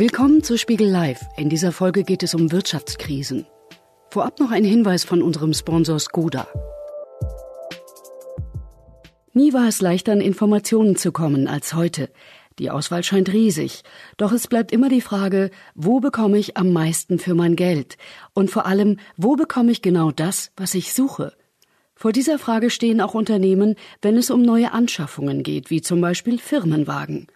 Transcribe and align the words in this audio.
Willkommen 0.00 0.42
zu 0.42 0.56
Spiegel 0.56 0.88
Live. 0.88 1.20
In 1.36 1.50
dieser 1.50 1.72
Folge 1.72 2.04
geht 2.04 2.22
es 2.22 2.34
um 2.34 2.50
Wirtschaftskrisen. 2.50 3.46
Vorab 4.08 4.40
noch 4.40 4.50
ein 4.50 4.64
Hinweis 4.64 5.04
von 5.04 5.20
unserem 5.20 5.52
Sponsor 5.52 5.98
Skoda. 5.98 6.48
Nie 9.34 9.52
war 9.52 9.68
es 9.68 9.82
leichter, 9.82 10.12
an 10.12 10.22
Informationen 10.22 10.96
zu 10.96 11.12
kommen 11.12 11.46
als 11.46 11.74
heute. 11.74 12.08
Die 12.58 12.70
Auswahl 12.70 13.04
scheint 13.04 13.30
riesig. 13.30 13.82
Doch 14.16 14.32
es 14.32 14.46
bleibt 14.46 14.72
immer 14.72 14.88
die 14.88 15.02
Frage, 15.02 15.50
wo 15.74 16.00
bekomme 16.00 16.38
ich 16.38 16.56
am 16.56 16.72
meisten 16.72 17.18
für 17.18 17.34
mein 17.34 17.54
Geld? 17.54 17.98
Und 18.32 18.50
vor 18.50 18.64
allem, 18.64 18.96
wo 19.18 19.36
bekomme 19.36 19.70
ich 19.70 19.82
genau 19.82 20.12
das, 20.12 20.50
was 20.56 20.74
ich 20.74 20.94
suche? 20.94 21.34
Vor 21.94 22.12
dieser 22.12 22.38
Frage 22.38 22.70
stehen 22.70 23.02
auch 23.02 23.12
Unternehmen, 23.12 23.74
wenn 24.00 24.16
es 24.16 24.30
um 24.30 24.40
neue 24.40 24.72
Anschaffungen 24.72 25.42
geht, 25.42 25.68
wie 25.68 25.82
zum 25.82 26.00
Beispiel 26.00 26.38
Firmenwagen. 26.38 27.26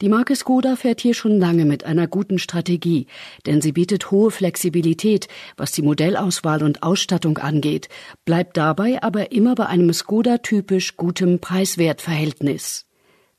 Die 0.00 0.08
Marke 0.08 0.36
Skoda 0.36 0.76
fährt 0.76 1.00
hier 1.00 1.12
schon 1.12 1.40
lange 1.40 1.64
mit 1.64 1.82
einer 1.82 2.06
guten 2.06 2.38
Strategie, 2.38 3.08
denn 3.46 3.60
sie 3.60 3.72
bietet 3.72 4.12
hohe 4.12 4.30
Flexibilität, 4.30 5.26
was 5.56 5.72
die 5.72 5.82
Modellauswahl 5.82 6.62
und 6.62 6.84
Ausstattung 6.84 7.38
angeht, 7.38 7.88
bleibt 8.24 8.56
dabei 8.56 9.02
aber 9.02 9.32
immer 9.32 9.56
bei 9.56 9.66
einem 9.66 9.92
Skoda-typisch 9.92 10.96
gutem 10.96 11.40
Preis-Wert-Verhältnis. 11.40 12.86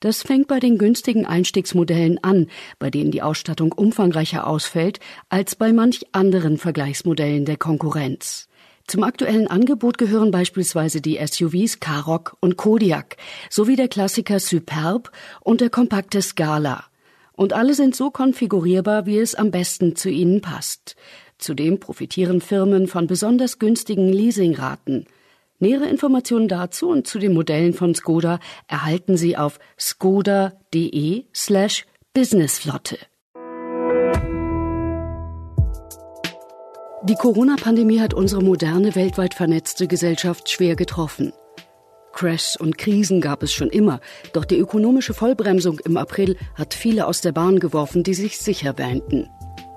Das 0.02 0.22
fängt 0.22 0.50
bei 0.50 0.60
den 0.60 0.78
günstigen 0.78 1.26
Einstiegsmodellen 1.26 2.22
an, 2.26 2.48
bei 2.78 2.90
denen 2.90 3.12
die 3.12 3.22
Ausstattung 3.22 3.72
umfangreicher 3.72 4.46
ausfällt 4.46 5.00
als 5.30 5.56
bei 5.56 5.72
manch 5.72 6.08
anderen 6.12 6.58
Vergleichsmodellen 6.58 7.46
der 7.46 7.56
Konkurrenz. 7.56 8.49
Zum 8.90 9.04
aktuellen 9.04 9.46
Angebot 9.46 10.00
gehören 10.00 10.32
beispielsweise 10.32 11.00
die 11.00 11.20
SUVs 11.24 11.80
Karoq 11.80 12.36
und 12.40 12.58
Kodiak 12.58 13.18
sowie 13.52 13.76
der 13.76 13.88
Klassiker 13.88 14.40
Superb 14.40 15.12
und 15.42 15.62
der 15.62 15.70
kompakte 15.70 16.24
Scala. 16.24 16.86
Und 17.34 17.54
alle 17.54 17.76
sind 17.76 17.96
so 17.96 18.10
konfigurierbar, 18.10 19.06
wie 19.06 19.20
es 19.20 19.36
am 19.36 19.52
besten 19.52 19.96
zu 19.96 20.10
ihnen 20.10 20.42
passt. 20.42 20.96
Zudem 21.38 21.80
profitieren 21.80 22.42
Firmen 22.42 22.88
von 22.88 23.06
besonders 23.06 23.60
günstigen 23.60 24.12
Leasingraten. 24.12 25.06
Nähere 25.60 25.88
Informationen 25.88 26.48
dazu 26.48 26.90
und 26.90 27.06
zu 27.06 27.20
den 27.20 27.36
Modellen 27.36 27.74
von 27.74 27.94
Skoda 27.94 28.40
erhalten 28.68 29.18
Sie 29.18 29.38
auf 29.38 29.60
skoda.de 29.80 31.26
slash 31.36 31.86
businessflotte. 32.16 32.98
Die 37.04 37.16
Corona-Pandemie 37.16 38.02
hat 38.02 38.14
unsere 38.14 38.44
moderne, 38.44 38.94
weltweit 38.94 39.34
vernetzte 39.34 39.88
Gesellschaft 39.88 40.50
schwer 40.50 40.76
getroffen. 40.76 41.32
Crashs 42.12 42.58
und 42.58 42.78
Krisen 42.78 43.22
gab 43.22 43.42
es 43.42 43.54
schon 43.54 43.70
immer, 43.70 44.02
doch 44.34 44.44
die 44.44 44.58
ökonomische 44.58 45.14
Vollbremsung 45.14 45.80
im 45.86 45.96
April 45.96 46.36
hat 46.56 46.74
viele 46.74 47.08
aus 47.08 47.22
der 47.22 47.32
Bahn 47.32 47.60
geworfen, 47.62 48.04
die 48.04 48.14
sich 48.14 48.38
sicher 48.38 48.78
wähnten. 48.78 49.30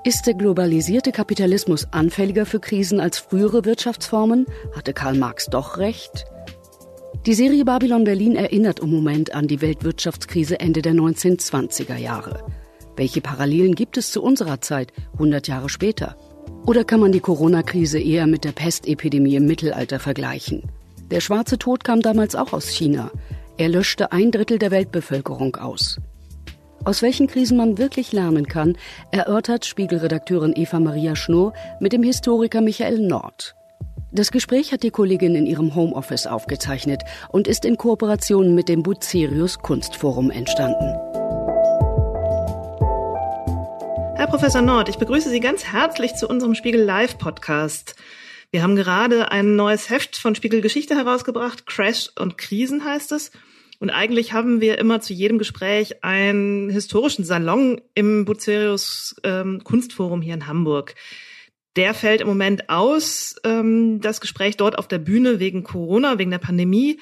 Ist 0.03 0.27
der 0.27 0.35
globalisierte 0.35 1.13
Kapitalismus 1.13 1.87
anfälliger 1.93 2.45
für 2.45 2.59
Krisen 2.59 2.99
als 2.99 3.21
frühere 3.21 3.65
Wirtschaftsformen? 3.65 4.47
Hatte 4.75 4.93
Karl 4.93 5.15
Marx 5.15 5.47
doch 5.47 5.79
recht? 5.79 6.25
Die 7.25 7.35
Serie 7.35 7.65
Babylon 7.65 8.03
Berlin 8.03 8.35
erinnert 8.35 8.81
im 8.81 8.91
Moment 8.91 9.33
an 9.33 9.47
die 9.47 9.61
Weltwirtschaftskrise 9.61 10.59
Ende 10.59 10.83
der 10.83 10.95
1920er 10.95 11.97
Jahre. 11.97 12.45
Welche 12.97 13.21
Parallelen 13.21 13.77
gibt 13.77 13.97
es 13.97 14.11
zu 14.11 14.21
unserer 14.21 14.61
Zeit, 14.61 14.93
100 15.13 15.47
Jahre 15.47 15.69
später? 15.69 16.17
Oder 16.65 16.85
kann 16.85 17.01
man 17.01 17.11
die 17.11 17.21
Corona-Krise 17.21 17.99
eher 17.99 18.27
mit 18.29 18.45
der 18.45 18.53
Pestepidemie 18.53 19.35
im 19.35 19.47
Mittelalter 19.47 19.99
vergleichen? 19.99 20.63
Der 21.11 21.21
schwarze 21.21 21.59
Tod 21.59 21.83
kam 21.83 22.01
damals 22.01 22.37
auch 22.37 22.53
aus 22.53 22.69
China. 22.69 23.11
Er 23.59 23.69
löschte 23.69 24.13
ein 24.13 24.31
Drittel 24.31 24.59
der 24.59 24.71
Weltbevölkerung 24.71 25.57
aus. 25.57 25.99
Aus 26.85 27.03
welchen 27.03 27.27
Krisen 27.27 27.57
man 27.57 27.79
wirklich 27.79 28.13
lernen 28.13 28.47
kann, 28.47 28.77
erörtert 29.11 29.67
Spiegelredakteurin 29.67 30.55
Eva 30.57 30.79
Maria 30.81 31.17
Schnurr 31.17 31.53
mit 31.81 31.93
dem 31.93 32.03
Historiker 32.03 32.61
Michael 32.61 33.01
Nord. 33.01 33.55
Das 34.13 34.31
Gespräch 34.31 34.73
hat 34.73 34.83
die 34.83 34.91
Kollegin 34.91 35.35
in 35.35 35.47
ihrem 35.47 35.75
Homeoffice 35.75 36.27
aufgezeichnet 36.27 37.03
und 37.31 37.49
ist 37.49 37.65
in 37.65 37.77
Kooperation 37.77 38.55
mit 38.55 38.69
dem 38.69 38.83
Bucerius 38.83 39.59
Kunstforum 39.59 40.31
entstanden. 40.31 41.22
Herr 44.23 44.29
Professor 44.29 44.63
Nord, 44.63 44.89
ich 44.89 44.99
begrüße 44.99 45.31
Sie 45.31 45.41
ganz 45.41 45.65
herzlich 45.65 46.15
zu 46.15 46.29
unserem 46.29 46.55
Spiegel 46.55 46.81
Live 46.81 47.19
Podcast. 47.19 47.97
Wir 48.53 48.63
haben 48.63 48.77
gerade 48.77 49.33
ein 49.33 49.57
neues 49.57 49.91
Heft 49.91 50.17
von 50.17 50.37
Spiegel 50.37 50.61
Geschichte 50.61 50.95
herausgebracht. 50.95 51.67
Crash 51.67 52.09
und 52.17 52.39
Krisen 52.39 52.85
heißt 52.85 53.11
es. 53.11 53.33
Und 53.81 53.91
eigentlich 53.91 54.33
haben 54.33 54.61
wir 54.61 54.79
immer 54.79 55.01
zu 55.01 55.13
jedem 55.13 55.39
Gespräch 55.39 56.05
einen 56.05 56.71
historischen 56.71 57.25
Salon 57.25 57.81
im 57.95 58.25
Bucerius 58.25 59.17
ähm, 59.25 59.65
Kunstforum 59.65 60.23
hier 60.23 60.35
in 60.35 60.47
Hamburg. 60.47 60.95
Der 61.75 61.93
fällt 61.93 62.21
im 62.21 62.29
Moment 62.29 62.71
aus, 62.71 63.35
ähm, 63.43 64.01
das 64.01 64.21
Gespräch 64.21 64.57
dort 64.57 64.79
auf 64.79 64.87
der 64.87 64.99
Bühne 64.99 65.41
wegen 65.41 65.65
Corona, 65.65 66.21
wegen 66.21 66.31
der 66.31 66.39
Pandemie. 66.39 67.01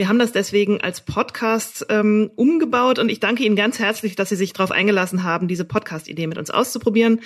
Wir 0.00 0.08
haben 0.08 0.18
das 0.18 0.32
deswegen 0.32 0.80
als 0.80 1.02
Podcast 1.02 1.84
ähm, 1.90 2.30
umgebaut 2.34 2.98
und 2.98 3.10
ich 3.10 3.20
danke 3.20 3.44
Ihnen 3.44 3.54
ganz 3.54 3.78
herzlich, 3.78 4.16
dass 4.16 4.30
Sie 4.30 4.36
sich 4.36 4.54
darauf 4.54 4.70
eingelassen 4.70 5.24
haben, 5.24 5.46
diese 5.46 5.66
Podcast-Idee 5.66 6.26
mit 6.26 6.38
uns 6.38 6.48
auszuprobieren. 6.48 7.20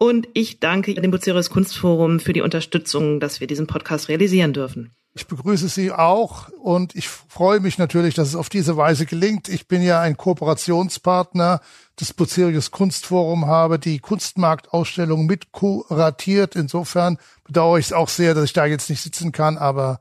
Und 0.00 0.26
ich 0.34 0.58
danke 0.58 0.94
dem 0.94 1.12
Bucerius 1.12 1.48
Kunstforum 1.48 2.18
für 2.18 2.32
die 2.32 2.40
Unterstützung, 2.40 3.20
dass 3.20 3.38
wir 3.38 3.46
diesen 3.46 3.68
Podcast 3.68 4.08
realisieren 4.08 4.52
dürfen. 4.52 4.90
Ich 5.14 5.28
begrüße 5.28 5.68
Sie 5.68 5.92
auch 5.92 6.48
und 6.60 6.96
ich 6.96 7.08
freue 7.08 7.60
mich 7.60 7.78
natürlich, 7.78 8.16
dass 8.16 8.26
es 8.26 8.34
auf 8.34 8.48
diese 8.48 8.76
Weise 8.76 9.06
gelingt. 9.06 9.48
Ich 9.48 9.68
bin 9.68 9.80
ja 9.80 10.00
ein 10.00 10.16
Kooperationspartner 10.16 11.60
des 12.00 12.14
Bucerius 12.14 12.72
Kunstforum, 12.72 13.46
habe 13.46 13.78
die 13.78 14.00
Kunstmarktausstellung 14.00 15.26
mit 15.26 15.52
kuratiert. 15.52 16.56
Insofern 16.56 17.18
bedauere 17.44 17.78
ich 17.78 17.86
es 17.86 17.92
auch 17.92 18.08
sehr, 18.08 18.34
dass 18.34 18.46
ich 18.46 18.54
da 18.54 18.66
jetzt 18.66 18.90
nicht 18.90 19.02
sitzen 19.02 19.30
kann, 19.30 19.56
aber 19.56 20.00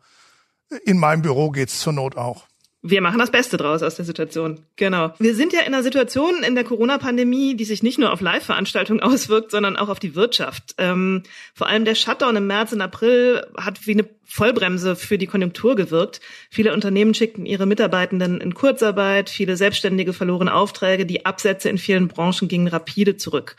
in 0.83 0.97
meinem 0.97 1.21
Büro 1.21 1.51
geht's 1.51 1.79
zur 1.79 1.93
Not 1.93 2.17
auch. 2.17 2.47
Wir 2.83 3.01
machen 3.01 3.17
das 3.17 3.31
Beste 3.31 3.57
draus 3.57 3.81
aus 3.81 3.95
der 3.95 4.05
Situation. 4.05 4.59
Genau. 4.75 5.11
Wir 5.17 5.35
sind 5.35 5.51
ja 5.51 5.61
in 5.61 5.73
einer 5.73 5.83
Situation 5.83 6.43
in 6.43 6.53
der 6.53 6.63
Corona-Pandemie, 6.63 7.55
die 7.55 7.65
sich 7.65 7.81
nicht 7.81 7.97
nur 7.97 8.13
auf 8.13 8.21
Live-Veranstaltungen 8.21 8.99
auswirkt, 9.01 9.51
sondern 9.51 9.75
auch 9.75 9.89
auf 9.89 9.99
die 9.99 10.15
Wirtschaft. 10.15 10.75
Ähm, 10.77 11.23
vor 11.53 11.67
allem 11.67 11.85
der 11.85 11.95
Shutdown 11.95 12.35
im 12.35 12.47
März 12.47 12.73
und 12.73 12.81
April 12.81 13.45
hat 13.57 13.87
wie 13.87 13.93
eine 13.93 14.07
Vollbremse 14.23 14.95
für 14.95 15.17
die 15.17 15.25
Konjunktur 15.25 15.75
gewirkt. 15.75 16.21
Viele 16.49 16.71
Unternehmen 16.71 17.13
schickten 17.13 17.45
ihre 17.45 17.65
Mitarbeitenden 17.65 18.39
in 18.41 18.53
Kurzarbeit, 18.53 19.29
viele 19.29 19.57
Selbstständige 19.57 20.13
verloren 20.13 20.49
Aufträge, 20.49 21.05
die 21.05 21.25
Absätze 21.25 21.69
in 21.69 21.79
vielen 21.79 22.07
Branchen 22.07 22.47
gingen 22.47 22.67
rapide 22.67 23.17
zurück. 23.17 23.55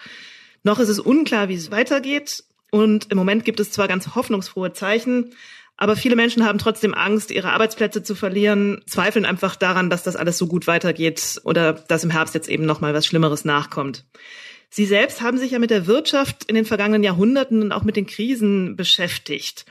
Noch 0.62 0.78
ist 0.78 0.88
es 0.88 1.00
unklar, 1.00 1.48
wie 1.48 1.54
es 1.54 1.70
weitergeht. 1.70 2.44
Und 2.70 3.10
im 3.10 3.18
Moment 3.18 3.44
gibt 3.44 3.60
es 3.60 3.72
zwar 3.72 3.88
ganz 3.88 4.14
hoffnungsfrohe 4.14 4.72
Zeichen, 4.74 5.34
aber 5.78 5.94
viele 5.94 6.16
Menschen 6.16 6.44
haben 6.44 6.58
trotzdem 6.58 6.92
Angst, 6.92 7.30
ihre 7.30 7.52
Arbeitsplätze 7.52 8.02
zu 8.02 8.16
verlieren, 8.16 8.82
zweifeln 8.86 9.24
einfach 9.24 9.54
daran, 9.54 9.90
dass 9.90 10.02
das 10.02 10.16
alles 10.16 10.36
so 10.36 10.48
gut 10.48 10.66
weitergeht 10.66 11.40
oder 11.44 11.72
dass 11.72 12.02
im 12.02 12.10
Herbst 12.10 12.34
jetzt 12.34 12.48
eben 12.48 12.66
noch 12.66 12.80
mal 12.80 12.94
was 12.94 13.06
Schlimmeres 13.06 13.44
nachkommt. 13.44 14.04
Sie 14.70 14.86
selbst 14.86 15.22
haben 15.22 15.38
sich 15.38 15.52
ja 15.52 15.60
mit 15.60 15.70
der 15.70 15.86
Wirtschaft 15.86 16.44
in 16.44 16.56
den 16.56 16.64
vergangenen 16.64 17.04
Jahrhunderten 17.04 17.62
und 17.62 17.72
auch 17.72 17.84
mit 17.84 17.94
den 17.94 18.06
Krisen 18.06 18.74
beschäftigt. 18.74 19.66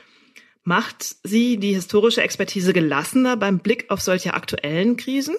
Macht 0.64 1.16
Sie 1.24 1.58
die 1.58 1.74
historische 1.74 2.22
Expertise 2.22 2.72
gelassener 2.72 3.36
beim 3.36 3.58
Blick 3.58 3.90
auf 3.90 4.00
solche 4.00 4.32
aktuellen 4.32 4.96
Krisen? 4.96 5.36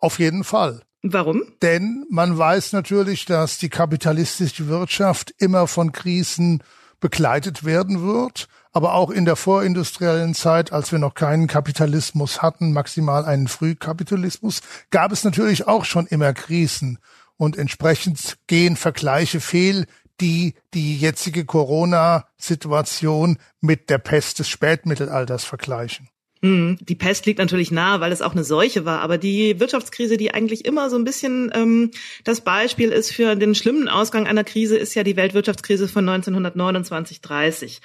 Auf 0.00 0.18
jeden 0.18 0.42
Fall. 0.42 0.82
Warum? 1.02 1.44
Denn 1.62 2.04
man 2.10 2.36
weiß 2.36 2.72
natürlich, 2.72 3.26
dass 3.26 3.58
die 3.58 3.68
kapitalistische 3.68 4.66
Wirtschaft 4.66 5.32
immer 5.38 5.68
von 5.68 5.92
Krisen 5.92 6.64
begleitet 6.98 7.64
werden 7.64 8.02
wird 8.02 8.48
aber 8.76 8.92
auch 8.92 9.08
in 9.08 9.24
der 9.24 9.36
vorindustriellen 9.36 10.34
Zeit, 10.34 10.70
als 10.70 10.92
wir 10.92 10.98
noch 10.98 11.14
keinen 11.14 11.46
Kapitalismus 11.46 12.42
hatten, 12.42 12.74
maximal 12.74 13.24
einen 13.24 13.48
Frühkapitalismus, 13.48 14.60
gab 14.90 15.12
es 15.12 15.24
natürlich 15.24 15.66
auch 15.66 15.86
schon 15.86 16.06
immer 16.06 16.34
Krisen. 16.34 16.98
Und 17.38 17.56
entsprechend 17.56 18.36
gehen 18.46 18.76
Vergleiche 18.76 19.40
fehl, 19.40 19.86
die 20.20 20.52
die 20.74 20.98
jetzige 20.98 21.46
Corona-Situation 21.46 23.38
mit 23.62 23.88
der 23.88 23.96
Pest 23.96 24.40
des 24.40 24.50
Spätmittelalters 24.50 25.44
vergleichen. 25.44 26.10
Hm, 26.42 26.76
die 26.82 26.94
Pest 26.94 27.24
liegt 27.24 27.38
natürlich 27.38 27.70
nahe, 27.70 28.00
weil 28.00 28.12
es 28.12 28.20
auch 28.20 28.32
eine 28.32 28.44
Seuche 28.44 28.84
war. 28.84 29.00
Aber 29.00 29.16
die 29.16 29.58
Wirtschaftskrise, 29.58 30.18
die 30.18 30.34
eigentlich 30.34 30.66
immer 30.66 30.90
so 30.90 30.96
ein 30.96 31.04
bisschen 31.04 31.50
ähm, 31.54 31.90
das 32.24 32.42
Beispiel 32.42 32.90
ist 32.90 33.10
für 33.10 33.36
den 33.36 33.54
schlimmen 33.54 33.88
Ausgang 33.88 34.26
einer 34.26 34.44
Krise, 34.44 34.76
ist 34.76 34.94
ja 34.94 35.02
die 35.02 35.16
Weltwirtschaftskrise 35.16 35.88
von 35.88 36.06
1929-30. 36.08 37.80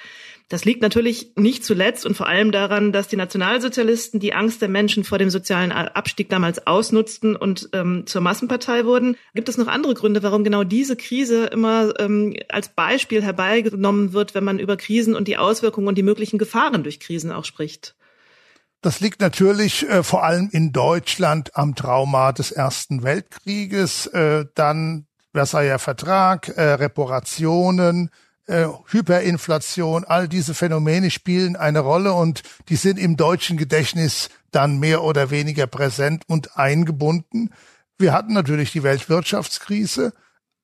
Das 0.48 0.64
liegt 0.64 0.82
natürlich 0.82 1.32
nicht 1.36 1.64
zuletzt 1.64 2.04
und 2.04 2.16
vor 2.16 2.28
allem 2.28 2.52
daran, 2.52 2.92
dass 2.92 3.08
die 3.08 3.16
Nationalsozialisten 3.16 4.20
die 4.20 4.34
Angst 4.34 4.60
der 4.60 4.68
Menschen 4.68 5.04
vor 5.04 5.18
dem 5.18 5.30
sozialen 5.30 5.72
Abstieg 5.72 6.28
damals 6.28 6.66
ausnutzten 6.66 7.36
und 7.36 7.70
ähm, 7.72 8.04
zur 8.06 8.20
Massenpartei 8.20 8.84
wurden. 8.84 9.16
Gibt 9.34 9.48
es 9.48 9.56
noch 9.56 9.68
andere 9.68 9.94
Gründe, 9.94 10.22
warum 10.22 10.44
genau 10.44 10.64
diese 10.64 10.96
Krise 10.96 11.46
immer 11.46 11.98
ähm, 11.98 12.36
als 12.48 12.68
Beispiel 12.68 13.22
herbeigenommen 13.22 14.12
wird, 14.12 14.34
wenn 14.34 14.44
man 14.44 14.58
über 14.58 14.76
Krisen 14.76 15.14
und 15.14 15.28
die 15.28 15.38
Auswirkungen 15.38 15.88
und 15.88 15.96
die 15.96 16.02
möglichen 16.02 16.38
Gefahren 16.38 16.82
durch 16.82 17.00
Krisen 17.00 17.32
auch 17.32 17.44
spricht? 17.44 17.94
Das 18.82 18.98
liegt 18.98 19.20
natürlich 19.20 19.88
äh, 19.88 20.02
vor 20.02 20.24
allem 20.24 20.50
in 20.52 20.72
Deutschland 20.72 21.56
am 21.56 21.76
Trauma 21.76 22.32
des 22.32 22.50
Ersten 22.50 23.04
Weltkrieges, 23.04 24.06
äh, 24.08 24.44
dann 24.54 25.06
Versailler 25.32 25.78
Vertrag, 25.78 26.48
äh, 26.48 26.62
Reparationen, 26.74 28.10
äh, 28.46 28.66
Hyperinflation, 28.86 30.04
all 30.04 30.28
diese 30.28 30.54
Phänomene 30.54 31.10
spielen 31.10 31.56
eine 31.56 31.80
Rolle 31.80 32.12
und 32.12 32.42
die 32.68 32.76
sind 32.76 32.98
im 32.98 33.16
deutschen 33.16 33.56
Gedächtnis 33.56 34.30
dann 34.50 34.78
mehr 34.78 35.02
oder 35.02 35.30
weniger 35.30 35.66
präsent 35.66 36.24
und 36.26 36.56
eingebunden. 36.56 37.50
Wir 37.98 38.12
hatten 38.12 38.32
natürlich 38.32 38.72
die 38.72 38.82
Weltwirtschaftskrise, 38.82 40.12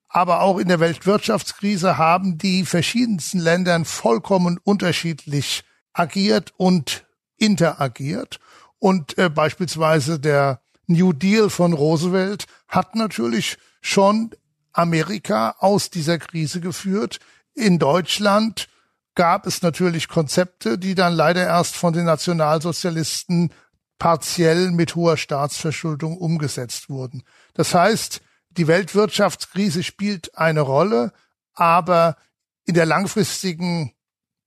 aber 0.09 0.41
auch 0.41 0.59
in 0.59 0.69
der 0.69 0.81
Weltwirtschaftskrise 0.81 1.99
haben 1.99 2.39
die 2.39 2.65
verschiedensten 2.65 3.39
Länder 3.39 3.85
vollkommen 3.85 4.59
unterschiedlich 4.63 5.65
agiert 5.93 6.53
und 6.57 7.07
interagiert. 7.37 8.41
Und 8.79 9.19
äh, 9.19 9.29
beispielsweise 9.29 10.19
der 10.19 10.61
New 10.87 11.13
Deal 11.13 11.51
von 11.51 11.75
Roosevelt 11.75 12.47
hat 12.67 12.95
natürlich 12.95 13.59
schon 13.81 14.31
Amerika 14.73 15.57
aus 15.59 15.91
dieser 15.91 16.19
Krise 16.19 16.61
geführt. 16.61 17.19
In 17.59 17.81
Deutschland 17.81 18.69
gab 19.17 19.45
es 19.45 19.63
natürlich 19.63 20.07
Konzepte, 20.07 20.79
die 20.79 20.95
dann 20.95 21.13
leider 21.13 21.45
erst 21.45 21.75
von 21.75 21.93
den 21.93 22.05
Nationalsozialisten 22.05 23.53
partiell 23.99 24.71
mit 24.71 24.95
hoher 24.95 25.17
Staatsverschuldung 25.17 26.17
umgesetzt 26.17 26.89
wurden. 26.89 27.25
Das 27.55 27.75
heißt, 27.75 28.21
die 28.51 28.69
Weltwirtschaftskrise 28.69 29.83
spielt 29.83 30.39
eine 30.39 30.61
Rolle, 30.61 31.13
aber 31.53 32.17
in 32.65 32.75
der 32.75 32.87
langfristigen 32.87 33.93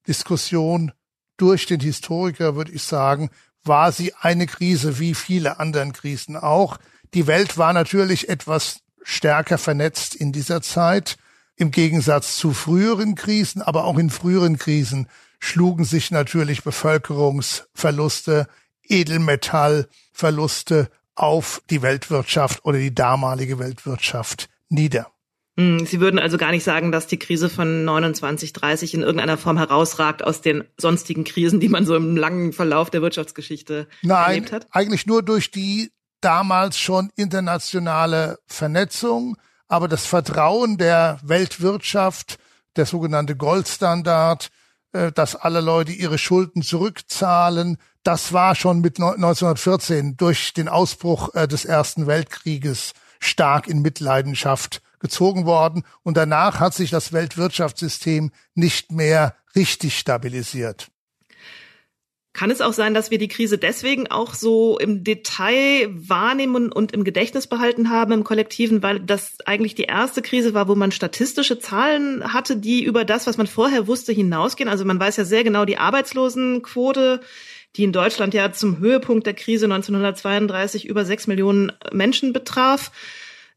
Diskussion 0.07 0.93
durch 1.35 1.65
den 1.65 1.81
Historiker 1.81 2.55
würde 2.55 2.71
ich 2.71 2.83
sagen, 2.83 3.29
war 3.65 3.91
sie 3.91 4.13
eine 4.13 4.45
Krise 4.45 4.99
wie 4.99 5.15
viele 5.15 5.59
anderen 5.59 5.91
Krisen 5.91 6.37
auch. 6.37 6.77
Die 7.13 7.27
Welt 7.27 7.57
war 7.57 7.73
natürlich 7.73 8.29
etwas 8.29 8.79
stärker 9.03 9.57
vernetzt 9.57 10.15
in 10.15 10.31
dieser 10.31 10.61
Zeit 10.61 11.17
im 11.61 11.71
Gegensatz 11.71 12.37
zu 12.37 12.53
früheren 12.53 13.15
Krisen, 13.15 13.61
aber 13.61 13.85
auch 13.85 13.97
in 13.97 14.09
früheren 14.09 14.57
Krisen 14.57 15.07
schlugen 15.39 15.85
sich 15.85 16.11
natürlich 16.11 16.63
Bevölkerungsverluste, 16.63 18.47
Edelmetallverluste 18.83 20.89
auf 21.15 21.61
die 21.69 21.83
Weltwirtschaft 21.83 22.65
oder 22.65 22.79
die 22.79 22.93
damalige 22.93 23.59
Weltwirtschaft 23.59 24.49
nieder. 24.69 25.07
Hm, 25.55 25.85
Sie 25.85 25.99
würden 25.99 26.19
also 26.19 26.39
gar 26.39 26.51
nicht 26.51 26.63
sagen, 26.63 26.91
dass 26.91 27.05
die 27.05 27.19
Krise 27.19 27.47
von 27.47 27.85
29, 27.85 28.53
30 28.53 28.95
in 28.95 29.01
irgendeiner 29.01 29.37
Form 29.37 29.57
herausragt 29.57 30.23
aus 30.23 30.41
den 30.41 30.63
sonstigen 30.77 31.25
Krisen, 31.25 31.59
die 31.59 31.69
man 31.69 31.85
so 31.85 31.95
im 31.95 32.17
langen 32.17 32.53
Verlauf 32.53 32.89
der 32.89 33.03
Wirtschaftsgeschichte 33.03 33.87
Nein, 34.01 34.29
erlebt 34.29 34.51
hat? 34.51 34.67
Eigentlich 34.71 35.05
nur 35.05 35.21
durch 35.21 35.51
die 35.51 35.91
damals 36.21 36.79
schon 36.79 37.11
internationale 37.15 38.39
Vernetzung, 38.47 39.37
aber 39.71 39.87
das 39.87 40.05
Vertrauen 40.05 40.77
der 40.77 41.17
Weltwirtschaft, 41.23 42.39
der 42.75 42.85
sogenannte 42.85 43.37
Goldstandard, 43.37 44.49
äh, 44.91 45.13
dass 45.13 45.37
alle 45.37 45.61
Leute 45.61 45.93
ihre 45.93 46.17
Schulden 46.17 46.61
zurückzahlen, 46.61 47.77
das 48.03 48.33
war 48.33 48.55
schon 48.55 48.81
mit 48.81 48.99
1914 48.99 50.17
durch 50.17 50.53
den 50.53 50.67
Ausbruch 50.67 51.33
äh, 51.35 51.47
des 51.47 51.63
Ersten 51.63 52.05
Weltkrieges 52.05 52.91
stark 53.21 53.67
in 53.67 53.81
Mitleidenschaft 53.81 54.81
gezogen 54.99 55.45
worden. 55.45 55.83
Und 56.03 56.17
danach 56.17 56.59
hat 56.59 56.73
sich 56.73 56.89
das 56.89 57.13
Weltwirtschaftssystem 57.13 58.31
nicht 58.55 58.91
mehr 58.91 59.35
richtig 59.55 59.97
stabilisiert. 59.97 60.89
Kann 62.33 62.49
es 62.49 62.61
auch 62.61 62.71
sein, 62.71 62.93
dass 62.93 63.11
wir 63.11 63.17
die 63.17 63.27
Krise 63.27 63.57
deswegen 63.57 64.09
auch 64.09 64.33
so 64.33 64.79
im 64.79 65.03
Detail 65.03 65.89
wahrnehmen 65.91 66.71
und 66.71 66.93
im 66.93 67.03
Gedächtnis 67.03 67.47
behalten 67.47 67.89
haben 67.89 68.13
im 68.13 68.23
Kollektiven, 68.23 68.81
weil 68.81 69.01
das 69.01 69.37
eigentlich 69.45 69.75
die 69.75 69.83
erste 69.83 70.21
Krise 70.21 70.53
war, 70.53 70.69
wo 70.69 70.75
man 70.75 70.93
statistische 70.93 71.59
Zahlen 71.59 72.33
hatte, 72.33 72.55
die 72.55 72.83
über 72.83 73.03
das, 73.03 73.27
was 73.27 73.37
man 73.37 73.47
vorher 73.47 73.85
wusste, 73.87 74.13
hinausgehen? 74.13 74.69
Also 74.69 74.85
man 74.85 74.99
weiß 74.99 75.17
ja 75.17 75.25
sehr 75.25 75.43
genau 75.43 75.65
die 75.65 75.77
Arbeitslosenquote 75.77 77.19
die 77.77 77.83
in 77.83 77.93
Deutschland 77.93 78.33
ja 78.33 78.51
zum 78.51 78.79
Höhepunkt 78.79 79.25
der 79.25 79.33
Krise 79.33 79.65
1932 79.65 80.85
über 80.87 81.05
sechs 81.05 81.27
Millionen 81.27 81.71
Menschen 81.91 82.33
betraf. 82.33 82.91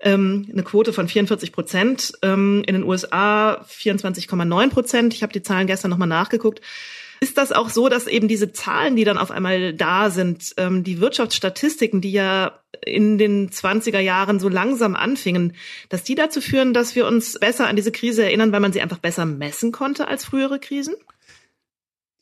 Ähm, 0.01 0.49
eine 0.53 0.63
Quote 0.63 0.93
von 0.93 1.09
44 1.09 1.53
Prozent, 1.53 2.13
ähm, 2.23 2.63
in 2.67 2.75
den 2.75 2.85
USA 2.85 3.65
24,9 3.69 4.71
Prozent. 4.71 5.15
Ich 5.15 5.23
habe 5.23 5.33
die 5.33 5.43
Zahlen 5.43 5.67
gestern 5.67 5.91
nochmal 5.91 6.09
nachgeguckt. 6.09 6.61
Ist 7.25 7.39
das 7.39 7.53
auch 7.53 7.71
so, 7.71 7.89
dass 7.89 8.07
eben 8.07 8.29
diese 8.29 8.53
Zahlen, 8.53 8.97
die 8.97 9.05
dann 9.05 9.17
auf 9.17 9.31
einmal 9.31 9.73
da 9.73 10.11
sind, 10.11 10.53
ähm, 10.59 10.85
die 10.85 11.01
Wirtschaftsstatistiken, 11.01 12.03
die 12.03 12.13
ja 12.13 12.61
in 12.85 13.17
den 13.17 13.49
20er 13.49 13.99
Jahren 13.99 14.39
so 14.39 14.51
langsam 14.51 14.95
anfingen, 14.95 15.55
dass 15.89 16.03
die 16.03 16.17
dazu 16.17 16.43
führen, 16.43 16.75
dass 16.75 16.95
wir 16.95 17.07
uns 17.07 17.39
besser 17.41 17.67
an 17.67 17.77
diese 17.77 17.93
Krise 17.93 18.25
erinnern, 18.25 18.53
weil 18.53 18.61
man 18.61 18.75
sie 18.75 18.83
einfach 18.83 18.99
besser 18.99 19.25
messen 19.25 19.73
konnte 19.73 20.07
als 20.07 20.27
frühere 20.27 20.59
Krisen? 20.59 20.97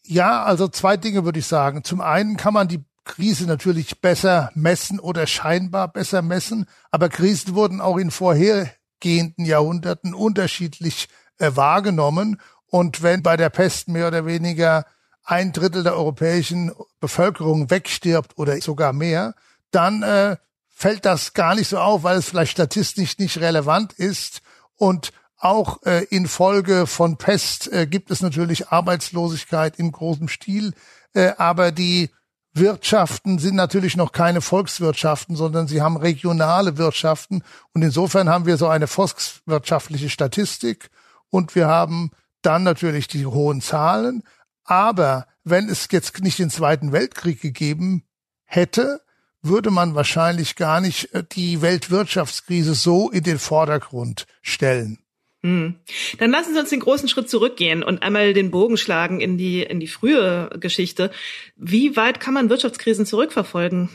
Ja, 0.06 0.44
also 0.44 0.68
zwei 0.68 0.96
Dinge 0.96 1.24
würde 1.24 1.40
ich 1.40 1.46
sagen. 1.46 1.82
Zum 1.82 2.00
einen 2.00 2.36
kann 2.36 2.54
man 2.54 2.68
die 2.68 2.84
Krise 3.04 3.48
natürlich 3.48 4.00
besser 4.00 4.52
messen 4.54 5.00
oder 5.00 5.26
scheinbar 5.26 5.92
besser 5.92 6.22
messen, 6.22 6.66
aber 6.92 7.08
Krisen 7.08 7.56
wurden 7.56 7.80
auch 7.80 7.96
in 7.96 8.12
vorhergehenden 8.12 9.46
Jahrhunderten 9.46 10.14
unterschiedlich 10.14 11.08
äh, 11.38 11.56
wahrgenommen. 11.56 12.40
Und 12.72 13.02
wenn 13.02 13.22
bei 13.22 13.36
der 13.36 13.50
Pest 13.50 13.88
mehr 13.88 14.08
oder 14.08 14.24
weniger 14.24 14.86
ein 15.24 15.52
Drittel 15.52 15.82
der 15.82 15.94
europäischen 15.94 16.72
Bevölkerung 17.00 17.68
wegstirbt 17.68 18.38
oder 18.38 18.58
sogar 18.62 18.94
mehr, 18.94 19.34
dann 19.72 20.02
äh, 20.02 20.38
fällt 20.70 21.04
das 21.04 21.34
gar 21.34 21.54
nicht 21.54 21.68
so 21.68 21.78
auf, 21.78 22.02
weil 22.02 22.16
es 22.16 22.30
vielleicht 22.30 22.52
statistisch 22.52 23.18
nicht 23.18 23.38
relevant 23.40 23.92
ist. 23.92 24.40
Und 24.76 25.12
auch 25.36 25.82
äh, 25.82 26.04
infolge 26.04 26.86
von 26.86 27.18
Pest 27.18 27.70
äh, 27.70 27.86
gibt 27.86 28.10
es 28.10 28.22
natürlich 28.22 28.68
Arbeitslosigkeit 28.68 29.78
im 29.78 29.92
großen 29.92 30.28
Stil, 30.28 30.72
äh, 31.12 31.32
aber 31.36 31.72
die 31.72 32.08
Wirtschaften 32.54 33.38
sind 33.38 33.54
natürlich 33.54 33.98
noch 33.98 34.12
keine 34.12 34.40
Volkswirtschaften, 34.40 35.36
sondern 35.36 35.68
sie 35.68 35.82
haben 35.82 35.98
regionale 35.98 36.78
Wirtschaften. 36.78 37.44
Und 37.74 37.82
insofern 37.82 38.30
haben 38.30 38.46
wir 38.46 38.56
so 38.56 38.68
eine 38.68 38.86
volkswirtschaftliche 38.86 40.08
Statistik 40.08 40.88
und 41.28 41.54
wir 41.54 41.66
haben 41.66 42.12
dann 42.42 42.62
natürlich 42.62 43.08
die 43.08 43.26
hohen 43.26 43.60
Zahlen. 43.60 44.22
Aber 44.64 45.26
wenn 45.44 45.68
es 45.68 45.88
jetzt 45.90 46.22
nicht 46.22 46.38
den 46.38 46.50
Zweiten 46.50 46.92
Weltkrieg 46.92 47.40
gegeben 47.40 48.04
hätte, 48.44 49.00
würde 49.42 49.70
man 49.70 49.94
wahrscheinlich 49.94 50.56
gar 50.56 50.80
nicht 50.80 51.12
äh, 51.14 51.24
die 51.30 51.62
Weltwirtschaftskrise 51.62 52.74
so 52.74 53.10
in 53.10 53.24
den 53.24 53.38
Vordergrund 53.38 54.26
stellen. 54.40 54.98
Mhm. 55.42 55.80
Dann 56.18 56.30
lassen 56.30 56.54
Sie 56.54 56.60
uns 56.60 56.70
den 56.70 56.80
großen 56.80 57.08
Schritt 57.08 57.28
zurückgehen 57.28 57.82
und 57.82 58.02
einmal 58.02 58.32
den 58.32 58.52
Bogen 58.52 58.76
schlagen 58.76 59.20
in 59.20 59.36
die, 59.36 59.62
in 59.62 59.80
die 59.80 59.88
frühe 59.88 60.50
Geschichte. 60.60 61.10
Wie 61.56 61.96
weit 61.96 62.20
kann 62.20 62.34
man 62.34 62.48
Wirtschaftskrisen 62.48 63.06
zurückverfolgen? 63.06 63.88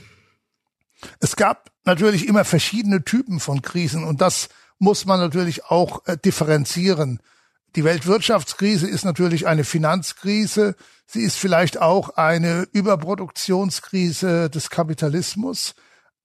Es 1.20 1.38
gab 1.38 1.72
natürlich 1.86 2.28
immer 2.28 2.44
verschiedene 2.44 3.04
Typen 3.04 3.40
von 3.40 3.62
Krisen 3.62 4.04
und 4.04 4.20
das 4.20 4.50
muss 4.80 5.06
man 5.06 5.20
natürlich 5.20 5.66
auch 5.66 6.06
äh, 6.06 6.18
differenzieren. 6.18 7.22
Die 7.76 7.84
Weltwirtschaftskrise 7.84 8.88
ist 8.88 9.06
natürlich 9.06 9.48
eine 9.48 9.64
Finanzkrise. 9.64 10.76
Sie 11.06 11.22
ist 11.22 11.38
vielleicht 11.38 11.80
auch 11.80 12.10
eine 12.18 12.68
Überproduktionskrise 12.72 14.50
des 14.50 14.70
Kapitalismus. 14.70 15.76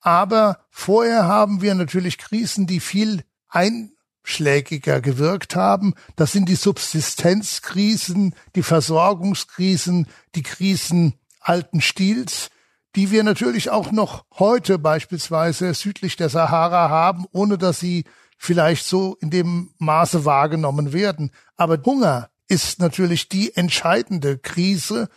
Aber 0.00 0.58
vorher 0.70 1.26
haben 1.26 1.62
wir 1.62 1.74
natürlich 1.74 2.18
Krisen, 2.18 2.66
die 2.66 2.80
viel 2.80 3.22
ein 3.48 3.92
schlägiger 4.24 5.00
gewirkt 5.00 5.56
haben. 5.56 5.94
Das 6.16 6.32
sind 6.32 6.48
die 6.48 6.54
Subsistenzkrisen, 6.54 8.34
die 8.54 8.62
Versorgungskrisen, 8.62 10.06
die 10.34 10.42
Krisen 10.42 11.14
alten 11.40 11.80
Stils, 11.80 12.50
die 12.94 13.10
wir 13.10 13.24
natürlich 13.24 13.70
auch 13.70 13.90
noch 13.90 14.24
heute 14.38 14.78
beispielsweise 14.78 15.74
südlich 15.74 16.16
der 16.16 16.28
Sahara 16.28 16.88
haben, 16.88 17.26
ohne 17.32 17.58
dass 17.58 17.80
sie 17.80 18.04
vielleicht 18.42 18.86
so 18.86 19.16
in 19.20 19.30
dem 19.30 19.70
Maße 19.78 20.24
wahrgenommen 20.24 20.92
werden. 20.92 21.30
Aber 21.56 21.80
Hunger 21.86 22.28
ist 22.48 22.80
natürlich 22.80 23.28
die 23.28 23.54
entscheidende 23.54 24.36
Krise. 24.36 25.08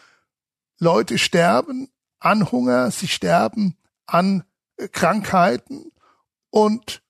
Leute 0.78 1.18
sterben 1.18 1.90
an 2.20 2.52
Hunger, 2.52 2.92
sie 2.92 3.08
sterben 3.08 3.78
an 4.06 4.44
Krankheiten 4.92 5.92
und 6.52 7.02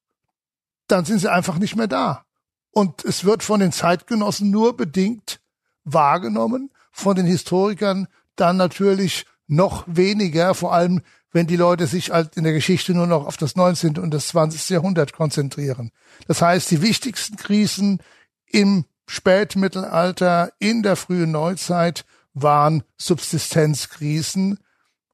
dann 0.87 1.03
sind 1.03 1.19
sie 1.19 1.29
einfach 1.29 1.57
nicht 1.57 1.75
mehr 1.75 1.87
da. 1.87 2.25
Und 2.71 3.03
es 3.03 3.25
wird 3.25 3.43
von 3.43 3.59
den 3.59 3.73
Zeitgenossen 3.73 4.49
nur 4.49 4.77
bedingt 4.77 5.41
wahrgenommen, 5.83 6.71
von 6.93 7.17
den 7.17 7.25
Historikern 7.25 8.07
dann 8.37 8.55
natürlich 8.55 9.25
noch 9.47 9.83
weniger, 9.85 10.55
vor 10.55 10.73
allem 10.73 11.01
wenn 11.35 11.47
die 11.47 11.57
Leute 11.57 11.85
sich 11.85 12.11
halt 12.11 12.37
in 12.37 12.45
der 12.45 12.53
Geschichte 12.53 12.93
nur 12.93 13.07
noch 13.07 13.27
auf 13.27 13.35
das 13.35 13.57
19. 13.57 13.97
und 13.97 14.13
das 14.13 14.29
20. 14.29 14.69
Jahrhundert 14.69 15.11
konzentrieren. 15.11 15.91
Das 16.29 16.41
heißt, 16.41 16.71
die 16.71 16.81
wichtigsten 16.81 17.35
Krisen 17.35 18.01
im 18.45 18.85
Spätmittelalter, 19.05 20.53
in 20.59 20.81
der 20.81 20.95
frühen 20.95 21.31
Neuzeit 21.31 22.05
waren 22.33 22.83
Subsistenzkrisen, 22.97 24.59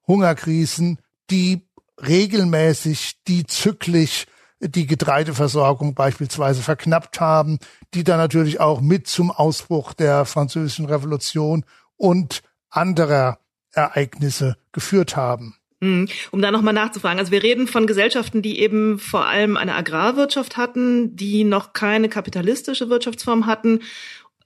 Hungerkrisen, 0.06 1.00
die 1.32 1.68
regelmäßig, 1.98 3.24
die 3.28 3.48
zyklisch 3.48 4.28
die 4.60 4.86
Getreideversorgung 4.86 5.96
beispielsweise 5.96 6.62
verknappt 6.62 7.20
haben, 7.20 7.58
die 7.96 8.04
dann 8.04 8.20
natürlich 8.20 8.60
auch 8.60 8.80
mit 8.80 9.08
zum 9.08 9.32
Ausbruch 9.32 9.94
der 9.94 10.26
französischen 10.26 10.86
Revolution 10.86 11.66
und 11.98 12.44
anderer 12.70 13.40
Ereignisse 13.72 14.56
geführt 14.72 15.16
haben. 15.16 15.56
Hm. 15.84 16.08
Um 16.30 16.42
da 16.42 16.52
nochmal 16.52 16.76
nachzufragen. 16.76 17.20
Also 17.20 17.32
wir 17.32 17.42
reden 17.42 17.68
von 17.68 17.88
Gesellschaften, 17.88 18.44
die 18.44 18.60
eben 18.60 19.00
vor 19.00 19.26
allem 19.26 19.58
eine 19.58 19.76
Agrarwirtschaft 19.76 20.56
hatten, 20.56 21.16
die 21.16 21.44
noch 21.44 21.74
keine 21.74 22.08
kapitalistische 22.08 22.90
Wirtschaftsform 22.90 23.48
hatten 23.48 23.80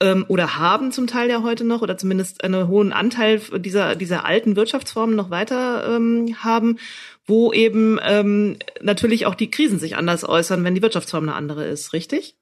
ähm, 0.00 0.24
oder 0.28 0.58
haben 0.58 0.92
zum 0.92 1.06
Teil 1.06 1.28
ja 1.28 1.42
heute 1.42 1.64
noch 1.64 1.82
oder 1.82 1.96
zumindest 1.98 2.42
einen 2.44 2.68
hohen 2.68 2.92
Anteil 2.92 3.40
dieser, 3.58 3.96
dieser 3.96 4.24
alten 4.24 4.56
Wirtschaftsformen 4.56 5.16
noch 5.16 5.30
weiter 5.30 5.96
ähm, 5.96 6.36
haben, 6.42 6.78
wo 7.26 7.52
eben 7.52 7.98
ähm, 8.02 8.58
natürlich 8.80 9.26
auch 9.26 9.34
die 9.34 9.50
Krisen 9.50 9.78
sich 9.78 9.96
anders 9.96 10.28
äußern, 10.28 10.64
wenn 10.64 10.74
die 10.74 10.82
Wirtschaftsform 10.82 11.24
eine 11.24 11.34
andere 11.34 11.66
ist, 11.66 11.92
richtig? 11.92 12.36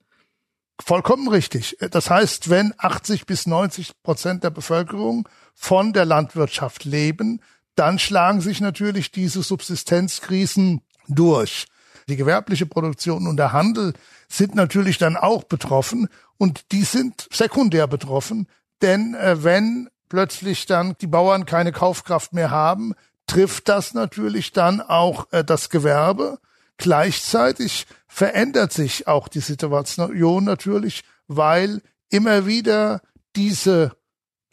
Vollkommen 0.85 1.29
richtig. 1.29 1.77
Das 1.91 2.11
heißt, 2.11 2.51
wenn 2.51 2.75
80 2.79 3.27
bis 3.27 3.47
90 3.47 4.03
Prozent 4.03 4.43
der 4.43 4.51
Bevölkerung 4.51 5.29
von 5.55 5.93
der 5.93 6.05
Landwirtschaft 6.05 6.85
leben, 6.85 7.41
dann 7.75 7.99
schlagen 7.99 8.40
sich 8.40 8.61
natürlich 8.61 9.11
diese 9.11 9.43
Subsistenzkrisen 9.43 10.83
durch. 11.09 11.66
Die 12.09 12.16
gewerbliche 12.16 12.66
Produktion 12.66 13.26
und 13.26 13.37
der 13.37 13.52
Handel 13.52 13.95
sind 14.28 14.54
natürlich 14.54 14.99
dann 14.99 15.16
auch 15.16 15.45
betroffen 15.45 16.09
und 16.37 16.73
die 16.73 16.83
sind 16.83 17.28
sekundär 17.33 17.87
betroffen, 17.87 18.49
denn 18.83 19.14
äh, 19.14 19.43
wenn 19.43 19.88
plötzlich 20.09 20.66
dann 20.66 20.95
die 21.00 21.07
Bauern 21.07 21.47
keine 21.47 21.73
Kaufkraft 21.73 22.33
mehr 22.33 22.50
haben, 22.50 22.95
trifft 23.26 23.69
das 23.69 23.95
natürlich 23.95 24.52
dann 24.52 24.81
auch 24.81 25.26
äh, 25.33 25.45
das 25.45 25.71
Gewerbe. 25.71 26.38
Gleichzeitig 26.76 27.87
verändert 28.07 28.73
sich 28.73 29.09
auch 29.09 29.28
die 29.28 29.40
Situation 29.40 30.45
natürlich, 30.45 31.02
weil 31.26 31.81
immer 32.11 32.47
wieder 32.47 33.00
diese 33.37 33.93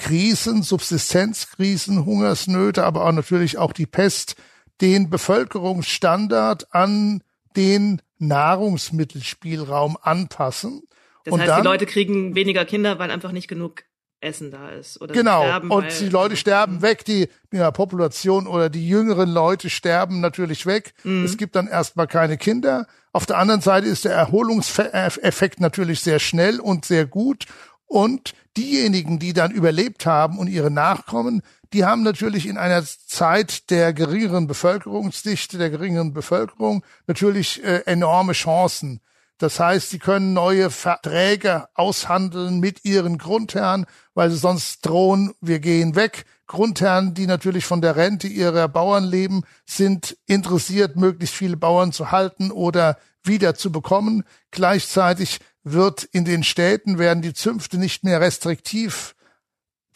Krisen, 0.02 0.64
Subsistenzkrisen, 0.64 2.06
Hungersnöte, 2.06 2.84
aber 2.84 3.06
auch 3.06 3.12
natürlich 3.12 3.60
auch 3.60 3.72
die 3.72 3.86
Pest, 3.86 4.36
den 4.82 5.12
Bevölkerungsstandard 5.12 6.74
an 6.74 7.22
den 7.56 8.02
Nahrungsmittelspielraum 8.18 9.98
anpassen. 10.02 10.82
Das 11.24 11.34
und 11.34 11.42
heißt, 11.42 11.52
dann, 11.52 11.62
die 11.62 11.68
Leute 11.68 11.86
kriegen 11.86 12.34
weniger 12.34 12.66
Kinder, 12.66 12.98
weil 12.98 13.12
einfach 13.12 13.32
nicht 13.32 13.48
genug 13.48 13.84
Essen 14.22 14.50
da 14.50 14.70
ist. 14.70 15.00
Oder 15.02 15.14
genau, 15.14 15.44
sterben, 15.44 15.70
und 15.70 16.00
die 16.00 16.10
Leute 16.10 16.36
sterben 16.36 16.82
weg, 16.82 17.06
die 17.06 17.28
ja, 17.52 17.70
Population 17.70 18.48
oder 18.48 18.72
die 18.72 18.88
jüngeren 18.88 19.30
Leute 19.30 19.70
sterben 19.70 20.20
natürlich 20.20 20.66
weg. 20.66 20.96
Mhm. 21.04 21.26
Es 21.26 21.38
gibt 21.38 21.56
dann 21.56 21.68
erstmal 21.68 22.08
keine 22.08 22.38
Kinder. 22.38 22.88
Auf 23.14 23.28
der 23.28 23.38
anderen 23.38 23.62
Seite 23.62 23.88
ist 23.88 24.06
der 24.06 24.14
Erholungseffekt 24.14 25.60
natürlich 25.60 26.00
sehr 26.00 26.18
schnell 26.18 26.60
und 26.60 26.86
sehr 26.86 27.06
gut. 27.06 27.46
Und 27.86 28.34
diejenigen, 28.58 29.20
die 29.20 29.34
dann 29.34 29.52
überlebt 29.52 30.06
haben 30.06 30.38
und 30.38 30.48
ihre 30.48 30.72
Nachkommen, 30.72 31.42
die 31.74 31.86
haben 31.86 32.04
natürlich 32.04 32.48
in 32.48 32.58
einer 32.58 32.84
Zeit 32.84 33.70
der 33.70 33.94
geringeren 33.94 34.48
Bevölkerungsdichte, 34.48 35.58
der 35.58 35.70
geringeren 35.70 36.14
Bevölkerung 36.14 36.84
natürlich 37.08 37.64
äh, 37.64 37.84
enorme 37.86 38.34
Chancen. 38.34 39.00
Das 39.38 39.60
heißt, 39.60 39.90
sie 39.90 39.98
können 39.98 40.34
neue 40.34 40.70
Verträge 40.70 41.68
aushandeln 41.74 42.60
mit 42.60 42.86
ihren 42.86 43.18
Grundherren, 43.18 43.88
weil 44.14 44.30
sie 44.30 44.38
sonst 44.38 44.86
drohen, 44.86 45.34
wir 45.42 45.60
gehen 45.60 45.96
weg. 45.96 46.26
Grundherren, 46.46 47.14
die 47.14 47.26
natürlich 47.26 47.66
von 47.66 47.82
der 47.82 47.96
Rente 47.96 48.28
ihrer 48.28 48.68
Bauern 48.68 49.06
leben, 49.06 49.44
sind 49.66 50.18
interessiert, 50.28 50.96
möglichst 50.96 51.36
viele 51.36 51.58
Bauern 51.58 51.92
zu 51.92 52.12
halten 52.12 52.52
oder 52.52 52.98
wieder 53.24 53.56
zu 53.56 53.72
bekommen. 53.72 54.26
Gleichzeitig 54.52 55.40
wird 55.64 56.04
in 56.04 56.26
den 56.26 56.44
Städten 56.44 56.98
werden 56.98 57.22
die 57.22 57.34
Zünfte 57.34 57.78
nicht 57.78 58.04
mehr 58.04 58.22
restriktiv 58.22 59.16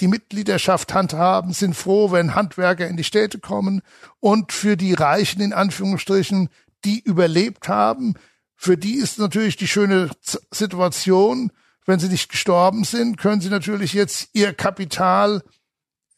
die 0.01 0.07
Mitgliedschaft 0.07 0.93
handhaben, 0.93 1.53
sind 1.53 1.75
froh, 1.75 2.11
wenn 2.11 2.35
Handwerker 2.35 2.87
in 2.87 2.97
die 2.97 3.03
Städte 3.03 3.39
kommen 3.39 3.81
und 4.19 4.51
für 4.51 4.75
die 4.75 4.93
Reichen 4.93 5.41
in 5.41 5.53
Anführungsstrichen, 5.53 6.49
die 6.83 6.99
überlebt 6.99 7.69
haben, 7.69 8.15
für 8.55 8.77
die 8.77 8.95
ist 8.95 9.19
natürlich 9.19 9.57
die 9.57 9.67
schöne 9.67 10.09
Situation, 10.51 11.51
wenn 11.85 11.99
sie 11.99 12.09
nicht 12.09 12.29
gestorben 12.29 12.83
sind, 12.83 13.17
können 13.17 13.41
sie 13.41 13.49
natürlich 13.49 13.93
jetzt 13.93 14.29
ihr 14.33 14.53
Kapital 14.53 15.43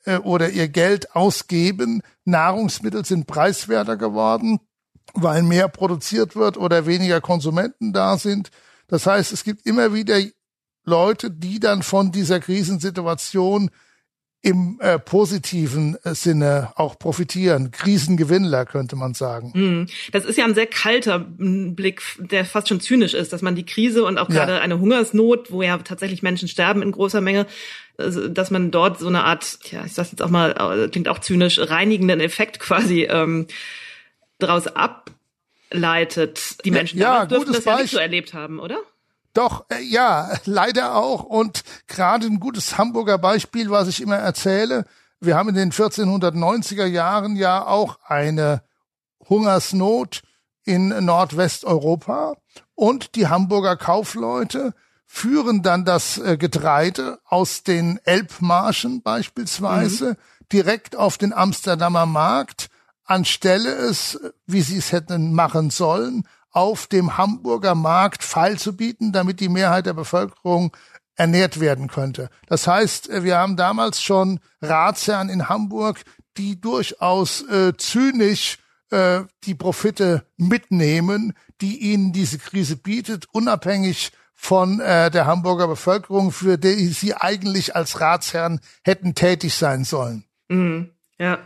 äh, 0.05 0.17
oder 0.17 0.49
ihr 0.49 0.69
Geld 0.69 1.15
ausgeben. 1.15 2.01
Nahrungsmittel 2.25 3.05
sind 3.05 3.27
preiswerter 3.27 3.97
geworden, 3.97 4.59
weil 5.13 5.43
mehr 5.43 5.67
produziert 5.67 6.35
wird 6.35 6.57
oder 6.57 6.85
weniger 6.85 7.21
Konsumenten 7.21 7.91
da 7.91 8.17
sind. 8.17 8.49
Das 8.88 9.06
heißt, 9.06 9.32
es 9.32 9.44
gibt 9.44 9.65
immer 9.65 9.94
wieder 9.94 10.20
Leute, 10.86 11.29
die 11.29 11.60
dann 11.60 11.84
von 11.84 12.12
dieser 12.12 12.39
Krisensituation 12.39 13.70
im 14.41 14.79
äh, 14.82 15.00
positiven 15.00 15.98
äh, 16.03 16.13
Sinne 16.13 16.72
auch 16.75 16.98
profitieren. 16.98 17.72
Krisengewinnler 17.72 18.65
könnte 18.65 18.96
man 18.96 19.13
sagen. 19.13 19.51
Mhm. 19.53 19.88
Das 20.12 20.25
ist 20.25 20.38
ja 20.38 20.46
ein 20.46 20.53
sehr 20.53 20.67
kalter 20.67 21.20
Blick, 21.20 22.01
der 22.17 22.46
fast 22.46 22.70
schon 22.70 22.79
zynisch 22.79 23.13
ist, 23.13 23.34
dass 23.34 23.41
man 23.41 23.56
die 23.56 23.65
Krise 23.65 24.06
und 24.06 24.17
auch 24.17 24.29
gerade 24.29 24.53
ja. 24.53 24.60
eine 24.60 24.79
Hungersnot, 24.79 25.51
wo 25.51 25.63
ja 25.63 25.77
tatsächlich 25.79 26.24
Menschen 26.24 26.48
sterben 26.48 26.82
in 26.82 26.91
großer 26.91 27.20
Menge, 27.20 27.48
also, 27.98 28.27
dass 28.27 28.51
man 28.51 28.70
dort 28.70 29.00
so 29.00 29.08
eine 29.08 29.24
Art, 29.24 29.58
ja, 29.72 29.84
ich 29.84 29.94
sag's 29.94 30.12
jetzt 30.12 30.22
auch 30.22 30.29
mal, 30.29 30.51
äh, 30.51 30.88
klingt 30.88 31.10
auch 31.10 31.20
zynisch, 31.20 31.60
reinigenden 31.60 32.20
Effekt 32.20 32.60
quasi 32.60 33.03
ähm, 33.03 33.48
daraus 34.38 34.67
ableitet. 35.71 36.63
Die 36.65 36.71
Menschen 36.71 37.00
ja, 37.00 37.25
damals 37.25 37.29
dürften 37.29 37.53
das 37.53 37.65
ja 37.65 37.77
nicht 37.77 37.91
so 37.91 37.97
erlebt 37.97 38.33
haben, 38.33 38.59
oder? 38.59 38.77
Doch, 39.33 39.65
äh, 39.69 39.81
ja, 39.81 40.31
leider 40.45 40.95
auch. 40.95 41.24
Und 41.24 41.63
gerade 41.88 42.25
ein 42.25 42.39
gutes 42.39 42.77
Hamburger 42.77 43.17
Beispiel, 43.17 43.69
was 43.69 43.88
ich 43.88 44.01
immer 44.01 44.17
erzähle. 44.17 44.86
Wir 45.19 45.36
haben 45.36 45.50
in 45.50 45.55
den 45.55 45.71
1490er 45.71 46.86
Jahren 46.86 47.36
ja 47.36 47.65
auch 47.65 48.00
eine 48.05 48.63
Hungersnot 49.29 50.21
in 50.63 50.89
Nordwesteuropa. 51.05 52.36
Und 52.75 53.15
die 53.15 53.27
Hamburger 53.27 53.77
Kaufleute 53.77 54.74
führen 55.05 55.63
dann 55.63 55.86
das 55.86 56.17
äh, 56.17 56.38
Getreide 56.38 57.19
aus 57.25 57.63
den 57.63 58.00
Elbmarschen 58.03 59.01
beispielsweise 59.01 60.12
mhm. 60.12 60.15
direkt 60.51 60.95
auf 60.95 61.17
den 61.17 61.33
Amsterdamer 61.33 62.05
Markt, 62.05 62.69
anstelle 63.07 63.71
es, 63.71 64.19
wie 64.45 64.61
sie 64.61 64.77
es 64.77 64.91
hätten 64.91 65.33
machen 65.33 65.69
sollen, 65.69 66.27
auf 66.51 66.87
dem 66.87 67.17
Hamburger 67.17 67.75
Markt 67.75 68.23
feil 68.23 68.57
zu 68.57 68.75
bieten, 68.75 69.11
damit 69.11 69.39
die 69.39 69.49
Mehrheit 69.49 69.85
der 69.85 69.93
Bevölkerung 69.93 70.75
ernährt 71.15 71.59
werden 71.59 71.87
könnte. 71.87 72.29
Das 72.47 72.67
heißt, 72.67 73.09
äh, 73.09 73.23
wir 73.23 73.37
haben 73.37 73.57
damals 73.57 74.01
schon 74.01 74.39
Ratsherren 74.61 75.29
in 75.29 75.49
Hamburg, 75.49 76.03
die 76.37 76.61
durchaus 76.61 77.41
äh, 77.49 77.73
zynisch 77.75 78.59
äh, 78.91 79.21
die 79.43 79.55
Profite 79.55 80.25
mitnehmen, 80.37 81.33
die 81.61 81.91
ihnen 81.91 82.13
diese 82.13 82.37
Krise 82.37 82.77
bietet, 82.77 83.25
unabhängig 83.31 84.11
von 84.33 84.79
äh, 84.79 85.09
der 85.09 85.25
Hamburger 85.25 85.67
Bevölkerung, 85.67 86.31
für 86.31 86.57
die 86.57 86.87
sie 86.87 87.15
eigentlich 87.15 87.75
als 87.75 87.99
Ratsherren 87.99 88.59
hätten 88.83 89.15
tätig 89.15 89.55
sein 89.55 89.83
sollen. 89.83 90.25
Mhm. 90.47 90.91
Ja. 91.17 91.39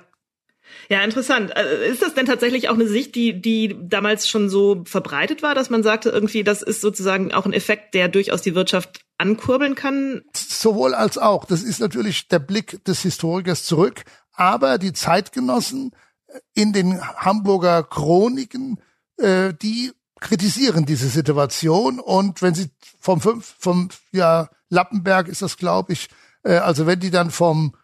Ja, 0.90 1.04
interessant. 1.04 1.52
Äh, 1.56 1.90
ist 1.90 2.02
das 2.02 2.14
denn 2.14 2.26
tatsächlich 2.26 2.70
auch 2.70 2.76
eine 2.76 2.88
Sicht, 2.88 3.16
die, 3.16 3.42
die 3.42 3.76
damals 3.80 4.28
schon 4.28 4.50
so 4.50 4.84
verbreitet 4.86 5.42
war, 5.42 5.56
dass 5.56 5.70
man 5.70 5.84
sagte, 5.84 6.10
irgendwie, 6.10 6.44
das 6.44 6.62
ist 6.62 6.82
sozusagen 6.82 7.34
auch 7.34 7.46
ein 7.46 7.54
Effekt, 7.54 7.94
der 7.94 8.08
durchaus 8.08 8.42
die 8.42 8.56
Wirtschaft 8.56 9.02
ankurbeln 9.18 9.76
kann? 9.76 10.22
Sowohl 10.36 10.94
als 10.94 11.18
auch. 11.18 11.46
Das 11.46 11.64
ist 11.64 11.80
natürlich 11.80 12.28
der 12.28 12.40
Blick 12.40 12.84
des 12.86 13.02
Historikers 13.02 13.64
zurück. 13.64 14.04
Aber 14.34 14.78
die 14.78 14.94
Zeitgenossen 14.94 15.92
äh, 16.28 16.40
in 16.54 16.74
den 16.74 17.02
Hamburger 17.02 17.84
Chroniken, 17.84 18.80
äh, 19.18 19.54
die 19.54 19.92
kritisieren 20.20 20.86
diese 20.86 21.10
Situation. 21.10 22.00
Und 22.00 22.42
wenn 22.42 22.56
sie 22.56 22.70
vom 23.00 23.22
fünf, 23.22 23.56
vom, 23.60 23.90
ja, 24.12 24.50
Lappenberg 24.70 25.28
ist 25.28 25.42
das, 25.42 25.58
glaube 25.58 25.94
ich, 25.94 26.08
äh, 26.44 26.56
also 26.56 26.88
wenn 26.88 27.00
die 27.00 27.12
dann 27.12 27.32
vom 27.32 27.76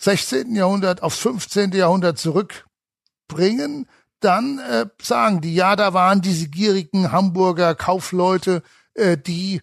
16. 0.00 0.54
Jahrhundert 0.54 1.02
aufs 1.02 1.18
15. 1.18 1.72
Jahrhundert 1.72 2.18
zurückbringen, 2.18 3.86
dann 4.20 4.58
äh, 4.58 4.86
sagen 5.00 5.40
die, 5.40 5.54
ja, 5.54 5.76
da 5.76 5.94
waren 5.94 6.20
diese 6.20 6.48
gierigen 6.48 7.12
Hamburger 7.12 7.74
Kaufleute, 7.74 8.62
äh, 8.94 9.16
die 9.16 9.62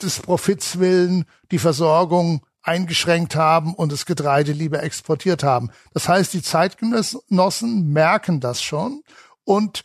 des 0.00 0.20
Profits 0.20 0.78
willen 0.78 1.24
die 1.50 1.58
Versorgung 1.58 2.46
eingeschränkt 2.62 3.34
haben 3.34 3.74
und 3.74 3.92
das 3.92 4.06
Getreide 4.06 4.52
lieber 4.52 4.82
exportiert 4.82 5.42
haben. 5.42 5.70
Das 5.94 6.08
heißt, 6.08 6.32
die 6.34 6.42
Zeitgenossen 6.42 7.92
merken 7.92 8.40
das 8.40 8.62
schon 8.62 9.02
und 9.44 9.82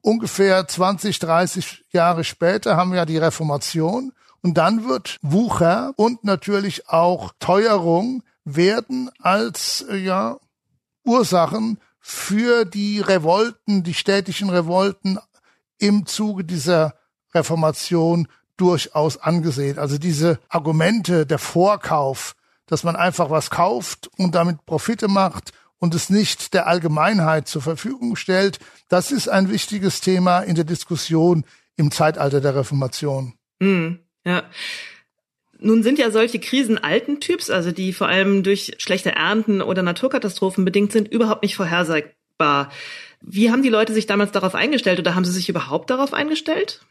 ungefähr 0.00 0.66
20, 0.66 1.18
30 1.18 1.84
Jahre 1.90 2.24
später 2.24 2.76
haben 2.76 2.90
wir 2.90 2.98
ja 2.98 3.06
die 3.06 3.18
Reformation 3.18 4.12
und 4.42 4.54
dann 4.54 4.88
wird 4.88 5.18
Wucher 5.22 5.92
und 5.96 6.24
natürlich 6.24 6.88
auch 6.88 7.32
Teuerung 7.38 8.22
werden 8.44 9.10
als 9.20 9.84
äh, 9.88 9.96
ja 9.96 10.38
Ursachen 11.04 11.78
für 12.00 12.64
die 12.64 13.00
Revolten, 13.00 13.82
die 13.82 13.94
städtischen 13.94 14.50
Revolten 14.50 15.18
im 15.78 16.06
Zuge 16.06 16.44
dieser 16.44 16.94
Reformation 17.34 18.28
durchaus 18.56 19.16
angesehen. 19.16 19.78
Also 19.78 19.98
diese 19.98 20.38
Argumente, 20.48 21.26
der 21.26 21.38
Vorkauf, 21.38 22.36
dass 22.66 22.84
man 22.84 22.96
einfach 22.96 23.30
was 23.30 23.50
kauft 23.50 24.10
und 24.16 24.34
damit 24.34 24.64
Profite 24.66 25.08
macht 25.08 25.52
und 25.78 25.94
es 25.94 26.10
nicht 26.10 26.54
der 26.54 26.66
Allgemeinheit 26.66 27.48
zur 27.48 27.62
Verfügung 27.62 28.16
stellt, 28.16 28.58
das 28.88 29.10
ist 29.10 29.28
ein 29.28 29.50
wichtiges 29.50 30.00
Thema 30.00 30.40
in 30.40 30.54
der 30.54 30.64
Diskussion 30.64 31.44
im 31.76 31.90
Zeitalter 31.90 32.40
der 32.40 32.54
Reformation. 32.54 33.34
Mm, 33.60 33.94
ja. 34.24 34.44
Nun 35.64 35.82
sind 35.82 35.98
ja 35.98 36.10
solche 36.10 36.38
Krisen 36.38 36.76
alten 36.76 37.20
Typs, 37.20 37.48
also 37.48 37.72
die 37.72 37.94
vor 37.94 38.06
allem 38.06 38.42
durch 38.42 38.74
schlechte 38.78 39.12
Ernten 39.12 39.62
oder 39.62 39.82
Naturkatastrophen 39.82 40.64
bedingt 40.66 40.92
sind, 40.92 41.08
überhaupt 41.08 41.42
nicht 41.42 41.56
vorhersagbar. 41.56 42.70
Wie 43.22 43.50
haben 43.50 43.62
die 43.62 43.70
Leute 43.70 43.94
sich 43.94 44.04
damals 44.04 44.30
darauf 44.30 44.54
eingestellt 44.54 44.98
oder 44.98 45.14
haben 45.14 45.24
sie 45.24 45.32
sich 45.32 45.48
überhaupt 45.48 45.88
darauf 45.88 46.12
eingestellt? 46.12 46.84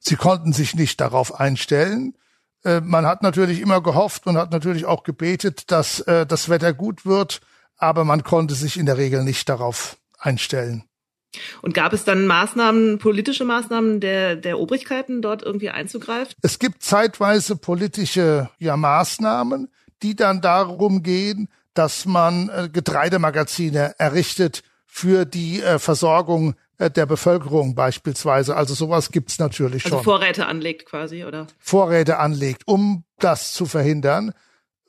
Sie 0.00 0.16
konnten 0.16 0.54
sich 0.54 0.74
nicht 0.74 0.98
darauf 1.02 1.38
einstellen. 1.38 2.14
Äh, 2.64 2.80
man 2.80 3.04
hat 3.04 3.22
natürlich 3.22 3.60
immer 3.60 3.82
gehofft 3.82 4.26
und 4.26 4.38
hat 4.38 4.52
natürlich 4.52 4.86
auch 4.86 5.02
gebetet, 5.02 5.70
dass 5.70 6.00
äh, 6.00 6.24
das 6.24 6.48
Wetter 6.48 6.72
gut 6.72 7.04
wird, 7.04 7.42
aber 7.76 8.04
man 8.04 8.22
konnte 8.24 8.54
sich 8.54 8.78
in 8.78 8.86
der 8.86 8.96
Regel 8.96 9.22
nicht 9.22 9.50
darauf 9.50 9.98
einstellen. 10.18 10.84
Und 11.62 11.74
gab 11.74 11.92
es 11.92 12.04
dann 12.04 12.26
Maßnahmen, 12.26 12.98
politische 12.98 13.44
Maßnahmen 13.44 14.00
der, 14.00 14.36
der 14.36 14.58
Obrigkeiten, 14.58 15.22
dort 15.22 15.42
irgendwie 15.42 15.70
einzugreifen? 15.70 16.34
Es 16.42 16.58
gibt 16.58 16.82
zeitweise 16.82 17.56
politische 17.56 18.50
ja, 18.58 18.76
Maßnahmen, 18.76 19.68
die 20.02 20.16
dann 20.16 20.40
darum 20.40 21.02
gehen, 21.02 21.48
dass 21.74 22.06
man 22.06 22.48
äh, 22.48 22.68
Getreidemagazine 22.72 23.94
errichtet 23.98 24.62
für 24.86 25.24
die 25.24 25.62
äh, 25.62 25.78
Versorgung 25.78 26.54
äh, 26.78 26.90
der 26.90 27.06
Bevölkerung 27.06 27.74
beispielsweise. 27.74 28.56
Also 28.56 28.74
sowas 28.74 29.10
gibt's 29.10 29.38
natürlich 29.38 29.84
also 29.84 29.98
schon. 29.98 30.04
Vorräte 30.04 30.46
anlegt 30.46 30.86
quasi, 30.86 31.24
oder? 31.24 31.46
Vorräte 31.58 32.18
anlegt, 32.18 32.66
um 32.66 33.04
das 33.18 33.52
zu 33.52 33.66
verhindern. 33.66 34.32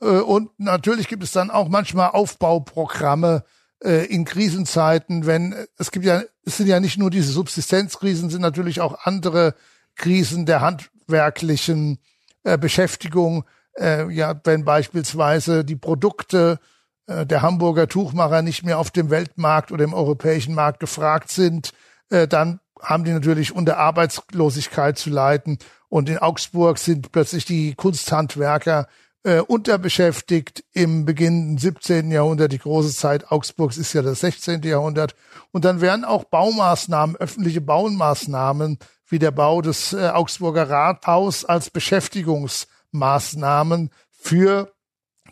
Äh, 0.01 0.05
und 0.05 0.51
natürlich 0.57 1.07
gibt 1.07 1.23
es 1.23 1.31
dann 1.31 1.51
auch 1.51 1.67
manchmal 1.67 2.11
Aufbauprogramme, 2.11 3.43
äh, 3.83 4.05
in 4.05 4.25
Krisenzeiten, 4.25 5.25
wenn 5.25 5.55
es 5.77 5.91
gibt 5.91 6.05
ja, 6.05 6.23
es 6.45 6.57
sind 6.57 6.67
ja 6.67 6.79
nicht 6.79 6.97
nur 6.97 7.09
diese 7.09 7.31
Subsistenzkrisen, 7.31 8.29
sind 8.29 8.41
natürlich 8.41 8.81
auch 8.81 9.05
andere 9.05 9.55
Krisen 9.95 10.45
der 10.45 10.61
handwerklichen 10.61 11.99
äh, 12.43 12.57
Beschäftigung. 12.57 13.45
Äh, 13.77 14.11
ja, 14.11 14.39
wenn 14.43 14.65
beispielsweise 14.65 15.63
die 15.63 15.75
Produkte 15.75 16.59
äh, 17.07 17.25
der 17.25 17.41
Hamburger 17.41 17.87
Tuchmacher 17.87 18.41
nicht 18.41 18.63
mehr 18.63 18.79
auf 18.79 18.91
dem 18.91 19.09
Weltmarkt 19.09 19.71
oder 19.71 19.83
im 19.83 19.93
europäischen 19.93 20.53
Markt 20.55 20.79
gefragt 20.79 21.29
sind, 21.29 21.73
äh, 22.09 22.27
dann 22.27 22.59
haben 22.81 23.03
die 23.03 23.11
natürlich 23.11 23.53
unter 23.53 23.77
Arbeitslosigkeit 23.77 24.97
zu 24.97 25.09
leiden. 25.09 25.57
Und 25.89 26.07
in 26.07 26.17
Augsburg 26.17 26.77
sind 26.77 27.11
plötzlich 27.11 27.45
die 27.45 27.73
Kunsthandwerker 27.75 28.87
äh, 29.23 29.39
unterbeschäftigt 29.41 30.63
im 30.71 31.05
Beginn 31.05 31.57
17. 31.57 32.11
Jahrhundert. 32.11 32.51
Die 32.51 32.59
große 32.59 32.93
Zeit 32.93 33.31
Augsburgs 33.31 33.77
ist 33.77 33.93
ja 33.93 34.01
das 34.01 34.19
16. 34.21 34.63
Jahrhundert. 34.63 35.13
Und 35.51 35.65
dann 35.65 35.81
werden 35.81 36.05
auch 36.05 36.23
Baumaßnahmen, 36.25 37.15
öffentliche 37.17 37.61
Baumaßnahmen 37.61 38.79
wie 39.07 39.19
der 39.19 39.31
Bau 39.31 39.61
des 39.61 39.93
äh, 39.93 40.09
Augsburger 40.09 40.69
Rathaus 40.69 41.45
als 41.45 41.69
Beschäftigungsmaßnahmen 41.69 43.91
für 44.11 44.73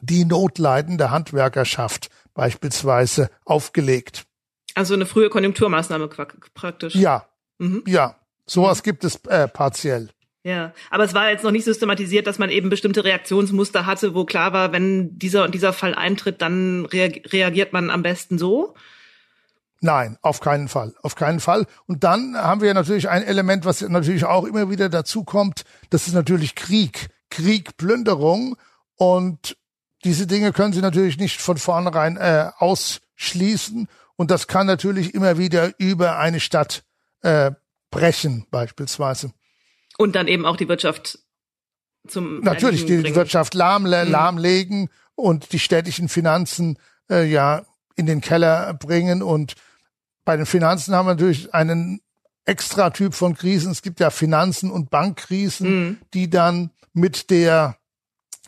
die 0.02 0.26
notleidende 0.26 1.12
Handwerkerschaft 1.12 2.10
beispielsweise 2.34 3.30
aufgelegt. 3.46 4.26
Also 4.76 4.94
eine 4.94 5.06
frühe 5.06 5.30
Konjunkturmaßnahme 5.30 6.10
praktisch. 6.54 6.96
Ja, 6.96 7.28
mhm. 7.58 7.84
ja, 7.88 8.16
sowas 8.46 8.84
gibt 8.84 9.04
es 9.04 9.16
äh, 9.26 9.48
partiell. 9.48 10.10
Ja, 10.48 10.72
aber 10.90 11.04
es 11.04 11.14
war 11.14 11.30
jetzt 11.30 11.44
noch 11.44 11.52
nicht 11.52 11.66
systematisiert, 11.66 12.26
dass 12.26 12.40
man 12.40 12.50
eben 12.50 12.70
bestimmte 12.70 13.04
Reaktionsmuster 13.04 13.86
hatte, 13.86 14.16
wo 14.16 14.24
klar 14.24 14.54
war, 14.54 14.72
wenn 14.72 15.20
dieser 15.20 15.44
und 15.44 15.54
dieser 15.54 15.74
Fall 15.74 15.94
eintritt, 15.94 16.42
dann 16.42 16.86
reagiert 16.86 17.74
man 17.74 17.90
am 17.90 18.02
besten 18.02 18.38
so. 18.38 18.74
Nein, 19.82 20.18
auf 20.22 20.40
keinen 20.40 20.70
Fall, 20.70 20.94
auf 21.04 21.16
keinen 21.16 21.42
Fall. 21.42 21.66
Und 21.86 22.06
dann 22.06 22.38
haben 22.38 22.62
wir 22.62 22.74
natürlich 22.74 23.10
ein 23.10 23.24
Element, 23.24 23.66
was 23.66 23.82
natürlich 23.82 24.24
auch 24.24 24.46
immer 24.46 24.70
wieder 24.70 24.88
dazu 24.88 25.26
kommt, 25.26 25.66
das 25.90 26.08
ist 26.08 26.14
natürlich 26.14 26.56
Krieg, 26.56 27.10
Krieg, 27.30 27.76
Plünderung 27.76 28.56
und 28.96 29.58
diese 30.06 30.28
Dinge 30.28 30.54
können 30.54 30.72
Sie 30.72 30.80
natürlich 30.80 31.18
nicht 31.18 31.42
von 31.42 31.58
vornherein 31.58 32.16
äh, 32.16 32.52
ausschließen 32.58 33.90
und 34.16 34.32
das 34.32 34.48
kann 34.48 34.66
natürlich 34.66 35.14
immer 35.14 35.38
wieder 35.38 35.74
über 35.78 36.20
eine 36.20 36.40
Stadt 36.40 36.86
äh, 37.22 37.52
brechen 37.92 38.48
beispielsweise. 38.50 39.34
Und 39.98 40.16
dann 40.16 40.28
eben 40.28 40.46
auch 40.46 40.58
die 40.58 40.70
Wirtschaft 40.70 41.20
zum 42.08 42.42
Natürlich 42.42 42.86
die 42.86 42.98
bringen. 42.98 43.16
Wirtschaft 43.16 43.54
lahm, 43.54 43.84
mhm. 43.84 43.90
lahmlegen 43.90 44.90
und 45.16 45.52
die 45.52 45.60
städtischen 45.60 46.10
Finanzen 46.10 46.78
äh, 47.10 47.26
ja 47.26 47.66
in 47.96 48.06
den 48.06 48.22
Keller 48.22 48.74
bringen. 48.76 49.22
Und 49.24 49.56
bei 50.24 50.38
den 50.38 50.46
Finanzen 50.46 50.96
haben 50.96 51.08
wir 51.08 51.16
natürlich 51.16 51.54
einen 51.54 52.02
extra 52.46 52.92
Typ 52.92 53.14
von 53.14 53.36
Krisen. 53.36 53.72
Es 53.72 53.82
gibt 53.82 54.00
ja 54.00 54.10
Finanzen 54.10 54.72
und 54.72 54.90
Bankkrisen, 54.90 55.70
mhm. 55.70 55.98
die 56.14 56.30
dann 56.30 56.72
mit 56.94 57.30
der 57.30 57.78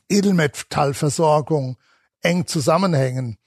Edelmetallversorgung 0.07 1.77
eng 2.21 2.47
zusammenhängen. 2.47 3.38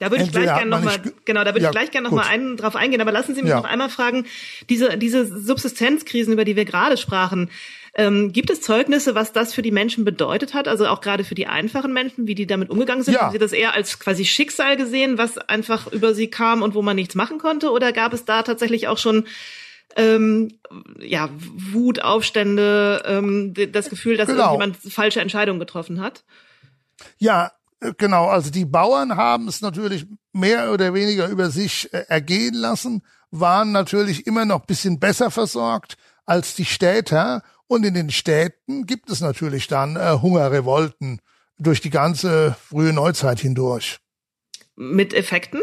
Da 0.00 0.10
würde 0.10 0.24
ich 0.24 0.32
gleich 0.32 0.46
gerne 0.46 0.66
nochmal, 0.66 1.00
genau, 1.24 1.44
da 1.44 1.54
würde 1.54 1.62
ja, 1.62 1.68
ich 1.68 1.72
gleich 1.72 1.90
gerne 1.92 2.08
nochmal 2.08 2.26
einen 2.26 2.56
drauf 2.56 2.74
eingehen. 2.74 3.00
Aber 3.00 3.12
lassen 3.12 3.34
Sie 3.34 3.42
mich 3.42 3.50
ja. 3.50 3.56
noch 3.56 3.64
einmal 3.64 3.88
fragen, 3.88 4.26
diese, 4.68 4.98
diese 4.98 5.24
Subsistenzkrisen, 5.24 6.32
über 6.32 6.44
die 6.44 6.56
wir 6.56 6.64
gerade 6.64 6.96
sprachen, 6.96 7.48
ähm, 7.96 8.32
gibt 8.32 8.50
es 8.50 8.60
Zeugnisse, 8.60 9.14
was 9.14 9.32
das 9.32 9.54
für 9.54 9.62
die 9.62 9.70
Menschen 9.70 10.04
bedeutet 10.04 10.52
hat? 10.52 10.66
Also 10.66 10.88
auch 10.88 11.00
gerade 11.00 11.22
für 11.22 11.36
die 11.36 11.46
einfachen 11.46 11.92
Menschen, 11.92 12.26
wie 12.26 12.34
die 12.34 12.46
damit 12.46 12.70
umgegangen 12.70 13.04
sind? 13.04 13.14
Ja. 13.14 13.22
Haben 13.22 13.32
Sie 13.32 13.38
das 13.38 13.52
eher 13.52 13.72
als 13.72 14.00
quasi 14.00 14.24
Schicksal 14.24 14.76
gesehen, 14.76 15.16
was 15.16 15.38
einfach 15.38 15.92
über 15.92 16.12
sie 16.12 16.28
kam 16.28 16.62
und 16.62 16.74
wo 16.74 16.82
man 16.82 16.96
nichts 16.96 17.14
machen 17.14 17.38
konnte? 17.38 17.70
Oder 17.70 17.92
gab 17.92 18.12
es 18.12 18.24
da 18.24 18.42
tatsächlich 18.42 18.88
auch 18.88 18.98
schon 18.98 19.26
ähm, 19.96 20.58
ja, 20.98 21.30
Wut, 21.38 22.02
Aufstände, 22.02 23.02
ähm, 23.06 23.54
das 23.70 23.90
Gefühl, 23.90 24.16
dass 24.16 24.26
genau. 24.26 24.54
irgendjemand 24.54 24.92
falsche 24.92 25.20
Entscheidungen 25.20 25.60
getroffen 25.60 26.00
hat? 26.00 26.24
Ja, 27.18 27.52
Genau, 27.98 28.28
also 28.28 28.50
die 28.50 28.64
Bauern 28.64 29.16
haben 29.16 29.46
es 29.46 29.60
natürlich 29.60 30.06
mehr 30.32 30.72
oder 30.72 30.94
weniger 30.94 31.28
über 31.28 31.50
sich 31.50 31.92
äh, 31.92 32.06
ergehen 32.08 32.54
lassen, 32.54 33.02
waren 33.30 33.72
natürlich 33.72 34.26
immer 34.26 34.46
noch 34.46 34.64
bisschen 34.64 34.98
besser 34.98 35.30
versorgt 35.30 35.96
als 36.24 36.54
die 36.54 36.64
Städter. 36.64 37.42
Und 37.66 37.84
in 37.84 37.94
den 37.94 38.10
Städten 38.10 38.86
gibt 38.86 39.10
es 39.10 39.20
natürlich 39.20 39.66
dann 39.66 39.96
äh, 39.96 40.18
Hungerrevolten 40.22 41.20
durch 41.58 41.80
die 41.80 41.90
ganze 41.90 42.56
frühe 42.68 42.92
Neuzeit 42.92 43.40
hindurch. 43.40 43.98
Mit 44.76 45.12
Effekten? 45.12 45.60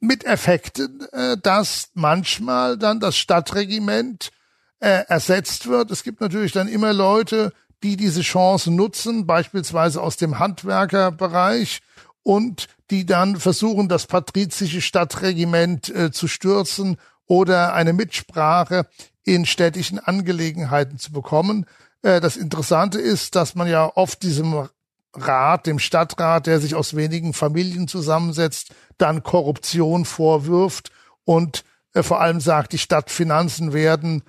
Mit 0.00 0.24
Effekten, 0.24 1.06
äh, 1.12 1.36
dass 1.40 1.90
manchmal 1.94 2.76
dann 2.76 2.98
das 2.98 3.16
Stadtregiment 3.16 4.30
äh, 4.80 5.04
ersetzt 5.06 5.68
wird. 5.68 5.90
Es 5.90 6.02
gibt 6.02 6.20
natürlich 6.20 6.52
dann 6.52 6.68
immer 6.68 6.92
Leute, 6.92 7.52
die 7.82 7.96
diese 7.96 8.22
Chance 8.22 8.70
nutzen, 8.70 9.26
beispielsweise 9.26 10.02
aus 10.02 10.16
dem 10.16 10.38
Handwerkerbereich 10.38 11.80
und 12.22 12.68
die 12.90 13.06
dann 13.06 13.36
versuchen, 13.36 13.88
das 13.88 14.06
patrizische 14.06 14.80
Stadtregiment 14.80 15.88
äh, 15.88 16.10
zu 16.10 16.28
stürzen 16.28 16.96
oder 17.26 17.74
eine 17.74 17.92
Mitsprache 17.92 18.86
in 19.24 19.46
städtischen 19.46 19.98
Angelegenheiten 19.98 20.98
zu 20.98 21.12
bekommen. 21.12 21.66
Äh, 22.02 22.20
das 22.20 22.36
Interessante 22.36 23.00
ist, 23.00 23.36
dass 23.36 23.54
man 23.54 23.68
ja 23.68 23.90
oft 23.94 24.22
diesem 24.22 24.68
Rat, 25.14 25.66
dem 25.66 25.78
Stadtrat, 25.78 26.46
der 26.46 26.60
sich 26.60 26.74
aus 26.74 26.94
wenigen 26.94 27.32
Familien 27.32 27.88
zusammensetzt, 27.88 28.74
dann 28.98 29.22
Korruption 29.22 30.04
vorwirft 30.04 30.90
und 31.24 31.64
äh, 31.94 32.02
vor 32.02 32.20
allem 32.20 32.40
sagt, 32.40 32.72
die 32.72 32.78
Stadtfinanzen 32.78 33.72
werden 33.72 34.22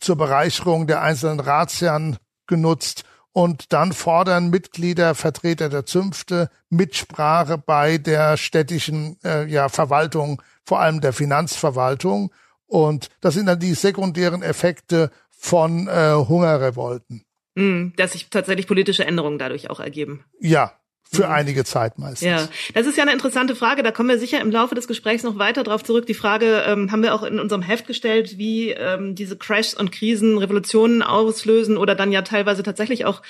zur 0.00 0.16
Bereicherung 0.16 0.86
der 0.86 1.02
einzelnen 1.02 1.40
Ratsherren 1.40 2.16
genutzt 2.52 3.04
und 3.32 3.72
dann 3.72 3.92
fordern 3.92 4.50
Mitglieder, 4.50 5.14
Vertreter 5.14 5.70
der 5.70 5.86
Zünfte 5.86 6.50
Mitsprache 6.68 7.56
bei 7.56 7.96
der 7.96 8.36
städtischen 8.36 9.16
äh, 9.24 9.46
ja, 9.46 9.70
Verwaltung, 9.70 10.42
vor 10.66 10.80
allem 10.80 11.00
der 11.00 11.14
Finanzverwaltung. 11.14 12.30
Und 12.66 13.08
das 13.22 13.34
sind 13.34 13.46
dann 13.46 13.58
die 13.58 13.72
sekundären 13.72 14.42
Effekte 14.42 15.10
von 15.30 15.88
äh, 15.88 16.12
Hungerrevolten. 16.12 17.24
Mm, 17.54 17.88
dass 17.96 18.12
sich 18.12 18.28
tatsächlich 18.28 18.66
politische 18.66 19.06
Änderungen 19.06 19.38
dadurch 19.38 19.70
auch 19.70 19.80
ergeben. 19.80 20.24
Ja, 20.38 20.72
für 21.12 21.26
mhm. 21.26 21.32
einige 21.32 21.64
Zeit 21.64 21.98
meistens. 21.98 22.26
Ja, 22.26 22.48
das 22.74 22.86
ist 22.86 22.96
ja 22.96 23.02
eine 23.02 23.12
interessante 23.12 23.54
Frage. 23.54 23.82
Da 23.82 23.90
kommen 23.90 24.08
wir 24.08 24.18
sicher 24.18 24.40
im 24.40 24.50
Laufe 24.50 24.74
des 24.74 24.88
Gesprächs 24.88 25.22
noch 25.22 25.38
weiter 25.38 25.62
drauf 25.62 25.84
zurück. 25.84 26.06
Die 26.06 26.14
Frage 26.14 26.64
ähm, 26.66 26.90
haben 26.90 27.02
wir 27.02 27.14
auch 27.14 27.22
in 27.22 27.38
unserem 27.38 27.62
Heft 27.62 27.86
gestellt, 27.86 28.38
wie 28.38 28.70
ähm, 28.70 29.14
diese 29.14 29.36
Crashs 29.36 29.74
und 29.74 29.92
Krisen 29.92 30.38
Revolutionen 30.38 31.02
auslösen 31.02 31.76
oder 31.76 31.94
dann 31.94 32.12
ja 32.12 32.22
teilweise 32.22 32.62
tatsächlich 32.62 33.04
auch 33.04 33.22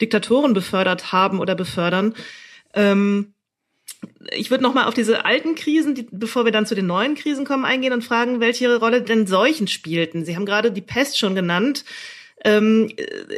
Diktatoren 0.00 0.52
befördert 0.52 1.12
haben 1.12 1.38
oder 1.38 1.54
befördern. 1.54 2.14
Ähm, 2.74 3.34
ich 4.32 4.50
würde 4.50 4.62
noch 4.62 4.74
mal 4.74 4.86
auf 4.86 4.94
diese 4.94 5.24
alten 5.24 5.54
Krisen, 5.54 5.94
die, 5.94 6.06
bevor 6.10 6.44
wir 6.44 6.52
dann 6.52 6.66
zu 6.66 6.74
den 6.74 6.86
neuen 6.86 7.14
Krisen 7.14 7.44
kommen, 7.44 7.64
eingehen 7.64 7.92
und 7.92 8.04
fragen, 8.04 8.40
welche 8.40 8.78
Rolle 8.78 9.02
denn 9.02 9.26
Seuchen 9.26 9.68
spielten. 9.68 10.24
Sie 10.24 10.36
haben 10.36 10.46
gerade 10.46 10.70
die 10.70 10.82
Pest 10.82 11.18
schon 11.18 11.34
genannt. 11.34 11.84
Ähm, 12.44 12.90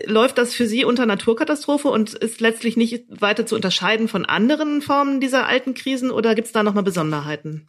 läuft 0.05 0.39
das 0.39 0.55
für 0.55 0.67
Sie 0.67 0.85
unter 0.85 1.07
Naturkatastrophe 1.07 1.89
und 1.89 2.15
ist 2.15 2.41
letztlich 2.41 2.77
nicht 2.77 3.05
weiter 3.09 3.47
zu 3.47 3.55
unterscheiden 3.55 4.09
von 4.09 4.27
anderen 4.27 4.83
Formen 4.83 5.21
dieser 5.21 5.47
alten 5.47 5.75
Krisen 5.75 6.11
oder 6.11 6.35
gibt 6.35 6.47
es 6.47 6.53
da 6.53 6.63
nochmal 6.63 6.85
Besonderheiten? 6.85 7.69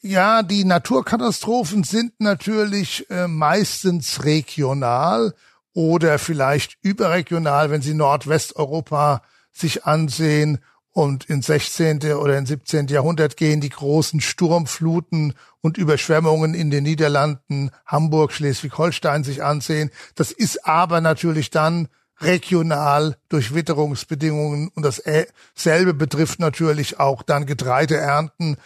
Ja, 0.00 0.44
die 0.44 0.64
Naturkatastrophen 0.64 1.82
sind 1.82 2.20
natürlich 2.20 3.10
äh, 3.10 3.26
meistens 3.26 4.24
regional 4.24 5.34
oder 5.74 6.18
vielleicht 6.18 6.76
überregional, 6.82 7.70
wenn 7.70 7.82
Sie 7.82 7.94
Nordwesteuropa 7.94 9.22
sich 9.52 9.84
ansehen 9.84 10.58
und 10.98 11.26
ins 11.26 11.46
16. 11.46 12.14
oder 12.14 12.36
ins 12.36 12.48
17. 12.48 12.88
Jahrhundert 12.88 13.36
gehen 13.36 13.60
die 13.60 13.68
großen 13.68 14.20
Sturmfluten 14.20 15.34
und 15.60 15.78
Überschwemmungen 15.78 16.54
in 16.54 16.72
den 16.72 16.82
Niederlanden, 16.82 17.70
Hamburg, 17.86 18.32
Schleswig-Holstein 18.32 19.22
sich 19.22 19.44
ansehen. 19.44 19.90
Das 20.16 20.32
ist 20.32 20.66
aber 20.66 21.00
natürlich 21.00 21.50
dann 21.50 21.86
regional 22.20 23.16
durch 23.28 23.54
Witterungsbedingungen 23.54 24.72
und 24.74 24.84
dasselbe 24.84 25.94
betrifft 25.94 26.40
natürlich 26.40 26.98
auch 26.98 27.22
dann 27.22 27.46
Getreideernten 27.46 28.56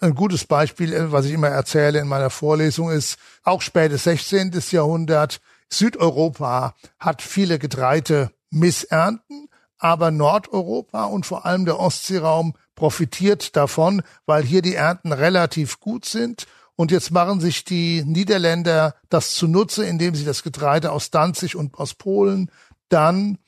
ein 0.00 0.14
gutes 0.14 0.46
Beispiel, 0.46 0.94
äh, 0.94 1.12
was 1.12 1.26
ich 1.26 1.32
immer 1.32 1.48
erzähle 1.48 1.98
in 1.98 2.08
meiner 2.08 2.30
Vorlesung, 2.30 2.90
ist 2.90 3.18
auch 3.42 3.60
spätes 3.60 4.04
16. 4.04 4.52
Jahrhundert. 4.70 5.40
Südeuropa 5.68 6.74
hat 6.98 7.20
viele 7.20 7.58
Getreide-Missernten, 7.58 9.41
aber 9.82 10.12
Nordeuropa 10.12 11.04
und 11.04 11.26
vor 11.26 11.44
allem 11.44 11.64
der 11.64 11.80
Ostseeraum 11.80 12.54
profitiert 12.76 13.56
davon, 13.56 14.02
weil 14.26 14.44
hier 14.44 14.62
die 14.62 14.76
Ernten 14.76 15.12
relativ 15.12 15.80
gut 15.80 16.04
sind. 16.04 16.46
Und 16.76 16.90
jetzt 16.90 17.10
machen 17.10 17.40
sich 17.40 17.64
die 17.64 18.04
Niederländer 18.04 18.94
das 19.08 19.34
zunutze, 19.34 19.84
indem 19.84 20.14
sie 20.14 20.24
das 20.24 20.42
Getreide 20.42 20.92
aus 20.92 21.10
Danzig 21.10 21.56
und 21.56 21.78
aus 21.78 21.94
Polen 21.94 22.50
dann 22.88 23.38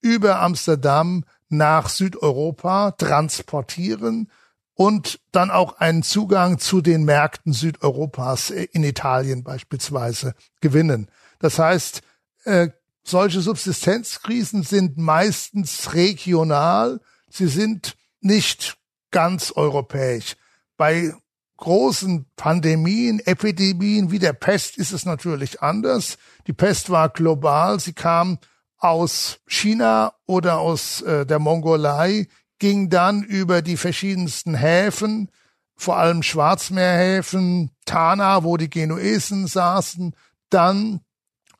über 0.00 0.40
Amsterdam 0.40 1.24
nach 1.48 1.88
Südeuropa 1.88 2.92
transportieren 2.92 4.30
und 4.74 5.20
dann 5.32 5.50
auch 5.50 5.78
einen 5.78 6.02
Zugang 6.02 6.58
zu 6.58 6.80
den 6.80 7.04
Märkten 7.04 7.52
Südeuropas 7.52 8.50
äh, 8.50 8.68
in 8.72 8.84
Italien 8.84 9.42
beispielsweise 9.42 10.34
gewinnen. 10.60 11.08
Das 11.38 11.58
heißt, 11.58 12.02
äh, 12.44 12.68
solche 13.04 13.40
Subsistenzkrisen 13.40 14.62
sind 14.62 14.96
meistens 14.96 15.94
regional, 15.94 17.00
sie 17.28 17.46
sind 17.46 17.96
nicht 18.20 18.76
ganz 19.10 19.52
europäisch. 19.54 20.36
Bei 20.76 21.14
großen 21.58 22.26
Pandemien, 22.36 23.20
Epidemien 23.20 24.10
wie 24.10 24.18
der 24.18 24.32
Pest 24.32 24.76
ist 24.78 24.92
es 24.92 25.04
natürlich 25.04 25.62
anders. 25.62 26.18
Die 26.46 26.52
Pest 26.52 26.90
war 26.90 27.10
global, 27.10 27.78
sie 27.78 27.92
kam 27.92 28.38
aus 28.78 29.38
China 29.46 30.14
oder 30.26 30.58
aus 30.58 31.00
äh, 31.02 31.24
der 31.24 31.38
Mongolei 31.38 32.26
ging 32.58 32.88
dann 32.88 33.22
über 33.22 33.62
die 33.62 33.76
verschiedensten 33.76 34.54
Häfen, 34.54 35.30
vor 35.76 35.96
allem 35.96 36.22
Schwarzmeerhäfen, 36.22 37.70
Tana, 37.84 38.44
wo 38.44 38.56
die 38.56 38.70
Genuesen 38.70 39.46
saßen, 39.46 40.14
dann 40.50 41.00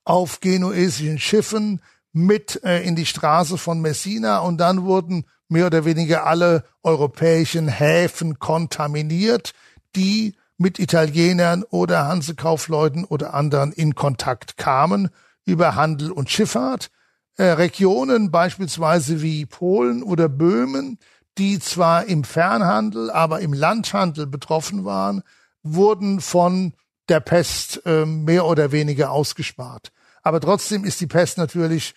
auf 0.05 0.40
genuesischen 0.40 1.19
Schiffen 1.19 1.81
mit 2.12 2.62
äh, 2.64 2.83
in 2.83 2.97
die 2.97 3.07
Straße 3.07 3.59
von 3.59 3.81
Messina 3.81 4.38
und 4.38 4.59
dann 4.59 4.85
wurden 4.85 5.25
mehr 5.49 5.67
oder 5.67 5.85
weniger 5.85 6.27
alle 6.27 6.64
europäischen 6.83 7.69
Häfen 7.69 8.38
kontaminiert, 8.38 9.53
die 9.97 10.35
mit 10.57 10.79
Italienern 10.79 11.64
oder 11.64 12.07
Hansekaufleuten 12.07 13.05
oder 13.05 13.35
anderen 13.35 13.73
in 13.73 13.95
Kontakt 13.95 14.57
kamen 14.57 15.11
über 15.45 15.75
Handel 15.75 16.11
und 16.11 16.31
Schifffahrt. 16.31 16.90
Äh, 17.37 17.45
Regionen 17.45 18.31
beispielsweise 18.31 19.21
wie 19.21 19.45
Polen 19.45 20.03
oder 20.03 20.29
Böhmen, 20.29 20.99
die 21.37 21.59
zwar 21.59 22.05
im 22.07 22.23
Fernhandel, 22.23 23.11
aber 23.11 23.40
im 23.40 23.53
Landhandel 23.53 24.27
betroffen 24.27 24.85
waren, 24.85 25.23
wurden 25.62 26.21
von 26.21 26.75
der 27.09 27.21
Pest 27.21 27.83
äh, 27.85 28.07
mehr 28.07 28.47
oder 28.47 28.73
weniger 28.73 29.11
ausgespart. 29.11 29.93
Aber 30.23 30.40
trotzdem 30.40 30.85
ist 30.85 31.01
die 31.01 31.07
Pest 31.07 31.38
natürlich 31.38 31.95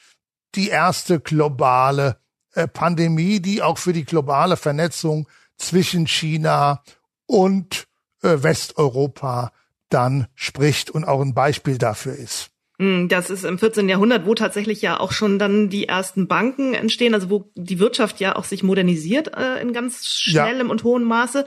die 0.55 0.69
erste 0.69 1.19
globale 1.19 2.17
äh, 2.53 2.67
Pandemie, 2.67 3.39
die 3.39 3.61
auch 3.61 3.77
für 3.77 3.93
die 3.93 4.05
globale 4.05 4.57
Vernetzung 4.57 5.27
zwischen 5.57 6.07
China 6.07 6.83
und 7.25 7.87
äh, 8.21 8.37
Westeuropa 8.41 9.51
dann 9.89 10.27
spricht 10.35 10.89
und 10.89 11.05
auch 11.05 11.21
ein 11.21 11.33
Beispiel 11.33 11.77
dafür 11.77 12.15
ist. 12.15 12.49
Hm, 12.79 13.07
das 13.09 13.29
ist 13.29 13.43
im 13.43 13.57
14. 13.57 13.89
Jahrhundert, 13.89 14.25
wo 14.25 14.35
tatsächlich 14.35 14.81
ja 14.81 14.99
auch 14.99 15.11
schon 15.11 15.39
dann 15.39 15.69
die 15.69 15.87
ersten 15.87 16.27
Banken 16.27 16.73
entstehen, 16.73 17.13
also 17.13 17.29
wo 17.29 17.51
die 17.55 17.79
Wirtschaft 17.79 18.19
ja 18.19 18.35
auch 18.35 18.43
sich 18.43 18.61
modernisiert 18.61 19.35
äh, 19.35 19.59
in 19.61 19.73
ganz 19.73 20.07
schnellem 20.07 20.67
ja. 20.67 20.71
und 20.71 20.83
hohem 20.83 21.03
Maße. 21.03 21.45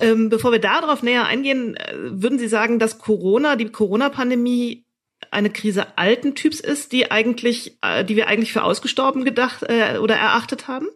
Ähm, 0.00 0.28
bevor 0.28 0.52
wir 0.52 0.60
darauf 0.60 1.02
näher 1.02 1.26
eingehen, 1.26 1.76
äh, 1.76 1.94
würden 1.94 2.38
Sie 2.38 2.48
sagen, 2.48 2.78
dass 2.78 2.98
Corona, 2.98 3.56
die 3.56 3.70
Corona-Pandemie 3.70 4.84
eine 5.30 5.50
Krise 5.50 5.98
alten 5.98 6.34
Typs 6.34 6.60
ist, 6.60 6.92
die 6.92 7.10
eigentlich, 7.10 7.78
äh, 7.82 8.04
die 8.04 8.16
wir 8.16 8.26
eigentlich 8.26 8.52
für 8.52 8.64
ausgestorben 8.64 9.24
gedacht 9.24 9.62
äh, 9.62 9.98
oder 9.98 10.16
erachtet 10.16 10.68
haben? 10.68 10.88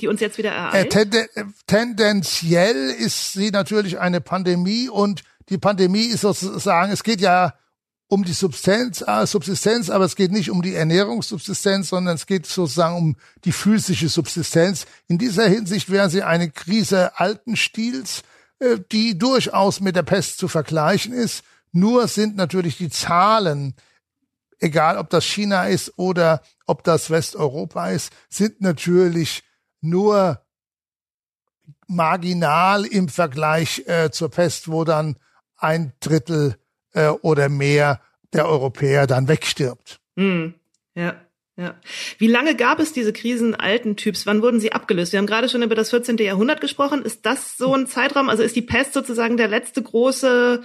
Die 0.00 0.08
uns 0.08 0.20
jetzt 0.20 0.38
wieder 0.38 0.50
ereilt? 0.50 0.86
Äh, 0.86 0.88
tende 0.88 1.28
tendenziell 1.66 2.90
ist 2.90 3.32
sie 3.32 3.50
natürlich 3.50 3.98
eine 3.98 4.20
Pandemie 4.20 4.88
und 4.88 5.22
die 5.48 5.58
Pandemie 5.58 6.04
ist 6.04 6.20
sozusagen, 6.20 6.92
es 6.92 7.02
geht 7.02 7.20
ja 7.20 7.54
um 8.10 8.24
die 8.24 8.32
Substanz, 8.32 9.04
äh, 9.06 9.24
Subsistenz, 9.24 9.88
aber 9.88 10.04
es 10.04 10.16
geht 10.16 10.32
nicht 10.32 10.50
um 10.50 10.62
die 10.62 10.74
Ernährungssubsistenz, 10.74 11.90
sondern 11.90 12.16
es 12.16 12.26
geht 12.26 12.44
sozusagen 12.44 12.96
um 12.96 13.16
die 13.44 13.52
physische 13.52 14.08
Subsistenz. 14.08 14.86
In 15.06 15.16
dieser 15.16 15.46
Hinsicht 15.46 15.90
wäre 15.90 16.10
sie 16.10 16.24
eine 16.24 16.50
Krise 16.50 17.18
alten 17.20 17.56
Stils, 17.56 18.22
äh, 18.58 18.78
die 18.90 19.16
durchaus 19.16 19.78
mit 19.78 19.94
der 19.94 20.02
Pest 20.02 20.38
zu 20.38 20.48
vergleichen 20.48 21.12
ist. 21.12 21.44
Nur 21.70 22.08
sind 22.08 22.34
natürlich 22.34 22.78
die 22.78 22.90
Zahlen, 22.90 23.74
egal 24.58 24.98
ob 24.98 25.08
das 25.08 25.24
China 25.24 25.68
ist 25.68 25.96
oder 25.96 26.42
ob 26.66 26.82
das 26.82 27.10
Westeuropa 27.10 27.90
ist, 27.90 28.12
sind 28.28 28.60
natürlich 28.60 29.44
nur 29.80 30.44
marginal 31.86 32.84
im 32.86 33.08
Vergleich 33.08 33.84
äh, 33.86 34.10
zur 34.10 34.30
Pest, 34.32 34.68
wo 34.68 34.82
dann 34.82 35.16
ein 35.56 35.92
Drittel 36.00 36.59
äh, 36.92 37.08
oder 37.08 37.48
mehr 37.48 38.00
der 38.32 38.46
Europäer 38.46 39.06
dann 39.06 39.28
wegstirbt. 39.28 40.00
Mm, 40.16 40.48
ja. 40.94 41.14
Ja. 41.56 41.74
Wie 42.16 42.26
lange 42.26 42.56
gab 42.56 42.80
es 42.80 42.94
diese 42.94 43.12
Krisen 43.12 43.54
alten 43.54 43.94
Typs? 43.94 44.24
Wann 44.24 44.40
wurden 44.40 44.60
sie 44.60 44.72
abgelöst? 44.72 45.12
Wir 45.12 45.18
haben 45.18 45.26
gerade 45.26 45.50
schon 45.50 45.62
über 45.62 45.74
das 45.74 45.90
14. 45.90 46.16
Jahrhundert 46.16 46.62
gesprochen. 46.62 47.02
Ist 47.02 47.26
das 47.26 47.58
so 47.58 47.74
ein 47.74 47.86
Zeitraum? 47.86 48.30
Also 48.30 48.42
ist 48.42 48.56
die 48.56 48.62
Pest 48.62 48.94
sozusagen 48.94 49.36
der 49.36 49.48
letzte 49.48 49.82
große 49.82 50.62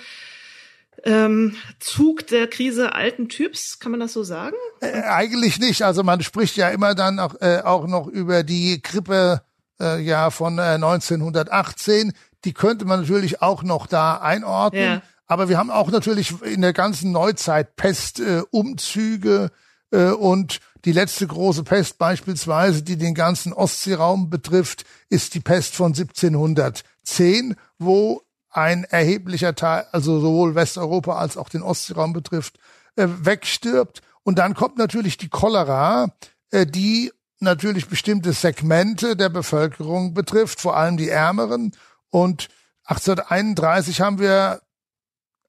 ähm, 1.04 1.56
Zug 1.80 2.28
der 2.28 2.48
Krise 2.48 2.94
alten 2.94 3.28
Typs? 3.28 3.80
Kann 3.80 3.92
man 3.92 4.00
das 4.00 4.14
so 4.14 4.24
sagen? 4.24 4.56
Äh, 4.80 5.02
eigentlich 5.02 5.60
nicht. 5.60 5.82
Also 5.82 6.02
man 6.04 6.22
spricht 6.22 6.56
ja 6.56 6.70
immer 6.70 6.96
dann 6.96 7.20
auch, 7.20 7.36
äh, 7.42 7.60
auch 7.62 7.88
noch 7.88 8.08
über 8.08 8.44
die 8.44 8.82
Grippe 8.82 9.42
äh, 9.82 10.00
ja 10.02 10.30
von 10.30 10.58
äh, 10.60 10.76
1918. 10.76 12.14
Die 12.46 12.54
könnte 12.54 12.86
man 12.86 13.02
natürlich 13.02 13.42
auch 13.42 13.64
noch 13.64 13.88
da 13.88 14.18
einordnen. 14.18 14.82
Ja. 14.82 15.02
Aber 15.28 15.50
wir 15.50 15.58
haben 15.58 15.72
auch 15.72 15.90
natürlich 15.90 16.42
in 16.42 16.62
der 16.62 16.74
ganzen 16.74 17.12
Neuzeit 17.12 17.76
Pestumzüge 17.76 19.52
äh, 19.92 19.98
äh, 19.98 20.12
und 20.12 20.60
die 20.86 20.92
letzte 20.92 21.26
große 21.26 21.64
Pest 21.64 21.98
beispielsweise, 21.98 22.84
die 22.84 22.98
den 22.98 23.16
ganzen 23.16 23.54
Ostseeraum 23.54 24.30
betrifft, 24.30 24.86
ist 25.10 25.34
die 25.34 25.40
Pest 25.40 25.76
von 25.76 25.94
1710, 25.94 27.56
wo 27.80 28.22
ein 28.52 28.84
erheblicher 28.84 29.56
Teil, 29.56 29.86
also 29.92 30.20
sowohl 30.20 30.56
Westeuropa 30.56 31.18
als 31.18 31.38
auch 31.38 31.50
den 31.50 31.64
Ostseeraum 31.64 32.14
betrifft, 32.14 32.60
äh, 32.96 33.08
wegstirbt. 33.08 34.02
Und 34.24 34.38
dann 34.38 34.54
kommt 34.54 34.78
natürlich 34.78 35.18
die 35.18 35.30
Cholera, 35.30 36.14
äh, 36.52 36.66
die 36.66 37.12
natürlich 37.40 37.88
bestimmte 37.88 38.32
Segmente 38.34 39.16
der 39.16 39.30
Bevölkerung 39.30 40.14
betrifft, 40.14 40.62
vor 40.62 40.78
allem 40.78 40.98
die 40.98 41.10
Ärmeren. 41.10 41.76
Und 42.10 42.48
1831 42.86 44.02
haben 44.02 44.20
wir 44.20 44.62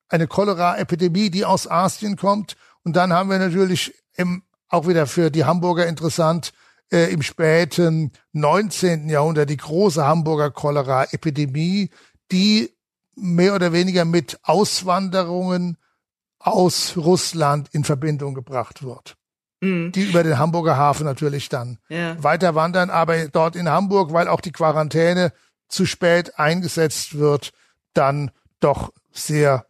eine 0.08 0.26
Cholera-Epidemie, 0.26 1.30
die 1.30 1.44
aus 1.44 1.68
Asien 1.68 2.16
kommt. 2.16 2.56
Und 2.84 2.96
dann 2.96 3.12
haben 3.12 3.30
wir 3.30 3.38
natürlich 3.38 3.94
im, 4.14 4.42
auch 4.68 4.86
wieder 4.86 5.06
für 5.06 5.30
die 5.30 5.44
Hamburger 5.44 5.86
interessant, 5.86 6.52
äh, 6.92 7.12
im 7.12 7.22
späten 7.22 8.12
19. 8.32 9.08
Jahrhundert 9.08 9.50
die 9.50 9.56
große 9.56 10.06
Hamburger 10.06 10.50
Cholera-Epidemie, 10.50 11.90
die 12.30 12.70
mehr 13.16 13.54
oder 13.54 13.72
weniger 13.72 14.04
mit 14.04 14.38
Auswanderungen 14.42 15.78
aus 16.38 16.96
Russland 16.96 17.68
in 17.72 17.84
Verbindung 17.84 18.34
gebracht 18.34 18.82
wird. 18.82 19.16
Mhm. 19.60 19.92
Die 19.92 20.04
über 20.04 20.22
den 20.22 20.38
Hamburger 20.38 20.76
Hafen 20.76 21.06
natürlich 21.06 21.48
dann 21.48 21.78
ja. 21.88 22.22
weiter 22.22 22.54
wandern, 22.54 22.90
aber 22.90 23.28
dort 23.28 23.56
in 23.56 23.68
Hamburg, 23.68 24.12
weil 24.12 24.28
auch 24.28 24.40
die 24.40 24.52
Quarantäne 24.52 25.32
zu 25.68 25.86
spät 25.86 26.38
eingesetzt 26.38 27.18
wird, 27.18 27.52
dann 27.94 28.30
doch 28.60 28.92
sehr 29.12 29.65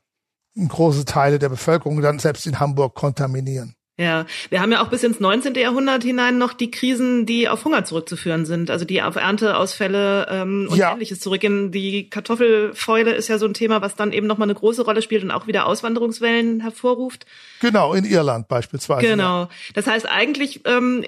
große 0.57 1.05
Teile 1.05 1.39
der 1.39 1.49
Bevölkerung 1.49 2.01
dann 2.01 2.19
selbst 2.19 2.47
in 2.47 2.59
Hamburg 2.59 2.95
kontaminieren. 2.95 3.77
Ja, 3.99 4.27
wir 4.51 4.61
haben 4.61 4.73
ja 4.73 4.83
auch 4.83 4.89
bis 4.89 5.03
ins 5.05 5.21
19. 5.21 5.55
Jahrhundert 5.55 6.05
hinein 6.05 6.37
noch 6.37 6.53
die 6.53 6.71
Krisen, 6.71 7.25
die 7.25 7.49
auf 7.49 7.65
Hunger 7.65 7.85
zurückzuführen 7.85 8.45
sind, 8.45 8.71
also 8.71 8.85
die 8.85 9.01
auf 9.01 9.17
Ernteausfälle 9.17 10.27
ähm, 10.31 10.69
und 10.71 10.77
ja. 10.77 10.93
ähnliches 10.93 11.21
zurückgehen. 11.21 11.73
Die 11.73 12.11
Kartoffelfäule 12.11 13.15
ist 13.15 13.29
ja 13.29 13.39
so 13.39 13.47
ein 13.47 13.55
Thema, 13.55 13.81
was 13.81 13.97
dann 13.97 14.13
eben 14.13 14.27
nochmal 14.27 14.47
eine 14.47 14.55
große 14.55 14.83
Rolle 14.83 15.01
spielt 15.01 15.25
und 15.25 15.31
auch 15.31 15.47
wieder 15.47 15.65
Auswanderungswellen 15.65 16.61
hervorruft. 16.61 17.25
Genau, 17.61 17.95
in 17.95 18.05
Irland 18.05 18.49
beispielsweise. 18.49 19.07
Genau. 19.07 19.49
Das 19.73 19.87
heißt 19.87 20.07
eigentlich, 20.07 20.61
ähm, 20.67 21.03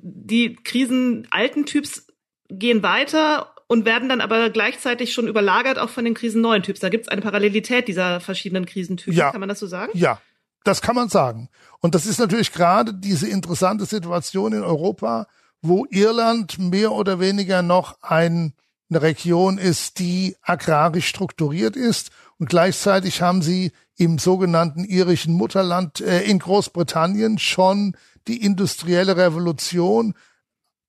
die 0.00 0.54
Krisen 0.54 1.26
alten 1.32 1.66
Typs 1.66 2.06
gehen 2.48 2.84
weiter 2.84 3.52
und 3.68 3.84
werden 3.84 4.08
dann 4.08 4.20
aber 4.20 4.50
gleichzeitig 4.50 5.12
schon 5.12 5.28
überlagert 5.28 5.78
auch 5.78 5.90
von 5.90 6.04
den 6.04 6.14
Krisen 6.14 6.40
neuen 6.40 6.62
Typs. 6.62 6.80
Da 6.80 6.88
gibt 6.88 7.04
es 7.04 7.08
eine 7.08 7.20
Parallelität 7.20 7.86
dieser 7.86 8.18
verschiedenen 8.18 8.66
Krisentypen. 8.66 9.12
Ja. 9.12 9.30
Kann 9.30 9.40
man 9.40 9.48
das 9.48 9.60
so 9.60 9.66
sagen? 9.66 9.92
Ja, 9.94 10.20
das 10.64 10.80
kann 10.82 10.96
man 10.96 11.08
sagen. 11.08 11.48
Und 11.80 11.94
das 11.94 12.06
ist 12.06 12.18
natürlich 12.18 12.52
gerade 12.52 12.94
diese 12.94 13.28
interessante 13.28 13.84
Situation 13.84 14.52
in 14.52 14.62
Europa, 14.62 15.28
wo 15.60 15.86
Irland 15.90 16.58
mehr 16.58 16.92
oder 16.92 17.20
weniger 17.20 17.62
noch 17.62 18.02
ein, 18.02 18.54
eine 18.90 19.02
Region 19.02 19.58
ist, 19.58 19.98
die 19.98 20.36
agrarisch 20.42 21.06
strukturiert 21.06 21.76
ist. 21.76 22.10
Und 22.38 22.48
gleichzeitig 22.48 23.20
haben 23.20 23.42
sie 23.42 23.72
im 23.96 24.18
sogenannten 24.18 24.84
irischen 24.84 25.34
Mutterland 25.34 26.00
äh, 26.00 26.22
in 26.22 26.38
Großbritannien 26.38 27.38
schon 27.38 27.96
die 28.28 28.42
industrielle 28.44 29.16
Revolution, 29.16 30.14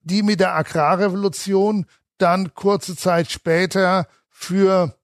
die 0.02 0.24
mit 0.24 0.40
der 0.40 0.56
Agrarrevolution 0.56 1.86
dann 2.22 2.54
kurze 2.54 2.96
Zeit 2.96 3.32
später 3.32 4.08
für 4.30 4.96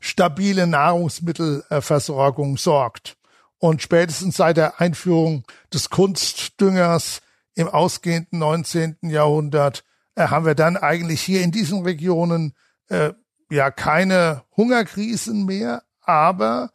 stabile 0.00 0.66
Nahrungsmittelversorgung 0.66 2.56
sorgt. 2.56 3.16
Und 3.58 3.80
spätestens 3.80 4.36
seit 4.36 4.58
der 4.58 4.80
Einführung 4.80 5.44
des 5.72 5.88
Kunstdüngers 5.88 7.22
im 7.54 7.68
ausgehenden 7.68 8.38
19. 8.38 8.98
Jahrhundert 9.02 9.84
äh, 10.16 10.26
haben 10.26 10.44
wir 10.44 10.54
dann 10.54 10.76
eigentlich 10.76 11.22
hier 11.22 11.42
in 11.42 11.50
diesen 11.50 11.82
Regionen 11.82 12.54
äh, 12.88 13.12
ja 13.50 13.70
keine 13.70 14.42
Hungerkrisen 14.56 15.46
mehr, 15.46 15.82
aber 16.02 16.72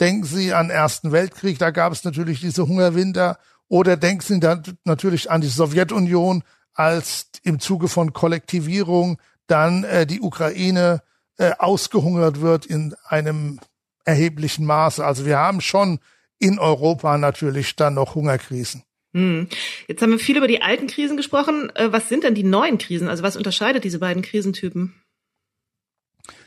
denken 0.00 0.24
Sie 0.24 0.52
an 0.52 0.70
Ersten 0.70 1.12
Weltkrieg, 1.12 1.58
da 1.58 1.70
gab 1.70 1.92
es 1.92 2.04
natürlich 2.04 2.40
diese 2.40 2.66
Hungerwinter, 2.66 3.38
oder 3.68 3.96
denken 3.96 4.22
Sie 4.22 4.40
dann 4.40 4.62
natürlich 4.84 5.30
an 5.30 5.40
die 5.40 5.48
Sowjetunion, 5.48 6.42
als 6.74 7.26
im 7.42 7.60
Zuge 7.60 7.88
von 7.88 8.12
Kollektivierung 8.12 9.18
dann 9.46 9.84
äh, 9.84 10.06
die 10.06 10.20
Ukraine 10.20 11.02
äh, 11.36 11.52
ausgehungert 11.58 12.40
wird 12.40 12.66
in 12.66 12.94
einem 13.04 13.58
erheblichen 14.04 14.64
Maße. 14.64 15.04
Also 15.04 15.26
wir 15.26 15.38
haben 15.38 15.60
schon 15.60 15.98
in 16.38 16.58
Europa 16.58 17.18
natürlich 17.18 17.76
dann 17.76 17.94
noch 17.94 18.14
Hungerkrisen. 18.14 18.82
Hm. 19.14 19.48
Jetzt 19.88 20.02
haben 20.02 20.10
wir 20.10 20.18
viel 20.18 20.36
über 20.36 20.48
die 20.48 20.62
alten 20.62 20.86
Krisen 20.86 21.16
gesprochen. 21.16 21.70
Äh, 21.74 21.92
was 21.92 22.08
sind 22.08 22.24
denn 22.24 22.34
die 22.34 22.44
neuen 22.44 22.78
Krisen? 22.78 23.08
Also 23.08 23.22
was 23.22 23.36
unterscheidet 23.36 23.84
diese 23.84 23.98
beiden 23.98 24.22
Krisentypen? 24.22 24.94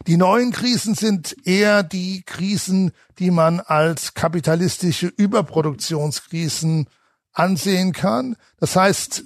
Die 0.07 0.17
neuen 0.17 0.51
Krisen 0.51 0.95
sind 0.95 1.35
eher 1.45 1.83
die 1.83 2.23
Krisen, 2.25 2.91
die 3.19 3.31
man 3.31 3.59
als 3.59 4.13
kapitalistische 4.13 5.07
Überproduktionskrisen 5.07 6.87
ansehen 7.33 7.91
kann. 7.91 8.35
Das 8.59 8.75
heißt, 8.75 9.23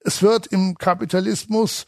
es 0.00 0.22
wird 0.22 0.46
im 0.48 0.76
Kapitalismus 0.76 1.86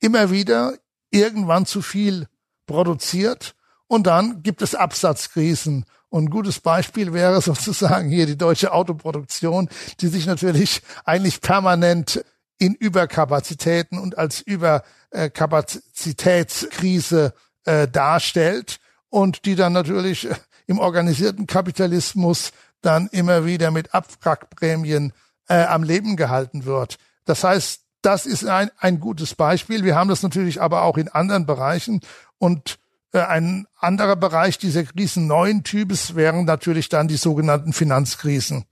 immer 0.00 0.30
wieder 0.30 0.78
irgendwann 1.10 1.66
zu 1.66 1.82
viel 1.82 2.26
produziert 2.66 3.54
und 3.86 4.06
dann 4.06 4.42
gibt 4.42 4.62
es 4.62 4.74
Absatzkrisen 4.74 5.84
und 6.14 6.26
ein 6.26 6.30
gutes 6.30 6.60
Beispiel 6.60 7.12
wäre 7.12 7.40
sozusagen 7.42 8.08
hier 8.08 8.26
die 8.26 8.38
deutsche 8.38 8.72
Autoproduktion, 8.72 9.68
die 10.00 10.08
sich 10.08 10.26
natürlich 10.26 10.82
eigentlich 11.04 11.40
permanent 11.40 12.24
in 12.58 12.74
Überkapazitäten 12.74 13.98
und 13.98 14.16
als 14.16 14.40
Überkapazitätskrise 14.40 17.34
äh, 17.64 17.88
darstellt 17.88 18.78
und 19.08 19.44
die 19.44 19.56
dann 19.56 19.72
natürlich 19.72 20.30
äh, 20.30 20.36
im 20.66 20.78
organisierten 20.78 21.48
Kapitalismus 21.48 22.52
dann 22.80 23.08
immer 23.08 23.44
wieder 23.44 23.72
mit 23.72 23.92
Abwrackprämien 23.92 25.12
äh, 25.48 25.64
am 25.64 25.82
Leben 25.82 26.16
gehalten 26.16 26.64
wird. 26.64 26.98
Das 27.24 27.44
heißt, 27.44 27.82
das 28.02 28.26
ist 28.26 28.44
ein, 28.44 28.70
ein 28.78 29.00
gutes 29.00 29.34
Beispiel. 29.34 29.84
Wir 29.84 29.96
haben 29.96 30.08
das 30.08 30.22
natürlich 30.22 30.60
aber 30.60 30.82
auch 30.82 30.98
in 30.98 31.08
anderen 31.08 31.46
Bereichen 31.46 32.00
und 32.38 32.78
äh, 33.12 33.20
ein 33.20 33.66
anderer 33.76 34.16
Bereich 34.16 34.58
dieser 34.58 34.84
Krisen 34.84 35.26
neuen 35.26 35.64
Types 35.64 36.14
wären 36.14 36.44
natürlich 36.44 36.88
dann 36.88 37.08
die 37.08 37.16
sogenannten 37.16 37.72
Finanzkrisen. 37.72 38.64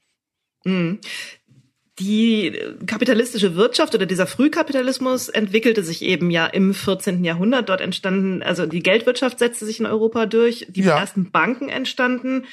Mhm. 0.65 1.01
Die 1.99 2.59
kapitalistische 2.87 3.55
Wirtschaft 3.55 3.95
oder 3.95 4.07
dieser 4.07 4.27
Frühkapitalismus 4.27 5.29
entwickelte 5.29 5.83
sich 5.85 6.03
eben 6.03 6.31
ja 6.31 6.47
im 6.47 6.75
14. 6.75 7.23
Jahrhundert. 7.23 7.69
Dort 7.69 7.83
entstanden, 7.83 8.43
also 8.43 8.67
die 8.67 8.83
Geldwirtschaft 8.83 9.39
setzte 9.39 9.67
sich 9.67 9.79
in 9.79 9.87
Europa 9.87 10.27
durch, 10.27 10.67
die 10.71 10.83
ja. 10.83 10.99
ersten 10.99 11.31
Banken 11.31 11.69
entstanden. 11.69 12.47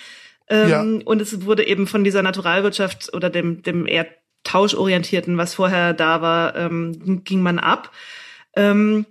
Ähm, 0.49 0.69
ja. 0.69 0.81
Und 1.05 1.21
es 1.21 1.45
wurde 1.45 1.65
eben 1.65 1.87
von 1.87 2.03
dieser 2.03 2.21
Naturalwirtschaft 2.21 3.13
oder 3.13 3.29
dem, 3.29 3.63
dem 3.63 3.87
eher 3.87 4.07
tauschorientierten, 4.43 5.37
was 5.37 5.53
vorher 5.53 5.93
da 5.93 6.21
war, 6.21 6.55
ähm, 6.55 7.23
ging 7.23 7.41
man 7.41 7.59
ab. 7.59 7.91
Ähm, 8.55 9.05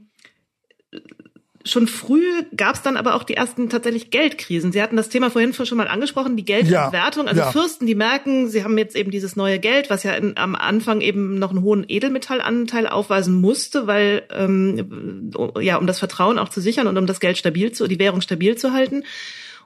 schon 1.68 1.86
früh 1.86 2.24
gab 2.56 2.74
es 2.74 2.82
dann 2.82 2.96
aber 2.96 3.14
auch 3.14 3.24
die 3.24 3.34
ersten 3.34 3.68
tatsächlich 3.68 4.10
Geldkrisen. 4.10 4.72
Sie 4.72 4.82
hatten 4.82 4.96
das 4.96 5.08
Thema 5.08 5.30
vorhin 5.30 5.52
schon 5.52 5.76
mal 5.76 5.88
angesprochen, 5.88 6.36
die 6.36 6.44
Geldentwertung. 6.44 7.26
Ja, 7.26 7.30
also 7.30 7.42
ja. 7.42 7.52
Fürsten, 7.52 7.86
die 7.86 7.94
merken, 7.94 8.48
sie 8.48 8.64
haben 8.64 8.78
jetzt 8.78 8.96
eben 8.96 9.10
dieses 9.10 9.36
neue 9.36 9.58
Geld, 9.58 9.90
was 9.90 10.02
ja 10.02 10.12
in, 10.12 10.36
am 10.36 10.54
Anfang 10.54 11.00
eben 11.00 11.38
noch 11.38 11.50
einen 11.50 11.62
hohen 11.62 11.84
Edelmetallanteil 11.86 12.86
aufweisen 12.86 13.34
musste, 13.34 13.86
weil 13.86 14.22
ähm, 14.30 15.30
ja 15.60 15.76
um 15.76 15.86
das 15.86 15.98
Vertrauen 15.98 16.38
auch 16.38 16.48
zu 16.48 16.60
sichern 16.60 16.86
und 16.86 16.96
um 16.96 17.06
das 17.06 17.20
Geld 17.20 17.38
stabil 17.38 17.72
zu, 17.72 17.86
die 17.86 17.98
Währung 17.98 18.20
stabil 18.20 18.56
zu 18.56 18.72
halten. 18.72 19.04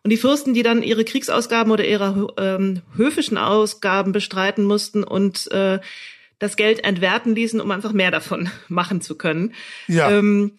Und 0.05 0.11
die 0.11 0.17
Fürsten, 0.17 0.53
die 0.55 0.63
dann 0.63 0.83
ihre 0.83 1.05
Kriegsausgaben 1.05 1.73
oder 1.73 1.87
ihre 1.87 2.35
ähm, 2.37 2.83
höfischen 2.97 3.39
Ausgaben 3.39 4.13
bestreiten 4.13 4.65
mussten 4.65 5.05
und 5.05 5.51
äh, 5.53 5.79
das 6.39 6.57
Geld 6.57 6.85
entwerten 6.85 7.37
ließen, 7.37 7.61
um 7.61 7.71
einfach 7.71 7.93
mehr 7.93 8.11
davon 8.11 8.51
machen 8.69 9.01
zu 9.01 9.17
können. 9.17 9.55
Ja. 9.87 10.11
Ähm, 10.11 10.53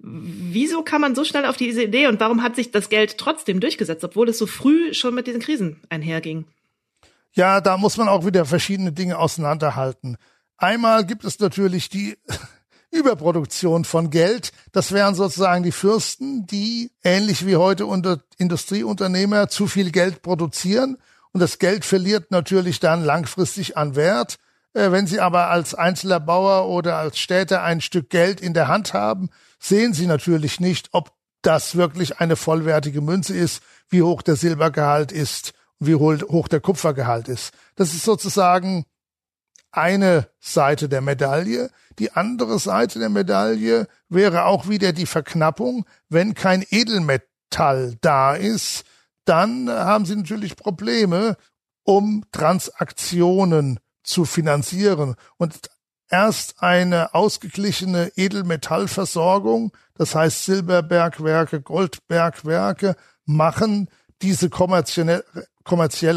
Wieso 0.00 0.82
kann 0.82 1.00
man 1.00 1.16
so 1.16 1.24
schnell 1.24 1.44
auf 1.44 1.56
diese 1.56 1.82
Idee 1.82 2.06
und 2.06 2.20
warum 2.20 2.42
hat 2.42 2.54
sich 2.54 2.70
das 2.70 2.88
Geld 2.88 3.18
trotzdem 3.18 3.58
durchgesetzt, 3.58 4.04
obwohl 4.04 4.28
es 4.28 4.38
so 4.38 4.46
früh 4.46 4.94
schon 4.94 5.14
mit 5.14 5.26
diesen 5.26 5.40
Krisen 5.40 5.80
einherging? 5.88 6.44
Ja, 7.32 7.60
da 7.60 7.76
muss 7.76 7.96
man 7.96 8.08
auch 8.08 8.24
wieder 8.24 8.44
verschiedene 8.44 8.92
Dinge 8.92 9.18
auseinanderhalten. 9.18 10.16
Einmal 10.56 11.04
gibt 11.04 11.24
es 11.24 11.40
natürlich 11.40 11.88
die 11.88 12.16
Überproduktion 12.90 13.84
von 13.84 14.10
Geld. 14.10 14.52
Das 14.72 14.92
wären 14.92 15.14
sozusagen 15.14 15.62
die 15.62 15.72
Fürsten, 15.72 16.46
die 16.46 16.90
ähnlich 17.02 17.46
wie 17.46 17.56
heute 17.56 17.86
unter 17.86 18.20
Industrieunternehmer 18.38 19.48
zu 19.48 19.66
viel 19.66 19.90
Geld 19.90 20.22
produzieren. 20.22 20.96
Und 21.32 21.40
das 21.40 21.58
Geld 21.58 21.84
verliert 21.84 22.30
natürlich 22.30 22.80
dann 22.80 23.04
langfristig 23.04 23.76
an 23.76 23.94
Wert. 23.94 24.36
Äh, 24.72 24.90
wenn 24.90 25.06
Sie 25.06 25.20
aber 25.20 25.48
als 25.50 25.74
einzelner 25.74 26.20
Bauer 26.20 26.68
oder 26.68 26.96
als 26.96 27.18
Städter 27.18 27.62
ein 27.62 27.80
Stück 27.80 28.10
Geld 28.10 28.40
in 28.40 28.54
der 28.54 28.68
Hand 28.68 28.94
haben, 28.94 29.30
sehen 29.58 29.92
Sie 29.92 30.06
natürlich 30.06 30.60
nicht, 30.60 30.88
ob 30.92 31.12
das 31.42 31.76
wirklich 31.76 32.20
eine 32.20 32.36
vollwertige 32.36 33.00
Münze 33.00 33.36
ist, 33.36 33.62
wie 33.88 34.02
hoch 34.02 34.22
der 34.22 34.36
Silbergehalt 34.36 35.12
ist, 35.12 35.52
wie 35.78 35.94
hoch 35.94 36.48
der 36.48 36.60
Kupfergehalt 36.60 37.28
ist. 37.28 37.52
Das 37.76 37.92
ist 37.92 38.04
sozusagen 38.04 38.84
eine 39.70 40.28
Seite 40.40 40.88
der 40.88 41.00
Medaille. 41.00 41.70
Die 41.98 42.12
andere 42.12 42.58
Seite 42.58 42.98
der 42.98 43.08
Medaille 43.08 43.86
wäre 44.08 44.44
auch 44.44 44.68
wieder 44.68 44.92
die 44.92 45.06
Verknappung. 45.06 45.84
Wenn 46.08 46.34
kein 46.34 46.64
Edelmetall 46.70 47.96
da 48.00 48.34
ist, 48.34 48.84
dann 49.24 49.68
haben 49.68 50.06
Sie 50.06 50.16
natürlich 50.16 50.56
Probleme, 50.56 51.36
um 51.84 52.24
Transaktionen 52.32 53.80
zu 54.02 54.24
finanzieren. 54.24 55.16
Und 55.36 55.70
erst 56.10 56.62
eine 56.62 57.14
ausgeglichene 57.14 58.12
Edelmetallversorgung, 58.16 59.72
das 59.94 60.14
heißt 60.14 60.44
Silberbergwerke, 60.44 61.60
Goldbergwerke, 61.60 62.96
machen 63.24 63.88
diese 64.22 64.48
kommerzielle, 64.48 65.24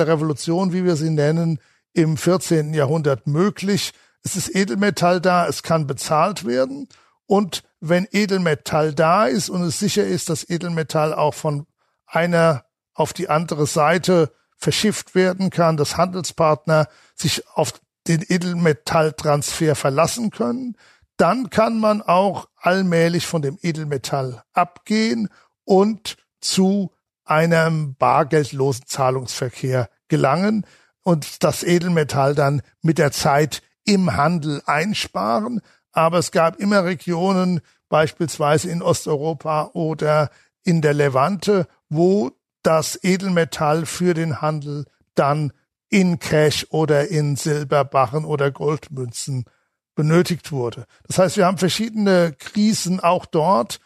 Revolution, 0.08 0.74
wie 0.74 0.86
wir 0.86 0.96
sie 0.96 1.10
nennen, 1.10 1.60
im 1.94 2.18
14. 2.18 2.74
Jahrhundert 2.74 3.28
möglich. 3.28 3.94
Es 4.24 4.36
ist 4.36 4.56
Edelmetall 4.56 5.22
da, 5.22 5.48
es 5.48 5.64
kann 5.64 5.88
bezahlt 5.88 6.46
werden. 6.46 6.88
Und 7.26 7.64
wenn 7.80 8.08
Edelmetall 8.12 8.94
da 8.94 9.26
ist 9.26 9.50
und 9.50 9.64
es 9.64 9.80
sicher 9.80 10.06
ist, 10.06 10.30
dass 10.30 10.50
Edelmetall 10.50 11.14
auch 11.14 11.34
von 11.34 11.66
einer 12.06 12.66
auf 12.94 13.14
die 13.14 13.30
andere 13.30 13.66
Seite 13.66 14.32
verschifft 14.58 15.16
werden 15.16 15.50
kann, 15.50 15.78
dass 15.78 15.98
Handelspartner 15.98 16.88
sich 17.16 17.48
auf 17.56 17.74
den 18.08 18.24
Edelmetalltransfer 18.28 19.76
verlassen 19.76 20.30
können, 20.30 20.76
dann 21.18 21.50
kann 21.50 21.80
man 21.80 22.02
auch 22.02 22.48
allmählich 22.58 23.26
von 23.26 23.42
dem 23.42 23.58
Edelmetall 23.62 24.44
abgehen 24.54 25.30
und 25.64 26.18
zu 26.40 26.92
einem 27.24 27.96
bargeldlosen 27.96 28.86
Zahlungsverkehr 28.88 29.90
gelangen 30.08 30.66
und 31.04 31.44
das 31.44 31.64
Edelmetall 31.64 32.36
dann 32.36 32.62
mit 32.82 32.98
der 32.98 33.12
Zeit 33.12 33.62
im 33.86 34.16
Handel 34.16 34.62
einsparen. 34.66 35.62
Aber 35.92 36.20
es 36.20 36.32
gab 36.32 36.58
immer 36.58 36.86
Regionen, 36.86 37.62
beispielsweise 37.90 38.70
in 38.70 38.82
Osteuropa 38.82 39.72
oder 39.74 40.30
in 40.64 40.82
der 40.82 40.94
Levante, 40.94 41.68
wo 41.90 42.32
das 42.64 42.98
Edelmetall 43.04 43.86
für 43.86 44.14
den 44.14 44.42
Handel 44.42 44.86
dann 45.16 45.52
in 45.90 46.20
Cash 46.20 46.68
oder 46.70 47.10
in 47.10 47.36
Silberbarren 47.36 48.24
oder 48.24 48.50
Goldmünzen 48.50 49.46
benötigt 49.94 50.52
wurde. 50.52 50.86
Das 51.06 51.18
heißt, 51.18 51.38
wir 51.38 51.46
haben 51.46 51.58
verschiedene 51.58 52.34
Krisen 52.38 53.00
auch 53.02 53.26
dort. 53.26 53.80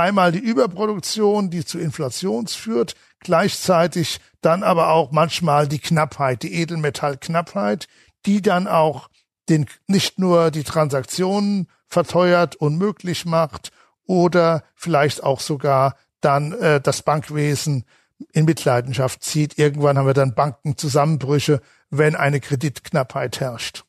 Einmal 0.00 0.32
die 0.32 0.38
Überproduktion, 0.38 1.50
die 1.50 1.62
zu 1.62 1.78
Inflation 1.78 2.46
führt, 2.46 2.94
gleichzeitig 3.18 4.18
dann 4.40 4.62
aber 4.62 4.88
auch 4.88 5.12
manchmal 5.12 5.68
die 5.68 5.78
Knappheit, 5.78 6.42
die 6.42 6.54
Edelmetallknappheit, 6.54 7.86
die 8.24 8.40
dann 8.40 8.66
auch 8.66 9.10
den, 9.50 9.66
nicht 9.88 10.18
nur 10.18 10.50
die 10.50 10.64
Transaktionen 10.64 11.68
verteuert, 11.86 12.56
unmöglich 12.56 13.26
macht 13.26 13.72
oder 14.06 14.64
vielleicht 14.74 15.22
auch 15.22 15.40
sogar 15.40 15.96
dann 16.22 16.52
äh, 16.54 16.80
das 16.80 17.02
Bankwesen 17.02 17.84
in 18.32 18.46
Mitleidenschaft 18.46 19.22
zieht. 19.22 19.58
Irgendwann 19.58 19.98
haben 19.98 20.06
wir 20.06 20.14
dann 20.14 20.34
Bankenzusammenbrüche, 20.34 21.60
wenn 21.90 22.16
eine 22.16 22.40
Kreditknappheit 22.40 23.38
herrscht. 23.38 23.84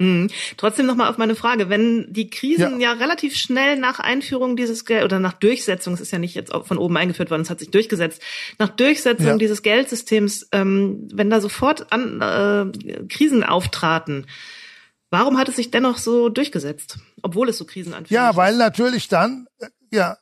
Mhm. 0.00 0.28
Trotzdem 0.56 0.86
nochmal 0.86 1.08
auf 1.08 1.18
meine 1.18 1.36
Frage, 1.36 1.68
wenn 1.68 2.12
die 2.12 2.28
Krisen 2.28 2.80
ja. 2.80 2.92
ja. 2.92 2.98
relativ 2.98 3.36
schnell 3.36 3.76
nach 3.78 4.00
Einführung 4.00 4.56
dieses 4.56 4.84
Geld 4.84 5.04
oder 5.04 5.20
nach 5.20 5.34
Durchsetzung, 5.34 5.94
es 5.94 6.00
ist 6.00 6.10
ja 6.10 6.18
nicht 6.18 6.34
jetzt 6.34 6.52
von 6.52 6.78
oben 6.78 6.96
eingeführt 6.96 7.30
worden, 7.30 7.42
es 7.42 7.50
hat 7.50 7.60
sich 7.60 7.70
durchgesetzt, 7.70 8.20
nach 8.58 8.70
Durchsetzung 8.70 9.26
ja. 9.26 9.36
dieses 9.36 9.62
Geldsystems, 9.62 10.48
ähm, 10.50 11.08
wenn 11.12 11.30
da 11.30 11.40
sofort 11.40 11.92
an, 11.92 12.20
äh, 12.20 13.06
Krisen 13.08 13.44
auftraten, 13.44 14.26
warum 15.10 15.38
hat 15.38 15.48
es 15.48 15.56
sich 15.56 15.70
dennoch 15.70 15.98
so 15.98 16.28
durchgesetzt, 16.28 16.98
obwohl 17.22 17.48
es 17.48 17.58
so 17.58 17.64
Krisenanfällig 17.64 18.10
ist? 18.10 18.14
Ja, 18.16 18.34
weil 18.34 18.56
natürlich 18.56 19.08
dann, 19.08 19.46
äh, 19.60 19.68
ja, 19.92 20.16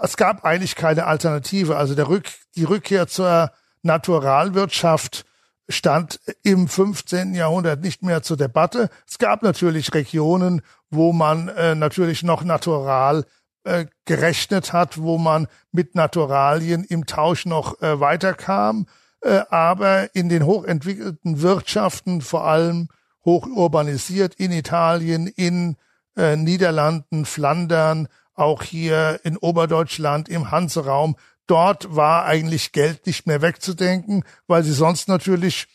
es 0.00 0.16
gab 0.16 0.44
eigentlich 0.44 0.76
keine 0.76 1.06
Alternative. 1.06 1.76
Also 1.76 1.94
der 1.94 2.08
Rück, 2.08 2.26
die 2.54 2.64
Rückkehr 2.64 3.08
zur 3.08 3.50
Naturalwirtschaft 3.82 5.24
stand 5.70 6.20
im 6.42 6.68
15. 6.68 7.34
Jahrhundert 7.34 7.80
nicht 7.80 8.02
mehr 8.02 8.22
zur 8.22 8.36
Debatte. 8.36 8.90
Es 9.08 9.18
gab 9.18 9.42
natürlich 9.42 9.94
Regionen, 9.94 10.62
wo 10.90 11.12
man 11.12 11.48
äh, 11.48 11.74
natürlich 11.74 12.22
noch 12.22 12.42
natural 12.42 13.24
äh, 13.64 13.86
gerechnet 14.04 14.72
hat, 14.72 14.98
wo 14.98 15.18
man 15.18 15.46
mit 15.72 15.94
Naturalien 15.94 16.84
im 16.84 17.06
Tausch 17.06 17.46
noch 17.46 17.80
äh, 17.80 18.00
weiterkam. 18.00 18.86
Äh, 19.22 19.42
aber 19.50 20.14
in 20.14 20.28
den 20.28 20.44
hochentwickelten 20.44 21.42
Wirtschaften, 21.42 22.20
vor 22.22 22.46
allem 22.46 22.88
hochurbanisiert 23.24 24.34
in 24.34 24.50
Italien, 24.50 25.26
in 25.26 25.76
äh, 26.16 26.36
Niederlanden, 26.36 27.26
Flandern, 27.26 28.08
auch 28.34 28.62
hier 28.62 29.20
in 29.24 29.36
Oberdeutschland, 29.36 30.28
im 30.28 30.50
Hanseraum, 30.50 31.16
dort 31.50 31.94
war 31.94 32.24
eigentlich 32.24 32.72
Geld 32.72 33.06
nicht 33.06 33.26
mehr 33.26 33.42
wegzudenken, 33.42 34.24
weil 34.46 34.62
sie 34.62 34.72
sonst 34.72 35.08
natürlich 35.08 35.66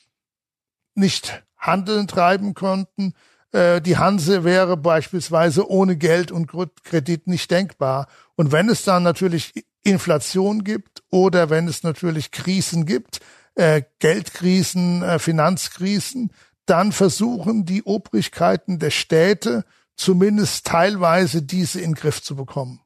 nicht 0.96 1.44
Handeln 1.58 2.08
treiben 2.08 2.54
konnten. 2.54 3.14
Äh, 3.52 3.82
die 3.82 3.98
Hanse 3.98 4.44
wäre 4.44 4.78
beispielsweise 4.78 5.70
ohne 5.70 5.98
Geld 5.98 6.32
und 6.32 6.50
Kredit 6.84 7.28
nicht 7.28 7.52
denkbar. 7.52 8.08
Und 8.36 8.52
wenn 8.52 8.70
es 8.70 8.84
dann 8.84 9.04
natürlich 9.04 9.54
Inflation 9.84 10.64
gibt 10.64 11.04
oder 11.12 11.50
wenn 11.50 11.68
es 11.68 11.84
natürlich 11.84 12.32
Krisen 12.32 12.86
gibt, 12.86 13.20
äh, 13.56 13.84
Geldkrisen, 14.00 15.04
äh, 15.04 15.20
Finanzkrisen, 15.20 16.32
dann 16.66 16.92
versuchen 16.92 17.66
die 17.66 17.84
Obrigkeiten 17.84 18.80
der 18.80 18.90
Städte 18.90 19.66
zumindest 19.98 20.66
teilweise 20.66 21.42
diese 21.42 21.80
in 21.80 21.92
den 21.92 21.96
Griff 21.96 22.22
zu 22.22 22.36
bekommen. 22.36 22.82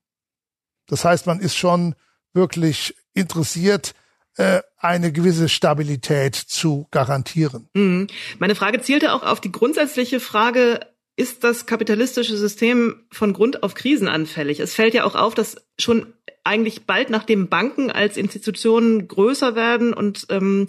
Das 0.87 1.05
heißt, 1.05 1.27
man 1.27 1.39
ist 1.39 1.55
schon 1.55 1.95
wirklich 2.33 2.95
interessiert, 3.13 3.93
äh, 4.37 4.61
eine 4.77 5.11
gewisse 5.11 5.49
Stabilität 5.49 6.35
zu 6.35 6.87
garantieren. 6.91 7.67
Mhm. 7.73 8.07
Meine 8.39 8.55
Frage 8.55 8.81
zielte 8.81 9.13
auch 9.13 9.23
auf 9.23 9.41
die 9.41 9.51
grundsätzliche 9.51 10.19
Frage, 10.19 10.79
ist 11.15 11.43
das 11.43 11.65
kapitalistische 11.65 12.37
System 12.37 13.03
von 13.11 13.33
Grund 13.33 13.61
auf 13.63 13.73
krisenanfällig? 13.73 14.61
Es 14.61 14.73
fällt 14.73 14.93
ja 14.93 15.03
auch 15.03 15.15
auf, 15.15 15.35
dass 15.35 15.57
schon 15.77 16.13
eigentlich 16.45 16.85
bald 16.85 17.09
nachdem 17.09 17.49
Banken 17.49 17.91
als 17.91 18.15
Institutionen 18.15 19.09
größer 19.09 19.55
werden 19.55 19.93
und 19.93 20.27
ähm, 20.29 20.67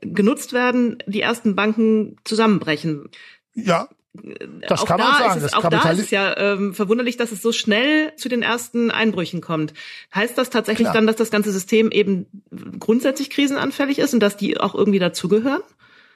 genutzt 0.00 0.52
werden, 0.52 1.02
die 1.06 1.20
ersten 1.20 1.56
Banken 1.56 2.16
zusammenbrechen. 2.24 3.08
Ja, 3.54 3.88
das 4.68 4.80
auch 4.80 4.86
kann 4.86 5.00
man 5.00 5.14
sagen. 5.14 5.38
Ist 5.38 5.44
es, 5.44 5.52
auch 5.54 5.68
da 5.68 5.90
ist 5.90 6.00
es 6.00 6.10
ja 6.10 6.36
ähm, 6.36 6.74
verwunderlich, 6.74 7.16
dass 7.16 7.32
es 7.32 7.40
so 7.40 7.52
schnell 7.52 8.14
zu 8.16 8.28
den 8.28 8.42
ersten 8.42 8.90
Einbrüchen 8.90 9.40
kommt. 9.40 9.72
Heißt 10.14 10.36
das 10.36 10.50
tatsächlich 10.50 10.84
Klar. 10.84 10.94
dann, 10.94 11.06
dass 11.06 11.16
das 11.16 11.30
ganze 11.30 11.50
System 11.50 11.90
eben 11.90 12.26
grundsätzlich 12.78 13.30
krisenanfällig 13.30 13.98
ist 13.98 14.12
und 14.12 14.20
dass 14.20 14.36
die 14.36 14.60
auch 14.60 14.74
irgendwie 14.74 14.98
dazugehören? 14.98 15.62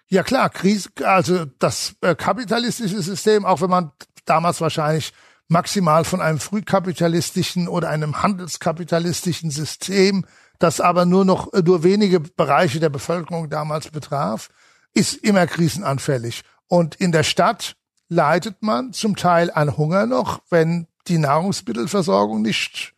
Ja 0.09 0.23
klar, 0.23 0.51
Krise, 0.51 0.91
also 1.03 1.47
das 1.59 1.97
äh, 2.03 2.15
kapitalistische 2.15 3.01
System, 3.01 3.45
auch 3.45 3.61
wenn 3.61 3.71
man 3.71 3.93
damals 4.25 4.61
wahrscheinlich 4.61 5.13
maximal 5.49 6.05
von 6.05 6.21
einem 6.21 6.39
frühkapitalistischen 6.39 7.67
oder 7.67 7.89
einem 7.89 8.23
handelskapitalistischen 8.23 9.51
System, 9.51 10.27
das 10.59 10.81
aber 10.81 11.07
nur 11.07 11.25
noch 11.25 11.53
äh, 11.55 11.63
nur 11.63 11.83
wenige 11.83 12.21
Bereiche 12.21 12.79
der 12.79 12.91
Bevölkerung 12.91 13.49
damals 13.49 13.91
betraf, 13.91 14.49
ist 14.93 15.15
immer 15.15 15.47
krisenanfällig. 15.47 16.43
Und 16.69 16.95
in 16.97 17.13
der 17.13 17.23
Stadt 17.23 17.77
leidet 18.09 18.63
man 18.63 18.93
zum 18.93 19.17
Teil 19.17 19.51
an 19.51 19.77
Hunger 19.77 20.07
noch, 20.07 20.41
wenn 20.51 20.87
die 21.09 21.19
Nahrungsmittelversorgung 21.19 22.43
nicht 22.43 22.95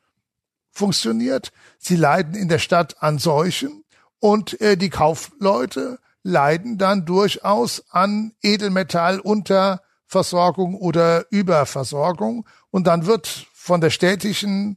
funktioniert. 0.70 1.52
Sie 1.78 1.96
leiden 1.96 2.34
in 2.34 2.48
der 2.48 2.58
Stadt 2.58 3.02
an 3.02 3.18
Seuchen 3.18 3.84
und 4.20 4.60
äh, 4.60 4.76
die 4.76 4.90
Kaufleute 4.90 5.98
leiden 6.22 6.78
dann 6.78 7.04
durchaus 7.04 7.82
an 7.90 8.32
Edelmetallunterversorgung 8.42 10.76
oder 10.76 11.26
Überversorgung. 11.30 12.46
Und 12.70 12.86
dann 12.86 13.06
wird 13.06 13.26
von 13.54 13.80
der 13.80 13.90
städtischen 13.90 14.76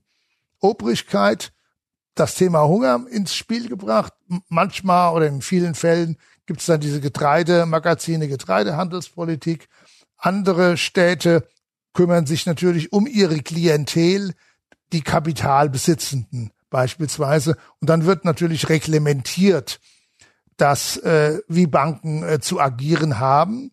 Obrigkeit 0.60 1.52
das 2.16 2.34
Thema 2.36 2.68
Hunger 2.68 3.06
ins 3.10 3.34
Spiel 3.34 3.70
gebracht. 3.70 4.12
Manchmal 4.50 5.14
oder 5.14 5.28
in 5.28 5.42
vielen 5.42 5.76
Fällen 5.76 6.18
gibt 6.46 6.60
es 6.60 6.68
dann 6.68 6.82
diese 6.82 7.02
Getreidemagazine, 7.02 8.28
Getreidehandelspolitik. 8.28 9.68
Andere 10.22 10.78
Städte 10.78 11.48
kümmern 11.94 12.26
sich 12.26 12.46
natürlich 12.46 12.94
um 12.94 13.08
ihre 13.08 13.40
Klientel, 13.40 14.34
die 14.94 15.02
Kapitalbesitzenden 15.02 16.52
beispielsweise. 16.70 17.58
Und 17.80 17.90
dann 17.90 18.06
wird 18.06 18.24
natürlich 18.24 18.70
reglementiert, 18.70 19.82
dass 20.58 20.98
äh, 20.98 21.40
wie 21.48 21.68
Banken 21.68 22.24
äh, 22.24 22.40
zu 22.40 22.60
agieren 22.62 23.20
haben. 23.20 23.72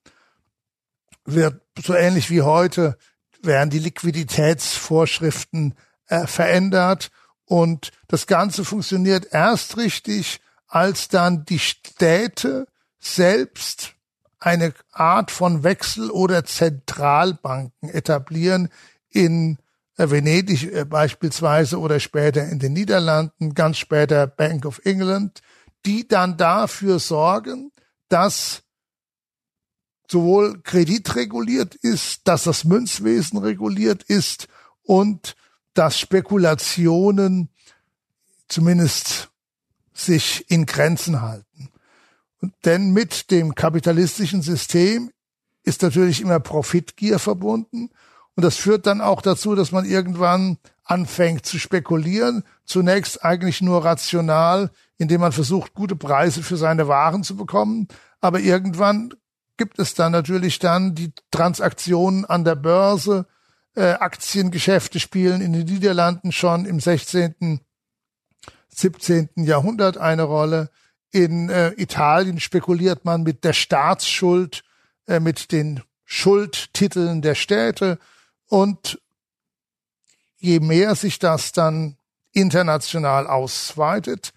Wird 1.24 1.60
so 1.80 1.94
ähnlich 1.94 2.30
wie 2.30 2.42
heute 2.42 2.98
werden 3.42 3.70
die 3.70 3.78
Liquiditätsvorschriften 3.78 5.74
äh, 6.06 6.26
verändert 6.26 7.10
und 7.44 7.92
das 8.08 8.26
Ganze 8.26 8.64
funktioniert 8.64 9.28
erst 9.30 9.76
richtig, 9.76 10.40
als 10.66 11.08
dann 11.08 11.44
die 11.44 11.58
Städte 11.58 12.66
selbst 12.98 13.94
eine 14.40 14.72
Art 14.92 15.30
von 15.30 15.64
Wechsel- 15.64 16.10
oder 16.10 16.44
Zentralbanken 16.44 17.88
etablieren 17.88 18.68
in 19.10 19.58
äh, 19.96 20.10
Venedig 20.10 20.72
äh, 20.72 20.84
beispielsweise 20.84 21.78
oder 21.78 22.00
später 22.00 22.44
in 22.44 22.58
den 22.58 22.72
Niederlanden, 22.72 23.54
ganz 23.54 23.78
später 23.78 24.26
Bank 24.26 24.64
of 24.64 24.80
England, 24.84 25.40
die 25.84 26.06
dann 26.06 26.36
dafür 26.36 26.98
sorgen, 26.98 27.72
dass 28.08 28.62
sowohl 30.10 30.60
Kredit 30.62 31.16
reguliert 31.16 31.74
ist, 31.74 32.26
dass 32.26 32.44
das 32.44 32.64
Münzwesen 32.64 33.38
reguliert 33.38 34.02
ist 34.04 34.48
und 34.82 35.36
dass 35.74 35.98
Spekulationen 35.98 37.50
zumindest 38.48 39.28
sich 39.92 40.50
in 40.50 40.64
Grenzen 40.64 41.20
halten. 41.20 41.47
Denn 42.64 42.92
mit 42.92 43.30
dem 43.30 43.54
kapitalistischen 43.54 44.42
System 44.42 45.10
ist 45.64 45.82
natürlich 45.82 46.20
immer 46.20 46.40
Profitgier 46.40 47.18
verbunden. 47.18 47.90
Und 48.36 48.44
das 48.44 48.56
führt 48.56 48.86
dann 48.86 49.00
auch 49.00 49.22
dazu, 49.22 49.54
dass 49.54 49.72
man 49.72 49.84
irgendwann 49.84 50.58
anfängt 50.84 51.44
zu 51.44 51.58
spekulieren. 51.58 52.44
Zunächst 52.64 53.24
eigentlich 53.24 53.60
nur 53.60 53.84
rational, 53.84 54.70
indem 54.96 55.20
man 55.20 55.32
versucht, 55.32 55.74
gute 55.74 55.96
Preise 55.96 56.42
für 56.42 56.56
seine 56.56 56.88
Waren 56.88 57.24
zu 57.24 57.36
bekommen. 57.36 57.88
Aber 58.20 58.40
irgendwann 58.40 59.12
gibt 59.56 59.78
es 59.78 59.94
dann 59.94 60.12
natürlich 60.12 60.60
dann 60.60 60.94
die 60.94 61.12
Transaktionen 61.30 62.24
an 62.24 62.44
der 62.44 62.54
Börse, 62.54 63.26
Äh, 63.78 63.92
Aktiengeschäfte 64.00 64.98
spielen 64.98 65.40
in 65.40 65.52
den 65.52 65.64
Niederlanden 65.64 66.32
schon 66.32 66.64
im 66.64 66.80
16., 66.80 67.60
17. 68.70 69.28
Jahrhundert 69.36 69.98
eine 69.98 70.24
Rolle. 70.24 70.70
In 71.10 71.48
äh, 71.48 71.72
Italien 71.76 72.38
spekuliert 72.40 73.04
man 73.04 73.22
mit 73.22 73.44
der 73.44 73.54
Staatsschuld, 73.54 74.62
äh, 75.06 75.20
mit 75.20 75.52
den 75.52 75.82
Schuldtiteln 76.04 77.22
der 77.22 77.34
Städte 77.34 77.98
und 78.46 79.00
je 80.36 80.60
mehr 80.60 80.94
sich 80.94 81.18
das 81.18 81.52
dann 81.52 81.96
international 82.32 83.26
ausweitet, 83.26 84.32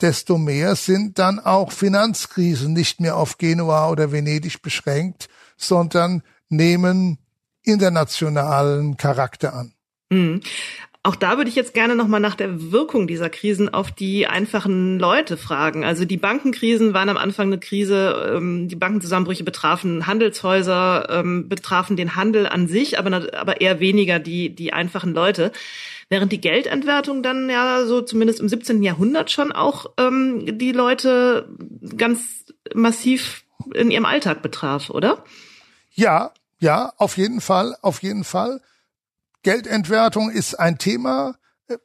desto 0.00 0.38
mehr 0.38 0.76
sind 0.76 1.18
dann 1.18 1.40
auch 1.40 1.72
Finanzkrisen 1.72 2.72
nicht 2.72 3.00
mehr 3.00 3.16
auf 3.16 3.38
Genua 3.38 3.88
oder 3.88 4.12
Venedig 4.12 4.62
beschränkt, 4.62 5.28
sondern 5.56 6.22
nehmen 6.48 7.18
internationalen 7.62 8.96
Charakter 8.96 9.54
an. 9.54 9.74
Auch 11.08 11.16
da 11.16 11.38
würde 11.38 11.48
ich 11.48 11.56
jetzt 11.56 11.72
gerne 11.72 11.94
nochmal 11.94 12.20
nach 12.20 12.34
der 12.34 12.70
Wirkung 12.70 13.06
dieser 13.06 13.30
Krisen 13.30 13.72
auf 13.72 13.90
die 13.90 14.26
einfachen 14.26 14.98
Leute 14.98 15.38
fragen. 15.38 15.82
Also 15.82 16.04
die 16.04 16.18
Bankenkrisen 16.18 16.92
waren 16.92 17.08
am 17.08 17.16
Anfang 17.16 17.46
eine 17.46 17.58
Krise, 17.58 18.34
ähm, 18.36 18.68
die 18.68 18.76
Bankenzusammenbrüche 18.76 19.42
betrafen 19.42 20.06
Handelshäuser, 20.06 21.08
ähm, 21.08 21.48
betrafen 21.48 21.96
den 21.96 22.14
Handel 22.14 22.46
an 22.46 22.68
sich, 22.68 22.98
aber, 22.98 23.26
aber 23.40 23.62
eher 23.62 23.80
weniger 23.80 24.18
die, 24.18 24.54
die 24.54 24.74
einfachen 24.74 25.14
Leute. 25.14 25.50
Während 26.10 26.30
die 26.30 26.42
Geldentwertung 26.42 27.22
dann 27.22 27.48
ja 27.48 27.86
so 27.86 28.02
zumindest 28.02 28.40
im 28.40 28.50
17. 28.50 28.82
Jahrhundert 28.82 29.30
schon 29.30 29.50
auch 29.50 29.86
ähm, 29.96 30.58
die 30.58 30.72
Leute 30.72 31.48
ganz 31.96 32.44
massiv 32.74 33.44
in 33.72 33.90
ihrem 33.90 34.04
Alltag 34.04 34.42
betraf, 34.42 34.90
oder? 34.90 35.24
Ja, 35.94 36.32
ja, 36.60 36.92
auf 36.98 37.16
jeden 37.16 37.40
Fall, 37.40 37.78
auf 37.80 38.02
jeden 38.02 38.24
Fall. 38.24 38.60
Geldentwertung 39.42 40.30
ist 40.30 40.54
ein 40.54 40.78
Thema, 40.78 41.36
äh, 41.68 41.76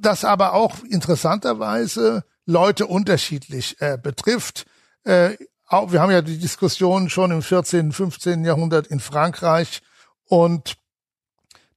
das 0.00 0.24
aber 0.24 0.54
auch 0.54 0.82
interessanterweise 0.84 2.24
Leute 2.46 2.86
unterschiedlich 2.86 3.80
äh, 3.80 3.98
betrifft. 4.02 4.66
Äh, 5.04 5.36
auch, 5.66 5.92
wir 5.92 6.00
haben 6.00 6.10
ja 6.10 6.22
die 6.22 6.38
Diskussion 6.38 7.08
schon 7.08 7.30
im 7.30 7.42
14., 7.42 7.92
15. 7.92 8.44
Jahrhundert 8.44 8.86
in 8.86 9.00
Frankreich 9.00 9.80
und 10.26 10.76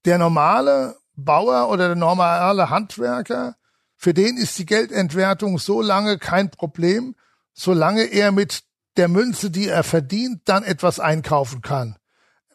der 0.06 0.18
normale 0.18 0.98
Bauer 1.16 1.70
oder 1.70 1.88
der 1.88 1.96
normale 1.96 2.70
Handwerker, 2.70 3.56
für 3.96 4.14
den 4.14 4.38
ist 4.38 4.58
die 4.60 4.66
Geldentwertung 4.66 5.58
so 5.58 5.82
lange 5.82 6.18
kein 6.18 6.52
Problem, 6.52 7.16
solange 7.54 8.04
er 8.04 8.32
mit 8.32 8.64
der 8.98 9.08
Münze, 9.08 9.50
die 9.50 9.68
er 9.68 9.84
verdient, 9.84 10.42
dann 10.46 10.64
etwas 10.64 11.00
einkaufen 11.00 11.62
kann. 11.62 11.96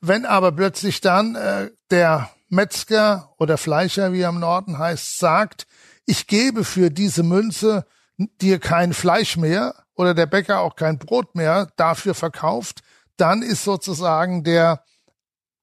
Wenn 0.01 0.25
aber 0.25 0.53
plötzlich 0.53 1.01
dann 1.01 1.35
äh, 1.35 1.71
der 1.91 2.31
Metzger 2.51 3.33
oder 3.39 3.57
Fleischer, 3.57 4.13
wie 4.13 4.21
er 4.21 4.29
im 4.29 4.41
Norden 4.41 4.79
heißt, 4.79 5.19
sagt, 5.19 5.67
ich 6.05 6.27
gebe 6.27 6.65
für 6.65 6.91
diese 6.91 7.23
Münze 7.23 7.87
dir 8.17 8.59
kein 8.59 8.93
Fleisch 8.93 9.37
mehr 9.37 9.75
oder 9.95 10.15
der 10.15 10.27
Bäcker 10.27 10.61
auch 10.61 10.77
kein 10.77 10.99
Brot 10.99 11.35
mehr 11.35 11.71
dafür 11.77 12.15
verkauft, 12.15 12.81
dann 13.17 13.43
ist 13.43 13.65
sozusagen 13.65 14.45
der 14.45 14.85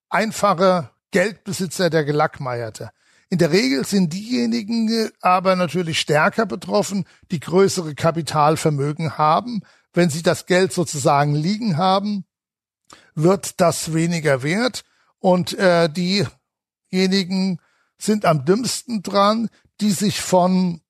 einfache 0.10 0.90
Geldbesitzer 1.12 1.90
der 1.90 2.06
Gelackmeierte. 2.06 2.92
In 3.30 3.40
der 3.40 3.52
Regel 3.52 3.86
sind 3.86 4.14
diejenigen 4.14 5.12
aber 5.22 5.56
natürlich 5.56 6.00
stärker 6.00 6.46
betroffen, 6.46 7.06
die 7.32 7.42
größere 7.42 7.94
Kapitalvermögen 7.94 9.18
haben. 9.18 9.64
Wenn 9.94 10.10
sie 10.10 10.24
das 10.24 10.46
Geld 10.46 10.72
sozusagen 10.72 11.36
liegen 11.36 11.76
haben, 11.78 12.26
wird 13.16 13.60
das 13.60 13.94
weniger 13.94 14.44
wert 14.44 14.86
und 15.20 15.58
äh, 15.58 15.90
diejenigen 16.98 17.60
sind 17.98 18.26
am 18.26 18.46
dümmsten 18.46 19.04
dran, 19.04 19.50
die 19.82 19.92
sich 19.92 20.22
von 20.22 20.82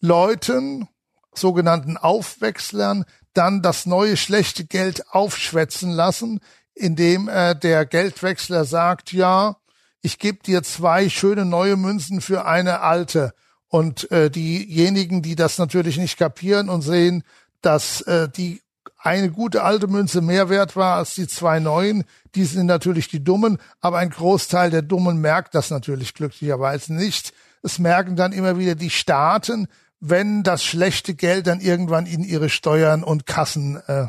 Leuten, 0.00 0.88
sogenannten 1.34 1.96
Aufwechslern, 1.96 3.04
dann 3.32 3.62
das 3.62 3.86
neue 3.86 4.16
schlechte 4.16 4.64
Geld 4.64 5.08
aufschwätzen 5.10 5.90
lassen, 5.90 6.40
indem 6.74 7.28
äh, 7.28 7.56
der 7.56 7.86
Geldwechsler 7.86 8.64
sagt, 8.64 9.12
ja, 9.12 9.56
ich 10.00 10.18
gebe 10.18 10.38
dir 10.44 10.62
zwei 10.62 11.08
schöne 11.08 11.44
neue 11.44 11.76
Münzen 11.76 12.20
für 12.20 12.44
eine 12.46 12.80
alte. 12.80 13.32
Und 13.68 14.10
äh, 14.12 14.30
diejenigen, 14.30 15.22
die 15.22 15.34
das 15.34 15.58
natürlich 15.58 15.96
nicht 15.96 16.18
kapieren 16.18 16.68
und 16.68 16.82
sehen, 16.82 17.24
dass 17.62 18.02
äh, 18.02 18.28
die 18.28 18.60
eine 19.04 19.30
gute 19.30 19.62
alte 19.62 19.86
Münze 19.86 20.22
mehr 20.22 20.48
wert 20.48 20.76
war 20.76 20.96
als 20.96 21.14
die 21.14 21.28
zwei 21.28 21.60
neuen, 21.60 22.04
die 22.34 22.44
sind 22.44 22.66
natürlich 22.66 23.08
die 23.08 23.22
Dummen, 23.22 23.58
aber 23.80 23.98
ein 23.98 24.10
Großteil 24.10 24.70
der 24.70 24.82
Dummen 24.82 25.20
merkt 25.20 25.54
das 25.54 25.70
natürlich 25.70 26.14
glücklicherweise 26.14 26.94
nicht. 26.94 27.34
Es 27.62 27.78
merken 27.78 28.16
dann 28.16 28.32
immer 28.32 28.58
wieder 28.58 28.74
die 28.74 28.90
Staaten, 28.90 29.68
wenn 30.00 30.42
das 30.42 30.64
schlechte 30.64 31.14
Geld 31.14 31.46
dann 31.46 31.60
irgendwann 31.60 32.06
in 32.06 32.24
ihre 32.24 32.48
Steuern 32.48 33.04
und 33.04 33.26
Kassen 33.26 33.76
äh, 33.86 34.06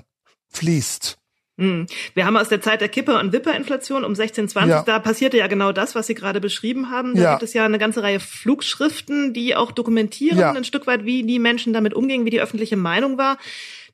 fließt. 0.49 1.17
Hm. 1.57 1.87
Wir 2.13 2.25
haben 2.25 2.35
aus 2.35 2.49
der 2.49 2.61
Zeit 2.61 2.81
der 2.81 2.89
Kipper- 2.89 3.19
und 3.19 3.31
Wipperinflation 3.31 4.03
um 4.03 4.11
1620, 4.11 4.69
ja. 4.69 4.83
da 4.83 4.99
passierte 4.99 5.37
ja 5.37 5.47
genau 5.47 5.71
das, 5.71 5.95
was 5.95 6.07
Sie 6.07 6.13
gerade 6.13 6.41
beschrieben 6.41 6.89
haben. 6.89 7.15
Da 7.15 7.21
ja. 7.21 7.31
gibt 7.31 7.43
es 7.43 7.53
ja 7.53 7.63
eine 7.63 7.79
ganze 7.79 8.03
Reihe 8.03 8.19
Flugschriften, 8.19 9.33
die 9.33 9.55
auch 9.55 9.71
dokumentieren 9.71 10.37
ja. 10.37 10.51
ein 10.51 10.65
Stück 10.65 10.85
weit, 10.85 11.05
wie 11.05 11.23
die 11.23 11.39
Menschen 11.39 11.71
damit 11.71 11.93
umgingen, 11.93 12.25
wie 12.25 12.29
die 12.29 12.41
öffentliche 12.41 12.75
Meinung 12.75 13.17
war. 13.17 13.37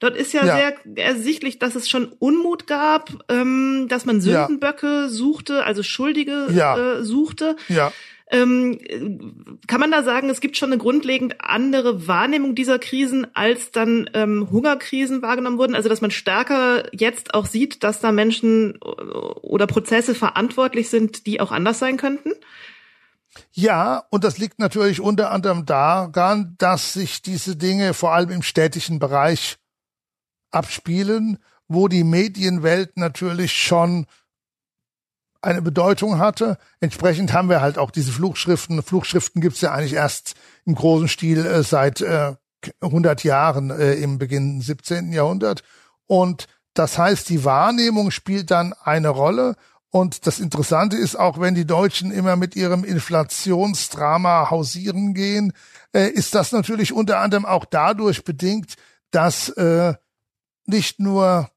Dort 0.01 0.17
ist 0.17 0.33
ja, 0.33 0.43
sehr 0.43 0.73
ersichtlich, 0.95 1.59
dass 1.59 1.75
es 1.75 1.87
schon 1.87 2.11
Unmut 2.17 2.65
gab, 2.65 3.11
ähm, 3.29 3.85
dass 3.87 4.05
man 4.05 4.19
Sündenböcke 4.19 5.09
suchte, 5.09 5.63
also 5.63 5.83
Schuldige 5.83 6.47
äh, 6.47 7.03
suchte. 7.03 7.55
Ja. 7.69 7.93
Ähm, 8.31 8.79
kann 9.67 9.79
man 9.79 9.91
da 9.91 10.01
sagen, 10.01 10.31
es 10.31 10.41
gibt 10.41 10.57
schon 10.57 10.71
eine 10.71 10.81
grundlegend 10.81 11.35
andere 11.39 12.07
Wahrnehmung 12.07 12.55
dieser 12.55 12.79
Krisen, 12.79 13.27
als 13.35 13.69
dann 13.69 14.09
ähm, 14.15 14.47
Hungerkrisen 14.49 15.21
wahrgenommen 15.21 15.59
wurden? 15.59 15.75
Also 15.75 15.87
dass 15.87 16.01
man 16.01 16.09
stärker 16.09 16.85
jetzt 16.93 17.35
auch 17.35 17.45
sieht, 17.45 17.83
dass 17.83 17.99
da 17.99 18.11
Menschen 18.11 18.77
oder 18.81 19.67
Prozesse 19.67 20.15
verantwortlich 20.15 20.89
sind, 20.89 21.27
die 21.27 21.39
auch 21.41 21.51
anders 21.51 21.77
sein 21.77 21.97
könnten? 21.97 22.31
Ja, 23.51 24.03
und 24.09 24.23
das 24.23 24.39
liegt 24.39 24.57
natürlich 24.57 24.99
unter 24.99 25.31
anderem 25.31 25.65
daran, 25.65 26.55
dass 26.57 26.93
sich 26.93 27.21
diese 27.21 27.55
Dinge 27.55 27.93
vor 27.93 28.13
allem 28.13 28.31
im 28.31 28.41
städtischen 28.41 28.97
Bereich 28.97 29.57
abspielen, 30.51 31.37
wo 31.67 31.87
die 31.87 32.03
Medienwelt 32.03 32.97
natürlich 32.97 33.53
schon 33.53 34.05
eine 35.41 35.61
Bedeutung 35.61 36.19
hatte. 36.19 36.57
Entsprechend 36.79 37.33
haben 37.33 37.49
wir 37.49 37.61
halt 37.61 37.77
auch 37.77 37.91
diese 37.91 38.11
Flugschriften. 38.11 38.83
Flugschriften 38.83 39.41
gibt's 39.41 39.61
ja 39.61 39.71
eigentlich 39.71 39.93
erst 39.93 40.35
im 40.65 40.75
großen 40.75 41.07
Stil 41.07 41.45
äh, 41.45 41.63
seit 41.63 42.01
äh, 42.01 42.35
100 42.81 43.23
Jahren 43.23 43.71
äh, 43.71 43.93
im 43.93 44.19
Beginn 44.19 44.61
17. 44.61 45.11
Jahrhundert. 45.11 45.63
Und 46.05 46.47
das 46.73 46.97
heißt, 46.97 47.27
die 47.29 47.43
Wahrnehmung 47.43 48.11
spielt 48.11 48.51
dann 48.51 48.73
eine 48.73 49.09
Rolle. 49.09 49.55
Und 49.89 50.25
das 50.25 50.39
Interessante 50.39 50.95
ist, 50.95 51.17
auch 51.17 51.39
wenn 51.39 51.55
die 51.55 51.65
Deutschen 51.65 52.11
immer 52.11 52.35
mit 52.35 52.55
ihrem 52.55 52.83
Inflationsdrama 52.83 54.49
hausieren 54.49 55.13
gehen, 55.13 55.53
äh, 55.93 56.07
ist 56.07 56.35
das 56.35 56.51
natürlich 56.51 56.93
unter 56.93 57.19
anderem 57.19 57.45
auch 57.45 57.65
dadurch 57.65 58.23
bedingt, 58.23 58.75
dass 59.09 59.49
äh, 59.49 59.95
nicht 60.66 60.99
nur 60.99 61.49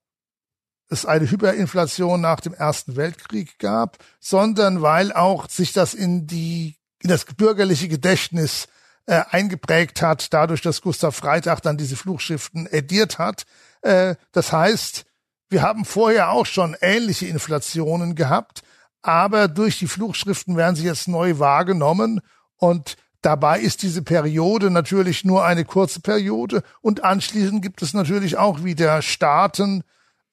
es 0.89 1.07
eine 1.07 1.31
Hyperinflation 1.31 2.21
nach 2.21 2.41
dem 2.41 2.55
Ersten 2.55 2.97
Weltkrieg 2.97 3.59
gab, 3.59 3.99
sondern 4.21 4.83
weil 4.83 5.13
auch 5.13 5.49
sich 5.49 5.73
das 5.73 5.95
in 5.95 6.27
die 6.27 6.77
in 7.01 7.11
das 7.11 7.27
bürgerliche 7.27 7.89
Gedächtnis 7.89 8.67
äh, 9.07 9.23
eingeprägt 9.31 10.01
hat, 10.01 10.33
dadurch, 10.33 10.63
dass 10.63 10.81
Gustav 10.81 11.15
Freitag 11.15 11.61
dann 11.61 11.77
diese 11.77 11.97
Flugschriften 11.97 12.67
ediert 12.67 13.19
hat. 13.19 13.45
Äh, 13.83 14.15
das 14.33 14.53
heißt, 14.53 15.05
wir 15.51 15.61
haben 15.61 15.85
vorher 15.85 16.31
auch 16.31 16.47
schon 16.47 16.75
ähnliche 16.81 17.27
Inflationen 17.27 18.15
gehabt, 18.15 18.63
aber 19.03 19.49
durch 19.49 19.79
die 19.79 19.87
Flugschriften 19.87 20.57
werden 20.57 20.77
sie 20.77 20.87
jetzt 20.87 21.09
neu 21.09 21.39
wahrgenommen 21.39 22.23
und 22.57 22.97
Dabei 23.25 23.59
ist 23.61 23.81
diese 23.81 24.03
Periode 24.03 24.70
natürlich 24.70 25.25
nur 25.25 25.47
eine 25.47 25.64
kurze 25.64 26.01
Periode 26.01 26.62
und 26.83 27.05
anschließend 27.05 27.62
gibt 27.62 27.81
es 27.81 27.95
natürlich 27.95 28.37
auch 28.37 28.64
wieder 28.64 29.01
Staaten, 29.01 29.83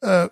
äh, 0.02 0.28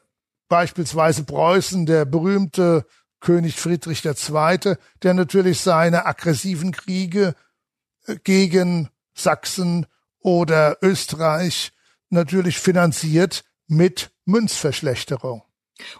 beispielsweise 0.49 1.23
Preußen, 1.23 1.85
der 1.85 2.03
berühmte 2.03 2.85
König 3.21 3.55
Friedrich 3.55 4.03
II., 4.03 4.75
der 5.03 5.13
natürlich 5.13 5.61
seine 5.61 6.05
aggressiven 6.05 6.73
Kriege 6.73 7.33
äh, 8.07 8.17
gegen 8.25 8.89
Sachsen 9.13 9.85
oder 10.19 10.79
Österreich 10.81 11.71
natürlich 12.09 12.59
finanziert 12.59 13.45
mit 13.67 14.11
Münzverschlechterung. 14.25 15.43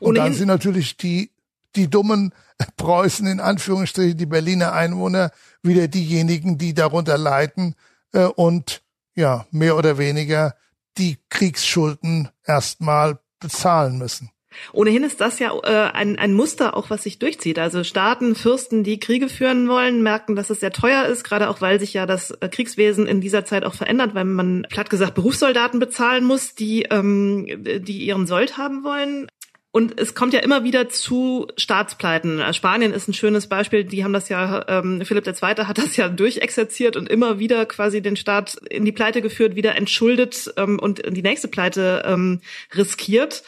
Und 0.02 0.16
dann 0.16 0.34
sind 0.34 0.50
natürlich 0.50 0.98
die, 0.98 1.32
die 1.78 1.90
dummen 1.90 2.34
Preußen 2.76 3.28
in 3.28 3.40
Anführungsstrichen, 3.40 4.18
die 4.18 4.26
Berliner 4.26 4.74
Einwohner, 4.74 5.32
wieder 5.64 5.88
diejenigen, 5.88 6.58
die 6.58 6.74
darunter 6.74 7.18
leiden 7.18 7.76
äh, 8.14 8.26
und 8.26 8.82
ja, 9.16 9.46
mehr 9.52 9.78
oder 9.78 9.98
weniger 9.98 10.56
die 10.98 11.18
Kriegsschulden 11.30 12.30
erstmal 12.46 13.20
bezahlen 13.40 13.98
müssen. 13.98 14.32
Ohnehin 14.74 15.04
ist 15.04 15.22
das 15.22 15.40
ja 15.40 15.54
äh, 15.64 15.92
ein, 15.92 16.18
ein 16.18 16.34
Muster 16.34 16.76
auch, 16.76 16.90
was 16.90 17.04
sich 17.04 17.20
durchzieht. 17.20 17.60
Also 17.60 17.84
Staaten, 17.84 18.36
Fürsten, 18.36 18.84
die 18.84 19.00
Kriege 19.00 19.30
führen 19.30 19.70
wollen, 19.70 20.02
merken, 20.02 20.36
dass 20.36 20.50
es 20.50 20.60
sehr 20.60 20.72
teuer 20.72 21.06
ist, 21.06 21.24
gerade 21.24 21.50
auch 21.50 21.62
weil 21.62 21.80
sich 21.80 21.94
ja 21.94 22.06
das 22.06 22.32
äh, 22.32 22.50
Kriegswesen 22.50 23.08
in 23.08 23.22
dieser 23.22 23.46
Zeit 23.46 23.64
auch 23.64 23.76
verändert, 23.76 24.16
weil 24.16 24.26
man 24.26 24.66
platt 24.70 24.90
gesagt 24.90 25.16
Berufssoldaten 25.16 25.80
bezahlen 25.80 26.26
muss, 26.26 26.56
die, 26.56 26.84
ähm, 26.84 27.46
die 27.48 28.06
ihren 28.06 28.28
Sold 28.28 28.58
haben 28.58 28.84
wollen. 28.84 29.28
Und 29.72 30.00
es 30.00 30.16
kommt 30.16 30.34
ja 30.34 30.40
immer 30.40 30.64
wieder 30.64 30.90
zu 30.90 31.48
Staatspleiten. 31.56 32.42
Spanien 32.54 32.92
ist 32.92 33.08
ein 33.08 33.14
schönes 33.14 33.48
Beispiel. 33.48 33.84
Die 33.84 34.04
haben 34.04 34.14
das 34.14 34.28
ja, 34.28 34.66
ähm, 34.68 35.06
Philipp 35.06 35.28
II. 35.28 35.34
hat 35.66 35.78
das 35.78 35.96
ja 35.96 36.10
durchexerziert 36.10 36.98
und 36.98 37.08
immer 37.08 37.38
wieder 37.38 37.68
quasi 37.68 38.02
den 38.02 38.16
Staat 38.16 38.56
in 38.70 38.84
die 38.84 38.92
Pleite 38.92 39.22
geführt, 39.22 39.56
wieder 39.56 39.76
entschuldet 39.76 40.52
ähm, 40.58 40.80
und 40.80 41.04
die 41.16 41.22
nächste 41.22 41.48
Pleite 41.48 42.04
ähm, 42.06 42.42
riskiert. 42.76 43.44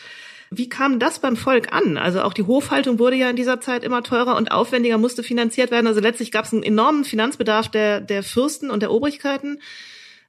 Wie 0.52 0.70
kam 0.70 1.00
das 1.00 1.20
beim 1.20 1.38
Volk 1.38 1.74
an? 1.74 1.98
Also 1.98 2.22
auch 2.22 2.34
die 2.34 2.44
Hofhaltung 2.44 3.00
wurde 3.00 3.16
ja 3.16 3.30
in 3.30 3.36
dieser 3.36 3.60
Zeit 3.60 3.84
immer 3.84 4.04
teurer 4.04 4.36
und 4.36 4.52
aufwendiger, 4.52 5.00
musste 5.00 5.24
finanziert 5.24 5.72
werden. 5.72 5.88
Also 5.88 6.02
letztlich 6.02 6.32
gab 6.32 6.46
es 6.46 6.54
einen 6.54 6.62
enormen 6.62 7.04
Finanzbedarf 7.04 7.70
der, 7.70 8.00
der 8.00 8.22
Fürsten 8.22 8.70
und 8.70 8.82
der 8.82 8.92
Obrigkeiten. 8.92 9.60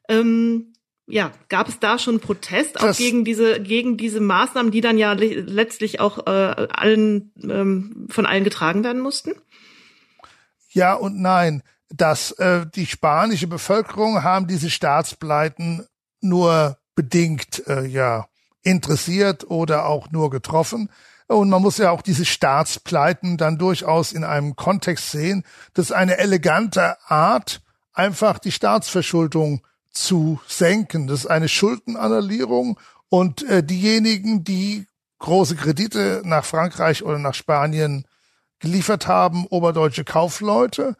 Ähm, 0.08 0.71
ja, 1.06 1.32
gab 1.48 1.68
es 1.68 1.78
da 1.78 1.98
schon 1.98 2.20
Protest 2.20 2.80
auch 2.80 2.96
gegen 2.96 3.24
diese 3.24 3.60
gegen 3.60 3.96
diese 3.96 4.20
Maßnahmen, 4.20 4.70
die 4.70 4.80
dann 4.80 4.98
ja 4.98 5.12
letztlich 5.12 6.00
auch 6.00 6.26
äh, 6.26 6.30
allen 6.70 7.32
ähm, 7.42 8.06
von 8.08 8.26
allen 8.26 8.44
getragen 8.44 8.84
werden 8.84 9.02
mussten? 9.02 9.32
Ja 10.70 10.94
und 10.94 11.20
nein. 11.20 11.62
dass 11.94 12.32
äh, 12.32 12.64
die 12.74 12.86
spanische 12.86 13.46
Bevölkerung 13.46 14.22
haben 14.22 14.46
diese 14.46 14.70
Staatspleiten 14.70 15.86
nur 16.22 16.78
bedingt 16.94 17.66
äh, 17.66 17.84
ja 17.84 18.28
interessiert 18.62 19.50
oder 19.50 19.86
auch 19.86 20.10
nur 20.10 20.30
getroffen. 20.30 20.88
Und 21.26 21.48
man 21.48 21.62
muss 21.62 21.78
ja 21.78 21.90
auch 21.90 22.02
diese 22.02 22.24
Staatspleiten 22.24 23.36
dann 23.36 23.58
durchaus 23.58 24.12
in 24.12 24.24
einem 24.24 24.56
Kontext 24.56 25.10
sehen. 25.10 25.44
Das 25.74 25.86
ist 25.86 25.92
eine 25.92 26.18
elegante 26.18 26.96
Art, 27.10 27.62
einfach 27.92 28.38
die 28.38 28.52
Staatsverschuldung 28.52 29.62
zu 29.92 30.40
senken. 30.46 31.06
Das 31.06 31.20
ist 31.20 31.26
eine 31.26 31.48
Schuldenannulierung 31.48 32.78
und 33.08 33.42
äh, 33.48 33.62
diejenigen, 33.62 34.44
die 34.44 34.86
große 35.18 35.56
Kredite 35.56 36.22
nach 36.24 36.44
Frankreich 36.44 37.04
oder 37.04 37.18
nach 37.18 37.34
Spanien 37.34 38.06
geliefert 38.58 39.06
haben, 39.06 39.46
oberdeutsche 39.50 40.04
Kaufleute 40.04 40.96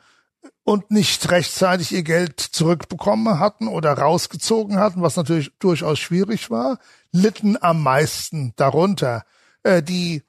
und 0.65 0.91
nicht 0.91 1.31
rechtzeitig 1.31 1.93
ihr 1.93 2.03
Geld 2.03 2.41
zurückbekommen 2.41 3.39
hatten 3.39 3.69
oder 3.69 3.93
rausgezogen 3.93 4.79
hatten, 4.79 5.03
was 5.03 5.17
natürlich 5.17 5.53
durchaus 5.59 5.99
schwierig 5.99 6.51
war, 6.51 6.79
litten 7.11 7.57
am 7.61 7.83
meisten 7.83 8.53
darunter. 8.57 9.25
Äh, 9.63 9.83
die 9.83 10.23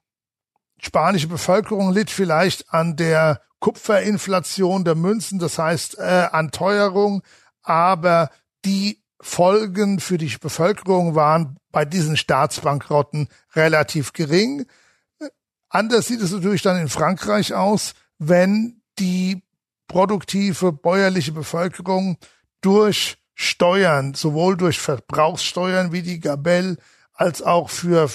spanische 0.80 1.28
Bevölkerung 1.28 1.92
litt 1.92 2.10
vielleicht 2.10 2.74
an 2.74 2.96
der 2.96 3.42
Kupferinflation 3.60 4.84
der 4.84 4.96
Münzen, 4.96 5.40
das 5.40 5.58
heißt 5.58 5.98
äh, 5.98 6.28
an 6.32 6.52
Teuerung, 6.52 7.24
aber 7.62 8.30
die 8.66 9.04
Folgen 9.20 10.00
für 10.00 10.18
die 10.18 10.36
Bevölkerung 10.38 11.16
waren 11.16 11.58
bei 11.72 11.86
diesen 11.86 12.18
Staatsbankrotten 12.18 13.30
relativ 13.56 14.14
gering. 14.14 14.66
Anders 15.70 16.08
sieht 16.08 16.22
es 16.22 16.32
natürlich 16.32 16.62
dann 16.62 16.80
in 16.80 16.90
Frankreich 16.90 17.54
aus, 17.54 17.94
wenn 18.20 18.82
die 19.00 19.42
produktive 19.88 20.72
bäuerliche 20.72 21.32
Bevölkerung 21.32 22.18
durch 22.62 23.18
Steuern, 23.34 24.14
sowohl 24.14 24.58
durch 24.58 24.80
Verbrauchssteuern 24.80 25.92
wie 25.92 26.02
die 26.02 26.20
Gabelle, 26.20 26.78
als 27.14 27.42
auch 27.42 27.70
für 27.70 28.10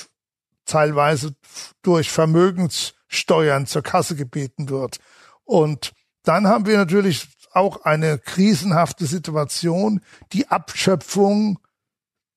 teilweise 0.65 1.35
durch 1.83 2.11
Vermögenssteuern 2.11 3.67
zur 3.67 3.83
Kasse 3.83 4.15
gebeten 4.15 4.69
wird. 4.69 4.99
Und 5.45 5.93
dann 6.23 6.47
haben 6.47 6.67
wir 6.67 6.77
natürlich 6.77 7.27
auch 7.59 7.85
eine 7.85 8.19
krisenhafte 8.19 9.07
Situation, 9.07 10.01
die 10.33 10.49
Abschöpfung 10.49 11.59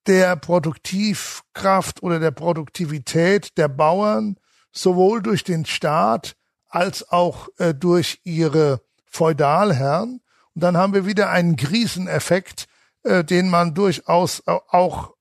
der 0.07 0.35
Produktivkraft 0.35 2.03
oder 2.03 2.19
der 2.19 2.31
Produktivität 2.31 3.57
der 3.57 3.67
Bauern 3.67 4.37
sowohl 4.71 5.21
durch 5.21 5.43
den 5.43 5.65
Staat 5.65 6.35
als 6.67 7.09
auch 7.11 7.49
äh, 7.57 7.73
durch 7.73 8.19
ihre 8.23 8.81
Feudalherren. 9.05 10.21
Und 10.55 10.63
dann 10.63 10.77
haben 10.77 10.93
wir 10.93 11.05
wieder 11.05 11.29
einen 11.29 11.55
Kriseneffekt, 11.55 12.67
äh, 13.03 13.23
den 13.23 13.49
man 13.49 13.73
durchaus 13.73 14.43
auch 14.47 15.13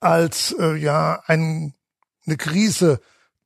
als 0.00 0.54
äh, 0.58 0.76
ja 0.76 1.22
ein, 1.26 1.74
eine 2.26 2.36
Krise 2.36 3.00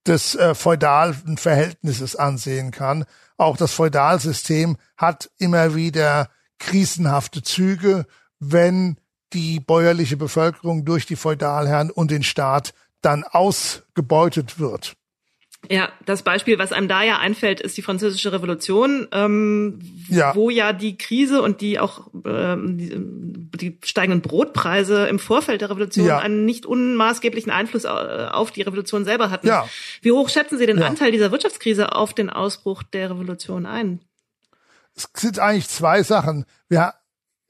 des 0.07 0.35
äh, 0.35 0.55
feudalen 0.55 1.37
Verhältnisses 1.37 2.17
ansehen 2.17 2.71
kann. 2.71 3.05
Auch 3.37 3.57
das 3.57 3.73
Feudalsystem 3.73 4.77
hat 4.97 5.31
immer 5.39 5.75
wieder 5.75 6.31
krisenhafte 6.59 7.43
Züge, 7.43 8.07
wenn 8.39 8.97
die 9.33 9.61
bäuerliche 9.61 10.17
Bevölkerung 10.17 10.85
durch 10.85 11.07
die 11.07 11.17
Feudalherren 11.17 11.91
und 11.91 12.11
den 12.11 12.23
Staat 12.23 12.73
dann 13.03 13.25
ausgebeutet 13.25 14.59
wird. 14.59 14.97
Ja, 15.71 15.89
das 16.05 16.23
Beispiel, 16.23 16.59
was 16.59 16.73
einem 16.73 16.89
da 16.89 17.03
ja 17.03 17.19
einfällt, 17.19 17.61
ist 17.61 17.77
die 17.77 17.83
Französische 17.83 18.33
Revolution, 18.33 19.09
ähm, 19.13 19.81
ja. 20.09 20.35
wo 20.35 20.51
ja 20.51 20.73
die 20.73 20.97
Krise 20.97 21.43
und 21.43 21.61
die 21.61 21.81
auch 21.81 22.09
ähm, 22.25 22.79
die, 22.79 23.59
die 23.59 23.79
steigenden 23.85 24.23
Brotpreise 24.23 25.07
im 25.09 25.19
Vorfeld 25.19 25.61
der 25.61 25.71
Revolution 25.71 26.07
ja. 26.07 26.19
einen 26.19 26.45
nicht 26.45 26.67
unmaßgeblichen 26.67 27.51
Einfluss 27.51 27.85
äh, 27.85 27.89
auf 27.89 28.51
die 28.51 28.63
Revolution 28.63 29.05
selber 29.05 29.31
hatten. 29.31 29.47
Ja. 29.47 29.69
Wie 30.03 30.13
hoch 30.13 30.29
schätzen 30.29 30.59
Sie 30.59 30.67
den. 30.67 30.83
Anteil 30.83 31.11
dieser 31.11 31.33
Wirtschaftskrise 31.33 31.95
auf 31.95 32.13
den 32.13 32.31
Ausbruch 32.31 32.83
der 32.83 33.11
Revolution 33.11 33.67
ein? 33.67 34.01
Es 34.95 35.09
sind 35.15 35.39
eigentlich 35.39 35.69
zwei 35.69 36.03
Sachen. 36.03 36.45
Wir 36.69 36.95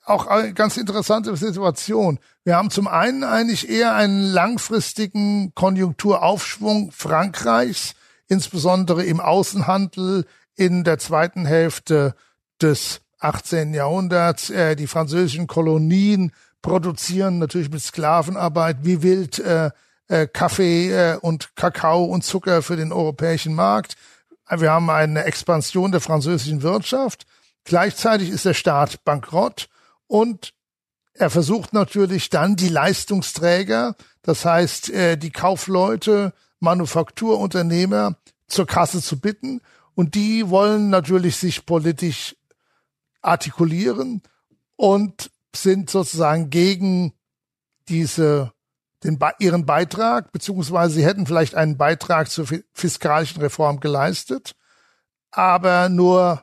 auch 0.06 0.26
eine 0.26 0.54
ganz 0.54 0.76
interessante 0.76 1.36
Situation. 1.36 2.18
Wir 2.44 2.56
haben 2.56 2.70
zum 2.70 2.86
einen 2.86 3.24
eigentlich 3.24 3.68
eher 3.68 3.94
einen 3.94 4.22
langfristigen 4.22 5.52
Konjunkturaufschwung 5.54 6.92
Frankreichs, 6.92 7.94
insbesondere 8.28 9.04
im 9.04 9.20
Außenhandel 9.20 10.26
in 10.54 10.84
der 10.84 10.98
zweiten 10.98 11.46
Hälfte 11.46 12.14
des 12.60 13.00
18. 13.18 13.74
Jahrhunderts. 13.74 14.50
Äh, 14.50 14.76
die 14.76 14.86
französischen 14.86 15.46
Kolonien 15.46 16.32
produzieren 16.62 17.38
natürlich 17.38 17.70
mit 17.70 17.82
Sklavenarbeit 17.82 18.78
wie 18.82 19.02
wild 19.02 19.38
äh, 19.38 19.70
äh, 20.08 20.26
Kaffee 20.26 20.90
äh, 20.90 21.16
und 21.16 21.54
Kakao 21.56 22.04
und 22.04 22.24
Zucker 22.24 22.62
für 22.62 22.76
den 22.76 22.92
europäischen 22.92 23.54
Markt. 23.54 23.96
Wir 24.48 24.70
haben 24.70 24.90
eine 24.90 25.24
Expansion 25.24 25.90
der 25.90 26.00
französischen 26.00 26.62
Wirtschaft. 26.62 27.26
Gleichzeitig 27.64 28.30
ist 28.30 28.44
der 28.44 28.54
Staat 28.54 29.04
bankrott 29.04 29.68
und 30.06 30.52
er 31.14 31.30
versucht 31.30 31.72
natürlich 31.72 32.30
dann 32.30 32.54
die 32.54 32.68
Leistungsträger, 32.68 33.96
das 34.22 34.44
heißt 34.44 34.90
äh, 34.90 35.16
die 35.16 35.30
Kaufleute, 35.30 36.32
Manufakturunternehmer 36.66 38.16
zur 38.48 38.66
Kasse 38.66 39.00
zu 39.00 39.20
bitten. 39.20 39.60
Und 39.94 40.14
die 40.14 40.50
wollen 40.50 40.90
natürlich 40.90 41.36
sich 41.36 41.64
politisch 41.64 42.36
artikulieren 43.22 44.22
und 44.76 45.30
sind 45.54 45.88
sozusagen 45.88 46.50
gegen 46.50 47.12
diese 47.88 48.52
den, 49.04 49.18
ihren 49.38 49.64
Beitrag, 49.64 50.32
beziehungsweise 50.32 50.94
sie 50.94 51.04
hätten 51.04 51.26
vielleicht 51.26 51.54
einen 51.54 51.76
Beitrag 51.76 52.30
zur 52.30 52.46
fiskalischen 52.72 53.40
Reform 53.40 53.80
geleistet, 53.80 54.52
aber 55.30 55.88
nur 55.88 56.42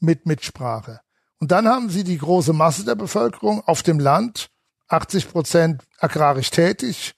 mit 0.00 0.26
Mitsprache. 0.26 1.00
Und 1.40 1.50
dann 1.50 1.68
haben 1.68 1.90
sie 1.90 2.04
die 2.04 2.18
große 2.18 2.52
Masse 2.52 2.84
der 2.84 2.94
Bevölkerung 2.94 3.62
auf 3.66 3.82
dem 3.82 3.98
Land, 3.98 4.50
80 4.88 5.30
Prozent 5.30 5.82
agrarisch 5.98 6.50
tätig, 6.50 7.14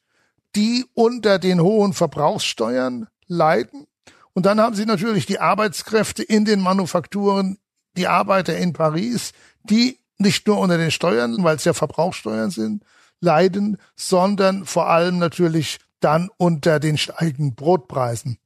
die 0.56 0.86
unter 0.94 1.38
den 1.38 1.60
hohen 1.60 1.92
Verbrauchssteuern 1.92 3.06
leiden. 3.26 3.86
Und 4.32 4.46
dann 4.46 4.60
haben 4.60 4.74
sie 4.74 4.86
natürlich 4.86 5.26
die 5.26 5.38
Arbeitskräfte 5.38 6.22
in 6.22 6.44
den 6.44 6.60
Manufakturen, 6.60 7.58
die 7.96 8.08
Arbeiter 8.08 8.56
in 8.56 8.72
Paris, 8.72 9.32
die 9.62 9.98
nicht 10.18 10.46
nur 10.46 10.58
unter 10.58 10.78
den 10.78 10.90
Steuern, 10.90 11.44
weil 11.44 11.56
es 11.56 11.64
ja 11.64 11.74
Verbrauchssteuern 11.74 12.50
sind, 12.50 12.84
leiden, 13.20 13.78
sondern 13.94 14.64
vor 14.64 14.88
allem 14.88 15.18
natürlich 15.18 15.78
dann 16.00 16.30
unter 16.38 16.80
den 16.80 16.98
steigenden 16.98 17.54
Brotpreisen. 17.54 18.38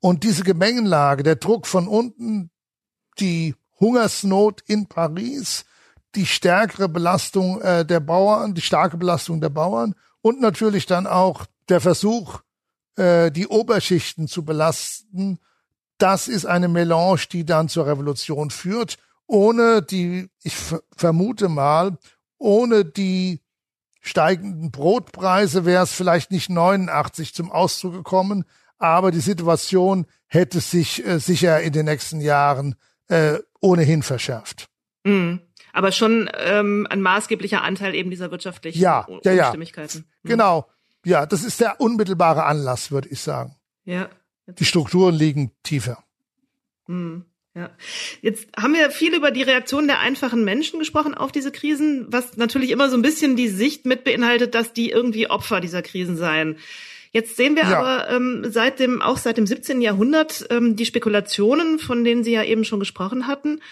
Und 0.00 0.22
diese 0.22 0.44
Gemengenlage, 0.44 1.22
der 1.22 1.36
Druck 1.36 1.66
von 1.66 1.88
unten, 1.88 2.50
die 3.18 3.54
Hungersnot 3.80 4.62
in 4.66 4.86
Paris, 4.86 5.64
die 6.14 6.26
stärkere 6.26 6.88
Belastung 6.88 7.60
äh, 7.60 7.84
der 7.84 8.00
Bauern, 8.00 8.54
die 8.54 8.60
starke 8.60 8.96
Belastung 8.96 9.40
der 9.40 9.50
Bauern 9.50 9.94
und 10.26 10.40
natürlich 10.40 10.86
dann 10.86 11.06
auch 11.06 11.46
der 11.68 11.80
Versuch, 11.80 12.40
äh, 12.96 13.30
die 13.30 13.46
Oberschichten 13.46 14.26
zu 14.26 14.44
belasten. 14.44 15.38
Das 15.98 16.26
ist 16.26 16.46
eine 16.46 16.66
Melange, 16.66 17.28
die 17.30 17.44
dann 17.44 17.68
zur 17.68 17.86
Revolution 17.86 18.50
führt, 18.50 18.98
ohne 19.28 19.82
die, 19.82 20.28
ich 20.42 20.56
vermute 20.96 21.48
mal, 21.48 21.96
ohne 22.38 22.84
die 22.84 23.40
steigenden 24.00 24.72
Brotpreise 24.72 25.64
wäre 25.64 25.84
es 25.84 25.92
vielleicht 25.92 26.32
nicht 26.32 26.50
89 26.50 27.32
zum 27.32 27.52
Ausdruck 27.52 27.92
gekommen, 27.92 28.46
aber 28.78 29.12
die 29.12 29.20
Situation 29.20 30.06
hätte 30.26 30.58
sich 30.58 31.06
äh, 31.06 31.20
sicher 31.20 31.60
in 31.60 31.72
den 31.72 31.84
nächsten 31.84 32.20
Jahren 32.20 32.74
äh, 33.06 33.38
ohnehin 33.60 34.02
verschärft. 34.02 34.66
Mhm. 35.06 35.40
Aber 35.72 35.92
schon 35.92 36.30
ähm, 36.34 36.86
ein 36.88 37.02
maßgeblicher 37.02 37.62
Anteil 37.62 37.94
eben 37.94 38.10
dieser 38.10 38.30
wirtschaftlichen 38.30 38.80
ja, 38.80 39.06
ja, 39.24 39.32
ja. 39.32 39.44
Unstimmigkeiten. 39.44 40.04
Mhm. 40.22 40.28
Genau. 40.28 40.66
Ja, 41.04 41.26
das 41.26 41.44
ist 41.44 41.60
der 41.60 41.80
unmittelbare 41.80 42.44
Anlass, 42.44 42.90
würde 42.90 43.08
ich 43.08 43.20
sagen. 43.20 43.54
Ja. 43.84 44.08
Die 44.46 44.64
Strukturen 44.64 45.14
liegen 45.14 45.52
tiefer. 45.62 46.02
Mhm. 46.86 47.24
Ja. 47.54 47.70
Jetzt 48.20 48.48
haben 48.58 48.74
wir 48.74 48.90
viel 48.90 49.14
über 49.14 49.30
die 49.30 49.42
Reaktion 49.42 49.86
der 49.86 50.00
einfachen 50.00 50.44
Menschen 50.44 50.78
gesprochen 50.78 51.14
auf 51.14 51.32
diese 51.32 51.50
Krisen, 51.50 52.06
was 52.10 52.36
natürlich 52.36 52.70
immer 52.70 52.90
so 52.90 52.96
ein 52.96 53.02
bisschen 53.02 53.34
die 53.34 53.48
Sicht 53.48 53.86
mit 53.86 54.04
beinhaltet, 54.04 54.54
dass 54.54 54.74
die 54.74 54.90
irgendwie 54.90 55.30
Opfer 55.30 55.60
dieser 55.60 55.80
Krisen 55.80 56.16
seien. 56.18 56.58
Jetzt 57.12 57.36
sehen 57.36 57.56
wir 57.56 57.62
ja. 57.62 57.78
aber 57.78 58.10
ähm, 58.10 58.44
seit 58.50 58.78
dem, 58.78 59.00
auch 59.00 59.16
seit 59.16 59.38
dem 59.38 59.46
17. 59.46 59.80
Jahrhundert 59.80 60.46
ähm, 60.50 60.76
die 60.76 60.84
Spekulationen, 60.84 61.78
von 61.78 62.04
denen 62.04 62.24
Sie 62.24 62.32
ja 62.32 62.42
eben 62.42 62.64
schon 62.64 62.78
gesprochen 62.78 63.26
hatten, 63.26 63.62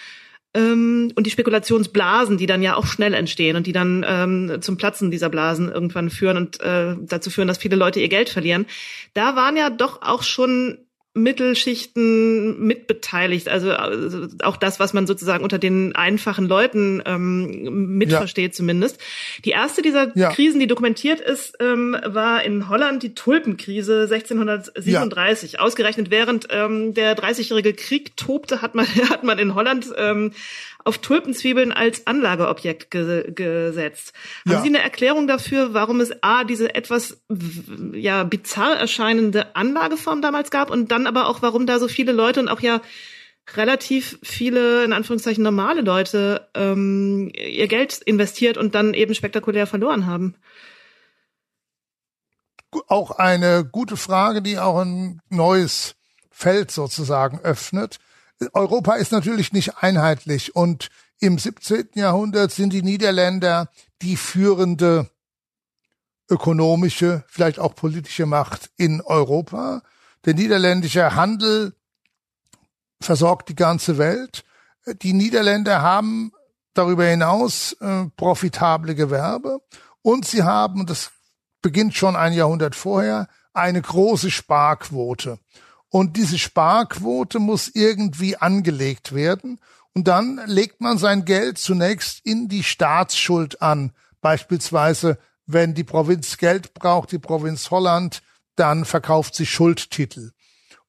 und 0.56 1.24
die 1.26 1.30
Spekulationsblasen, 1.30 2.38
die 2.38 2.46
dann 2.46 2.62
ja 2.62 2.76
auch 2.76 2.86
schnell 2.86 3.12
entstehen 3.14 3.56
und 3.56 3.66
die 3.66 3.72
dann 3.72 4.04
ähm, 4.06 4.58
zum 4.60 4.76
Platzen 4.76 5.10
dieser 5.10 5.28
Blasen 5.28 5.70
irgendwann 5.70 6.10
führen 6.10 6.36
und 6.36 6.60
äh, 6.60 6.94
dazu 7.00 7.30
führen, 7.30 7.48
dass 7.48 7.58
viele 7.58 7.76
Leute 7.76 8.00
ihr 8.00 8.08
Geld 8.08 8.28
verlieren. 8.28 8.66
Da 9.14 9.34
waren 9.34 9.56
ja 9.56 9.70
doch 9.70 10.02
auch 10.02 10.22
schon 10.22 10.78
Mittelschichten 11.14 12.66
mitbeteiligt, 12.66 13.48
also, 13.48 13.70
also 13.70 14.26
auch 14.42 14.56
das, 14.56 14.80
was 14.80 14.92
man 14.92 15.06
sozusagen 15.06 15.44
unter 15.44 15.58
den 15.58 15.94
einfachen 15.94 16.46
Leuten 16.46 17.00
ähm, 17.06 17.96
mitversteht 17.96 18.52
ja. 18.52 18.56
zumindest. 18.56 18.98
Die 19.44 19.50
erste 19.50 19.80
dieser 19.80 20.16
ja. 20.16 20.32
Krisen, 20.32 20.58
die 20.58 20.66
dokumentiert 20.66 21.20
ist, 21.20 21.56
ähm, 21.60 21.96
war 22.04 22.42
in 22.42 22.68
Holland 22.68 23.04
die 23.04 23.14
Tulpenkrise 23.14 24.08
1637. 24.10 25.52
Ja. 25.52 25.60
Ausgerechnet 25.60 26.10
während 26.10 26.48
ähm, 26.50 26.94
der 26.94 27.14
Dreißigjährige 27.14 27.74
Krieg 27.74 28.16
tobte, 28.16 28.60
hat 28.60 28.74
man 28.74 28.86
hat 29.08 29.22
man 29.22 29.38
in 29.38 29.54
Holland 29.54 29.86
ähm, 29.96 30.32
auf 30.84 30.98
Tulpenzwiebeln 30.98 31.72
als 31.72 32.06
Anlageobjekt 32.06 32.90
ge 32.90 33.32
gesetzt. 33.32 34.12
Haben 34.48 34.62
Sie 34.62 34.68
eine 34.68 34.82
Erklärung 34.82 35.26
dafür, 35.26 35.72
warum 35.74 36.00
es 36.00 36.12
a 36.22 36.44
diese 36.44 36.74
etwas 36.74 37.22
ja 37.92 38.24
bizarr 38.24 38.76
erscheinende 38.76 39.56
Anlageform 39.56 40.20
damals 40.22 40.50
gab 40.50 40.70
und 40.70 40.90
dann 40.90 41.06
aber 41.06 41.28
auch, 41.28 41.42
warum 41.42 41.66
da 41.66 41.78
so 41.78 41.88
viele 41.88 42.12
Leute 42.12 42.40
und 42.40 42.48
auch 42.48 42.60
ja 42.60 42.82
relativ 43.54 44.18
viele 44.22 44.84
in 44.84 44.92
Anführungszeichen 44.92 45.42
normale 45.42 45.80
Leute 45.80 46.48
ähm, 46.54 47.30
ihr 47.34 47.68
Geld 47.68 47.98
investiert 47.98 48.56
und 48.56 48.74
dann 48.74 48.94
eben 48.94 49.14
spektakulär 49.14 49.66
verloren 49.66 50.06
haben? 50.06 50.36
Auch 52.88 53.12
eine 53.12 53.64
gute 53.70 53.96
Frage, 53.96 54.42
die 54.42 54.58
auch 54.58 54.80
ein 54.80 55.20
neues 55.28 55.94
Feld 56.30 56.70
sozusagen 56.70 57.38
öffnet. 57.40 57.98
Europa 58.52 58.94
ist 58.94 59.12
natürlich 59.12 59.52
nicht 59.52 59.78
einheitlich 59.78 60.54
und 60.56 60.90
im 61.20 61.38
17. 61.38 61.90
Jahrhundert 61.94 62.52
sind 62.52 62.72
die 62.72 62.82
Niederländer 62.82 63.70
die 64.02 64.16
führende 64.16 65.10
ökonomische, 66.28 67.24
vielleicht 67.28 67.58
auch 67.58 67.74
politische 67.74 68.26
Macht 68.26 68.70
in 68.76 69.00
Europa. 69.00 69.82
Der 70.24 70.34
niederländische 70.34 71.14
Handel 71.14 71.74
versorgt 73.00 73.48
die 73.48 73.54
ganze 73.54 73.98
Welt. 73.98 74.44
Die 75.02 75.12
Niederländer 75.12 75.82
haben 75.82 76.32
darüber 76.72 77.04
hinaus 77.04 77.72
äh, 77.80 78.06
profitable 78.16 78.94
Gewerbe 78.94 79.60
und 80.02 80.26
sie 80.26 80.42
haben, 80.42 80.86
das 80.86 81.12
beginnt 81.62 81.94
schon 81.94 82.16
ein 82.16 82.32
Jahrhundert 82.32 82.74
vorher, 82.74 83.28
eine 83.52 83.80
große 83.80 84.30
Sparquote. 84.30 85.38
Und 85.94 86.16
diese 86.16 86.38
Sparquote 86.40 87.38
muss 87.38 87.70
irgendwie 87.72 88.36
angelegt 88.36 89.14
werden. 89.14 89.60
Und 89.92 90.08
dann 90.08 90.40
legt 90.46 90.80
man 90.80 90.98
sein 90.98 91.24
Geld 91.24 91.56
zunächst 91.56 92.18
in 92.26 92.48
die 92.48 92.64
Staatsschuld 92.64 93.62
an. 93.62 93.92
Beispielsweise, 94.20 95.18
wenn 95.46 95.72
die 95.72 95.84
Provinz 95.84 96.36
Geld 96.36 96.74
braucht, 96.74 97.12
die 97.12 97.20
Provinz 97.20 97.70
Holland, 97.70 98.24
dann 98.56 98.84
verkauft 98.84 99.36
sie 99.36 99.46
Schuldtitel. 99.46 100.32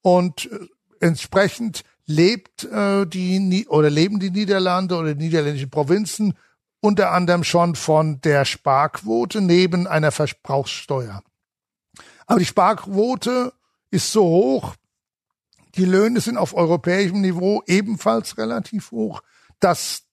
Und 0.01 0.51
äh, 0.51 0.57
entsprechend 1.01 1.83
lebt 2.07 2.63
äh, 2.63 3.05
die 3.05 3.67
oder 3.69 3.91
leben 3.91 4.19
die 4.19 4.31
Niederlande 4.31 4.95
oder 4.95 5.13
die 5.13 5.25
niederländischen 5.25 5.69
Provinzen 5.69 6.33
unter 6.79 7.11
anderem 7.11 7.43
schon 7.43 7.75
von 7.75 8.21
der 8.21 8.43
Sparquote 8.43 9.41
neben 9.41 9.85
einer 9.85 10.11
Verbrauchssteuer. 10.11 11.21
Aber 12.25 12.39
die 12.39 12.45
Sparquote 12.47 13.53
ist 13.91 14.11
so 14.11 14.23
hoch, 14.23 14.73
die 15.77 15.85
Löhne 15.85 16.21
sind 16.21 16.37
auf 16.37 16.55
europäischem 16.55 17.21
Niveau 17.21 17.63
ebenfalls 17.67 18.37
relativ 18.37 18.91
hoch, 18.91 19.21
dass 19.59 20.03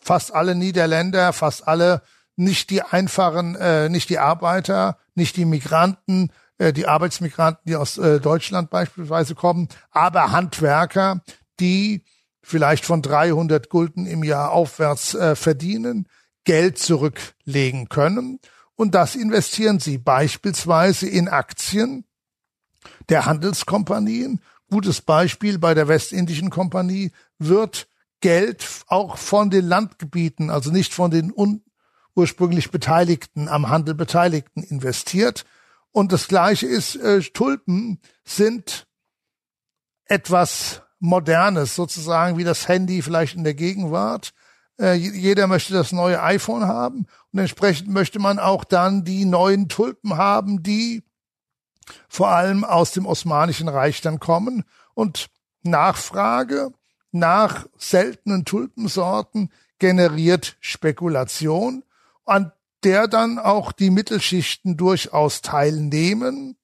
fast 0.00 0.34
alle 0.34 0.54
Niederländer, 0.54 1.32
fast 1.32 1.66
alle 1.66 2.02
nicht 2.36 2.70
die 2.70 2.82
einfachen, 2.82 3.56
äh, 3.56 3.88
nicht 3.88 4.10
die 4.10 4.18
Arbeiter, 4.18 4.98
nicht 5.14 5.36
die 5.36 5.44
Migranten, 5.44 6.30
äh, 6.58 6.72
die 6.72 6.86
Arbeitsmigranten, 6.86 7.62
die 7.66 7.76
aus 7.76 7.98
äh, 7.98 8.20
Deutschland 8.20 8.70
beispielsweise 8.70 9.34
kommen, 9.34 9.68
aber 9.90 10.30
Handwerker, 10.30 11.22
die 11.58 12.04
vielleicht 12.42 12.84
von 12.84 13.02
300 13.02 13.68
Gulden 13.68 14.06
im 14.06 14.22
Jahr 14.24 14.52
aufwärts 14.52 15.14
äh, 15.14 15.34
verdienen, 15.34 16.08
Geld 16.44 16.78
zurücklegen 16.78 17.88
können. 17.88 18.40
Und 18.74 18.94
das 18.94 19.16
investieren 19.16 19.80
sie 19.80 19.98
beispielsweise 19.98 21.08
in 21.08 21.28
Aktien 21.28 22.04
der 23.08 23.26
Handelskompanien 23.26 24.40
Gutes 24.70 25.00
Beispiel 25.00 25.58
bei 25.58 25.74
der 25.74 25.88
Westindischen 25.88 26.50
Kompanie 26.50 27.12
wird 27.38 27.88
Geld 28.20 28.66
auch 28.88 29.16
von 29.16 29.50
den 29.50 29.66
Landgebieten, 29.66 30.50
also 30.50 30.70
nicht 30.70 30.92
von 30.92 31.10
den 31.10 31.32
ursprünglich 32.14 32.70
Beteiligten, 32.70 33.48
am 33.48 33.68
Handel 33.68 33.94
Beteiligten 33.94 34.62
investiert. 34.62 35.46
Und 35.92 36.12
das 36.12 36.28
Gleiche 36.28 36.66
ist, 36.66 36.96
äh, 36.96 37.20
Tulpen 37.20 38.00
sind 38.24 38.86
etwas 40.04 40.82
Modernes, 40.98 41.74
sozusagen 41.74 42.36
wie 42.36 42.44
das 42.44 42.68
Handy 42.68 43.02
vielleicht 43.02 43.36
in 43.36 43.44
der 43.44 43.54
Gegenwart. 43.54 44.34
Äh, 44.80 44.94
jeder 44.94 45.46
möchte 45.46 45.72
das 45.72 45.92
neue 45.92 46.22
iPhone 46.22 46.66
haben 46.66 47.06
und 47.32 47.38
entsprechend 47.38 47.88
möchte 47.88 48.18
man 48.18 48.38
auch 48.38 48.64
dann 48.64 49.04
die 49.04 49.24
neuen 49.24 49.68
Tulpen 49.68 50.16
haben, 50.16 50.62
die 50.62 51.04
vor 52.08 52.28
allem 52.28 52.64
aus 52.64 52.92
dem 52.92 53.06
Osmanischen 53.06 53.68
Reich 53.68 54.00
dann 54.00 54.20
kommen 54.20 54.64
und 54.94 55.28
Nachfrage 55.62 56.72
nach 57.12 57.66
seltenen 57.76 58.44
Tulpensorten 58.44 59.50
generiert 59.78 60.56
Spekulation, 60.60 61.84
an 62.24 62.52
der 62.84 63.08
dann 63.08 63.38
auch 63.38 63.72
die 63.72 63.90
Mittelschichten 63.90 64.76
durchaus 64.76 65.42
teilnehmen. 65.42 66.56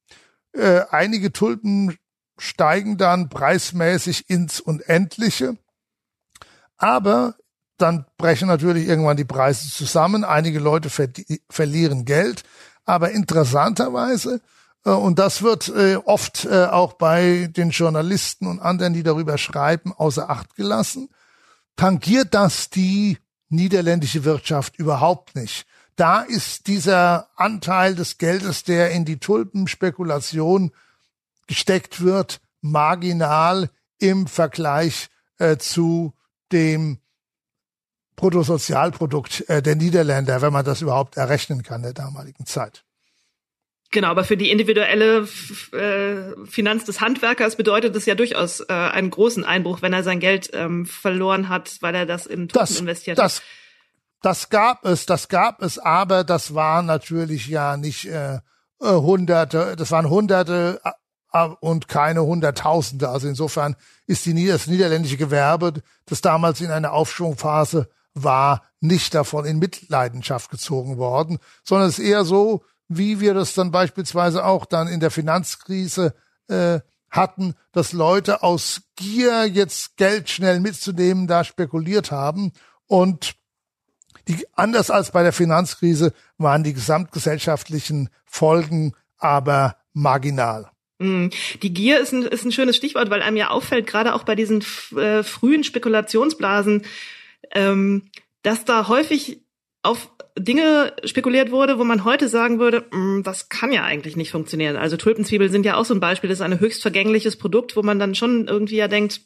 Äh, 0.52 0.82
einige 0.90 1.32
Tulpen 1.32 1.96
steigen 2.38 2.96
dann 2.96 3.28
preismäßig 3.28 4.28
ins 4.28 4.60
Unendliche, 4.60 5.56
aber 6.76 7.36
dann 7.78 8.06
brechen 8.18 8.48
natürlich 8.48 8.86
irgendwann 8.86 9.16
die 9.16 9.24
Preise 9.24 9.68
zusammen. 9.68 10.24
Einige 10.24 10.60
Leute 10.60 10.90
ver 10.90 11.08
verlieren 11.50 12.04
Geld, 12.04 12.44
aber 12.84 13.10
interessanterweise 13.10 14.40
und 14.91 15.18
das 15.18 15.43
wird 15.43 15.68
äh, 15.68 15.97
oft 15.97 16.45
äh, 16.45 16.66
auch 16.66 16.95
bei 16.95 17.49
den 17.51 17.70
Journalisten 17.70 18.47
und 18.47 18.61
anderen, 18.61 18.93
die 18.93 19.03
darüber 19.03 19.39
schreiben, 19.39 19.93
außer 19.93 20.28
Acht 20.28 20.55
gelassen. 20.57 21.09
Tangiert 21.76 22.35
das 22.35 22.70
die 22.70 23.18
niederländische 23.49 24.24
Wirtschaft 24.24 24.78
überhaupt 24.78 25.35
nicht? 25.37 25.66
Da 25.97 26.20
ist 26.22 26.66
dieser 26.66 27.28
Anteil 27.37 27.95
des 27.95 28.18
Geldes, 28.18 28.64
der 28.64 28.91
in 28.91 29.05
die 29.05 29.18
Tulpenspekulation 29.18 30.72
gesteckt 31.47 32.03
wird, 32.03 32.41
marginal 32.61 33.70
im 33.99 34.26
Vergleich 34.26 35.09
äh, 35.39 35.57
zu 35.57 36.14
dem 36.53 36.99
Bruttosozialprodukt 38.16 39.49
äh, 39.49 39.62
der 39.62 39.76
Niederländer, 39.76 40.43
wenn 40.43 40.53
man 40.53 40.64
das 40.64 40.82
überhaupt 40.82 41.16
errechnen 41.16 41.62
kann 41.62 41.82
der 41.82 41.93
damaligen 41.93 42.47
Zeit. 42.47 42.84
Genau, 43.91 44.09
aber 44.09 44.24
für 44.24 44.37
die 44.37 44.51
individuelle 44.51 45.28
äh, 45.72 46.47
Finanz 46.47 46.85
des 46.85 47.01
Handwerkers 47.01 47.57
bedeutet 47.57 47.95
es 47.95 48.07
ja 48.07 48.14
durchaus 48.14 48.61
äh, 48.61 48.72
einen 48.72 49.11
großen 49.11 49.45
Einbruch, 49.45 49.82
wenn 49.82 49.93
er 49.93 50.03
sein 50.03 50.18
Geld 50.18 50.51
ähm, 50.53 50.85
verloren 50.85 51.49
hat, 51.49 51.76
weil 51.80 51.95
er 51.95 52.07
das 52.07 52.26
in 52.26 52.49
Token 52.49 52.76
investiert 52.76 53.18
das, 53.18 53.37
hat. 53.37 53.45
Das 54.22 54.49
gab 54.49 54.85
es, 54.85 55.07
das 55.07 55.28
gab 55.28 55.62
es, 55.62 55.78
aber 55.78 56.24
das 56.24 56.55
waren 56.55 56.87
natürlich 56.87 57.47
ja 57.47 57.76
nicht 57.76 58.07
äh, 58.07 58.37
äh 58.37 58.41
Hunderte, 58.80 59.76
das 59.76 59.91
waren 59.93 60.11
Hunderte 60.11 60.80
äh, 61.32 61.49
und 61.61 61.89
keine 61.89 62.22
Hunderttausende. 62.24 63.09
Also 63.09 63.28
insofern 63.28 63.76
ist 64.07 64.26
die, 64.26 64.47
das 64.47 64.66
niederländische 64.66 65.16
Gewerbe, 65.16 65.74
das 66.07 66.20
damals 66.20 66.61
in 66.61 66.70
einer 66.70 66.93
Aufschwungphase 66.93 67.89
war, 68.14 68.62
nicht 68.80 69.14
davon 69.14 69.45
in 69.45 69.59
Mitleidenschaft 69.59 70.51
gezogen 70.51 70.97
worden, 70.97 71.39
sondern 71.62 71.89
es 71.89 71.99
ist 71.99 72.05
eher 72.05 72.24
so, 72.24 72.64
wie 72.89 73.20
wir 73.20 73.35
das 73.35 73.55
dann 73.55 73.70
beispielsweise 73.70 74.45
auch 74.45 74.66
dann 74.66 74.89
in 74.89 75.01
der 75.01 75.11
Finanzkrise 75.11 76.14
äh, 76.49 76.80
hatten, 77.11 77.55
dass 77.72 77.93
Leute 77.93 78.43
aus 78.43 78.82
Gier 78.97 79.47
jetzt 79.47 79.97
Geld 79.97 80.28
schnell 80.28 80.61
mitzunehmen 80.61 81.26
da 81.26 81.45
spekuliert 81.45 82.11
haben 82.11 82.53
und 82.87 83.37
die, 84.28 84.47
anders 84.53 84.91
als 84.91 85.11
bei 85.11 85.22
der 85.22 85.32
Finanzkrise 85.32 86.12
waren 86.39 86.64
die 86.64 86.72
gesamtgesellschaftlichen 86.72 88.09
Folgen 88.24 88.95
aber 89.18 89.76
marginal. 89.93 90.70
Mm. 90.99 91.28
Die 91.62 91.74
Gier 91.74 92.01
ist 92.01 92.12
ein, 92.12 92.22
ist 92.22 92.45
ein 92.45 92.53
schönes 92.53 92.76
Stichwort, 92.76 93.11
weil 93.11 93.22
einem 93.22 93.37
ja 93.37 93.51
auffällt, 93.51 93.87
gerade 93.87 94.14
auch 94.14 94.24
bei 94.24 94.35
diesen 94.35 94.64
äh, 94.97 95.22
frühen 95.22 95.64
Spekulationsblasen, 95.64 96.85
ähm, 97.53 98.11
dass 98.43 98.64
da 98.64 98.89
häufig 98.89 99.43
auf 99.85 100.11
Dinge 100.37 100.93
spekuliert 101.05 101.53
wurde, 101.53 101.78
wo 101.78 101.85
man 101.85 102.05
heute 102.05 102.28
sagen 102.28 102.59
würde, 102.59 102.85
mm, 102.91 103.22
das 103.22 103.49
kann 103.49 103.70
ja 103.70 103.85
eigentlich 103.85 104.16
nicht 104.16 104.32
funktionieren. 104.32 104.76
Also 104.76 104.97
Tulpenzwiebeln 104.97 105.53
sind 105.53 105.64
ja 105.64 105.76
auch 105.76 105.85
so 105.85 105.95
ein 105.95 106.01
Beispiel, 106.01 106.28
das 106.28 106.41
ist 106.41 106.45
ein 106.45 106.59
höchst 106.59 106.82
vergängliches 106.82 107.37
Produkt, 107.37 107.76
wo 107.76 107.82
man 107.82 107.99
dann 107.99 108.14
schon 108.14 108.49
irgendwie 108.49 108.76
ja 108.76 108.89
denkt, 108.89 109.20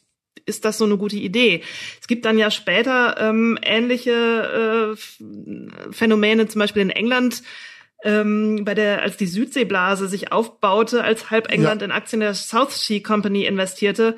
ist 0.45 0.65
das 0.65 0.77
so 0.77 0.85
eine 0.85 0.97
gute 0.97 1.15
Idee? 1.15 1.63
Es 1.99 2.07
gibt 2.07 2.25
dann 2.25 2.37
ja 2.37 2.51
später 2.51 3.17
ähm, 3.19 3.57
ähnliche 3.61 4.95
äh, 4.95 5.91
Phänomene, 5.91 6.47
zum 6.47 6.59
Beispiel 6.59 6.81
in 6.81 6.91
England, 6.91 7.41
ähm, 8.03 8.63
bei 8.63 8.75
der, 8.75 9.01
als 9.01 9.17
die 9.17 9.25
Südseeblase 9.25 10.07
sich 10.07 10.31
aufbaute, 10.31 11.03
als 11.03 11.31
halb 11.31 11.51
England 11.51 11.81
ja. 11.81 11.85
in 11.85 11.91
Aktien 11.91 12.19
der 12.19 12.33
South 12.33 12.73
Sea 12.73 13.01
Company 13.01 13.45
investierte, 13.45 14.15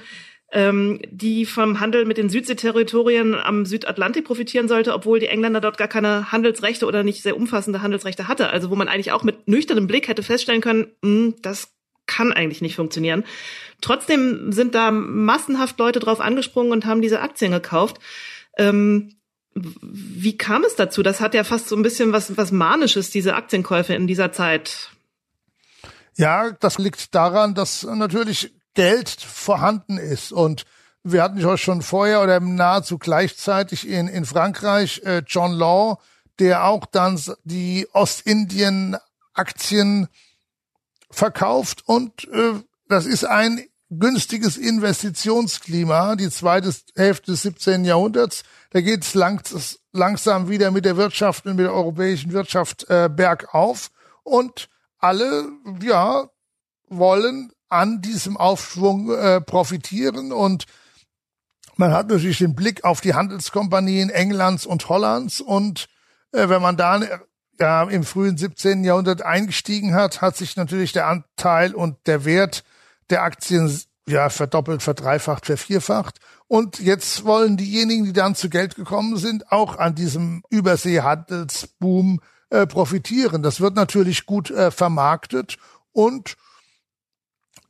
ähm, 0.52 1.00
die 1.10 1.46
vom 1.46 1.80
Handel 1.80 2.06
mit 2.06 2.18
den 2.18 2.30
Südseeterritorien 2.30 3.36
am 3.36 3.66
Südatlantik 3.66 4.26
profitieren 4.26 4.68
sollte, 4.68 4.94
obwohl 4.94 5.20
die 5.20 5.28
Engländer 5.28 5.62
dort 5.62 5.78
gar 5.78 5.88
keine 5.88 6.32
Handelsrechte 6.32 6.86
oder 6.86 7.04
nicht 7.04 7.24
sehr 7.24 7.38
umfassende 7.38 7.82
Handelsrechte 7.82 8.28
hatte. 8.28 8.50
Also 8.50 8.70
wo 8.70 8.76
man 8.76 8.90
eigentlich 8.90 9.12
auch 9.12 9.24
mit 9.24 9.48
nüchternem 9.48 9.88
Blick 9.88 10.08
hätte 10.08 10.24
feststellen 10.24 10.62
können, 10.62 10.88
mh, 11.02 11.10
hm, 11.10 11.36
das 11.42 11.70
kann 12.06 12.34
eigentlich 12.34 12.62
nicht 12.62 12.76
funktionieren. 12.76 13.24
Trotzdem 13.80 14.52
sind 14.52 14.76
da 14.76 14.92
massenhaft 14.92 15.80
Leute 15.80 16.00
drauf 16.00 16.20
angesprungen 16.20 16.72
und 16.74 16.86
haben 16.86 17.02
diese 17.02 17.22
Aktien 17.22 17.52
gekauft. 17.52 18.00
Ähm, 18.58 19.16
wie 19.54 20.38
kam 20.38 20.64
es 20.64 20.76
dazu? 20.76 21.04
Das 21.04 21.22
hat 21.22 21.34
ja 21.34 21.44
fast 21.44 21.70
so 21.70 21.76
ein 21.76 21.82
bisschen 21.82 22.12
was, 22.12 22.36
was 22.38 22.52
Manisches, 22.52 23.12
diese 23.12 23.36
Aktienkäufe 23.36 23.94
in 23.94 24.08
dieser 24.08 24.32
Zeit. 24.32 24.90
Ja, 26.16 26.52
das 26.52 26.78
liegt 26.78 27.16
daran, 27.16 27.56
dass 27.56 27.84
natürlich 27.84 28.52
Geld 28.74 29.10
vorhanden 29.10 29.98
ist 29.98 30.32
und 30.32 30.66
wir 31.04 31.24
hatten 31.24 31.40
ja 31.40 31.58
schon 31.58 31.82
vorher 31.82 32.22
oder 32.22 32.40
nahezu 32.40 32.98
gleichzeitig 32.98 33.86
in, 33.88 34.08
in 34.08 34.26
Frankreich 34.26 35.02
äh, 35.04 35.24
John 35.26 35.52
Law, 35.52 36.00
der 36.40 36.66
auch 36.66 36.86
dann 36.86 37.20
die 37.44 37.88
Ostindien-Aktien 37.94 40.08
verkauft 41.10 41.84
und 41.88 42.28
äh, 42.30 42.54
das 42.88 43.06
ist 43.06 43.26
ein 43.26 43.66
günstiges 43.90 44.58
Investitionsklima, 44.58 46.16
die 46.16 46.30
zweite 46.30 46.74
Hälfte 46.96 47.32
des 47.32 47.42
17. 47.42 47.84
Jahrhunderts. 47.84 48.44
Da 48.72 48.80
geht 48.80 49.04
es 49.04 49.14
langs 49.14 49.80
langsam 49.92 50.50
wieder 50.50 50.72
mit 50.72 50.86
der 50.86 50.98
Wirtschaft 50.98 51.46
und 51.46 51.58
mit 51.58 51.66
der 51.66 51.74
europäischen 51.74 52.32
Wirtschaft 52.32 52.90
äh, 52.90 53.10
bergauf 53.10 53.92
und 54.24 54.70
alle 54.98 55.50
ja 55.82 56.30
wollen 56.88 57.52
an 57.72 58.02
diesem 58.02 58.38
Aufschwung 58.38 59.12
äh, 59.12 59.42
profitieren 59.42 60.32
und 60.32 60.66
man 61.78 61.94
hat 61.94 62.10
natürlich 62.10 62.40
den 62.40 62.56
Blick 62.56 62.84
auf 62.84 63.02
die 63.02 63.14
Handelskompanien 63.14 64.10
Englands 64.10 64.66
und 64.66 64.90
Hollands 64.90 65.42
und 65.42 65.88
äh, 66.32 66.50
wenn 66.50 66.62
man 66.62 66.78
da 66.78 67.02
ja, 67.60 67.84
im 67.84 68.04
frühen 68.04 68.38
17. 68.38 68.84
Jahrhundert 68.84 69.22
eingestiegen 69.22 69.94
hat, 69.94 70.22
hat 70.22 70.36
sich 70.36 70.56
natürlich 70.56 70.94
der 70.94 71.08
Anteil 71.08 71.74
und 71.74 71.96
der 72.08 72.26
Wert 72.26 72.64
der 73.10 73.24
Aktien 73.24 73.80
ja 74.08 74.30
verdoppelt, 74.30 74.82
verdreifacht, 74.82 75.46
vervierfacht. 75.46 76.20
Und 76.48 76.80
jetzt 76.80 77.24
wollen 77.24 77.58
diejenigen, 77.58 78.04
die 78.04 78.14
dann 78.14 78.36
zu 78.36 78.50
Geld 78.50 78.76
gekommen 78.76 79.18
sind, 79.18 79.52
auch 79.52 79.78
an 79.78 79.96
diesem 79.96 80.44
Überseehandelsboom 80.50 82.20
äh, 82.50 82.66
profitieren. 82.66 83.44
Das 83.44 83.62
wird 83.62 83.76
natürlich 83.76 84.26
gut 84.26 84.50
äh, 84.50 84.72
vermarktet 84.72 85.58
und 85.94 86.36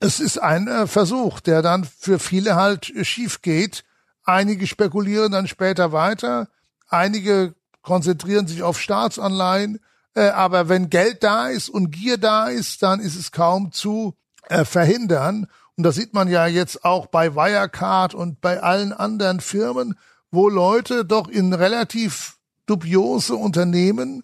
es 0.02 0.20
ist 0.20 0.39
ein 0.39 0.68
äh, 0.68 0.88
Versuch, 0.88 1.39
der 1.39 1.62
dann 1.62 1.86
für 1.86 2.20
viele 2.20 2.56
halt 2.56 2.91
schief 3.04 3.41
geht. 3.41 3.84
Einige 4.24 4.68
spekulieren 4.68 5.32
dann 5.32 5.47
später 5.47 5.91
weiter, 5.91 6.49
einige 6.89 7.56
konzentrieren 7.82 8.47
sich 8.47 8.64
auf 8.64 8.80
Staatsanleihen, 8.80 9.80
äh, 10.16 10.30
aber 10.30 10.70
wenn 10.70 10.89
Geld 10.89 11.24
da 11.24 11.47
ist 11.47 11.70
und 11.70 11.91
Gier 11.91 12.18
da 12.18 12.47
ist, 12.47 12.82
dann 12.84 12.99
ist 12.99 13.16
es 13.16 13.32
kaum 13.32 13.72
zu 13.72 14.16
äh, 14.49 14.66
verhindern. 14.66 15.47
Und 15.78 15.84
das 15.84 15.95
sieht 15.95 16.14
man 16.14 16.28
ja 16.28 16.47
jetzt 16.47 16.84
auch 16.84 17.06
bei 17.06 17.36
Wirecard 17.36 18.16
und 18.16 18.41
bei 18.41 18.62
allen 18.62 18.93
anderen 18.93 19.39
Firmen, 19.39 19.97
wo 20.32 20.49
Leute 20.49 21.06
doch 21.06 21.28
in 21.28 21.54
relativ 21.54 22.38
dubiose 22.66 23.36
Unternehmen 23.36 24.24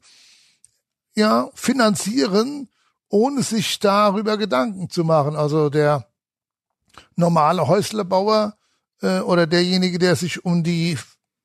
ja 1.16 1.50
finanzieren, 1.54 2.70
ohne 3.10 3.44
sich 3.44 3.80
darüber 3.80 4.38
Gedanken 4.38 4.90
zu 4.90 5.04
machen. 5.04 5.36
Also 5.36 5.70
der 5.70 6.08
normale 7.16 7.68
Häuslerbauer 7.68 8.58
äh, 9.02 9.20
oder 9.20 9.48
derjenige, 9.48 10.00
der 10.00 10.16
sich 10.16 10.46
um 10.46 10.64
die 10.64 10.98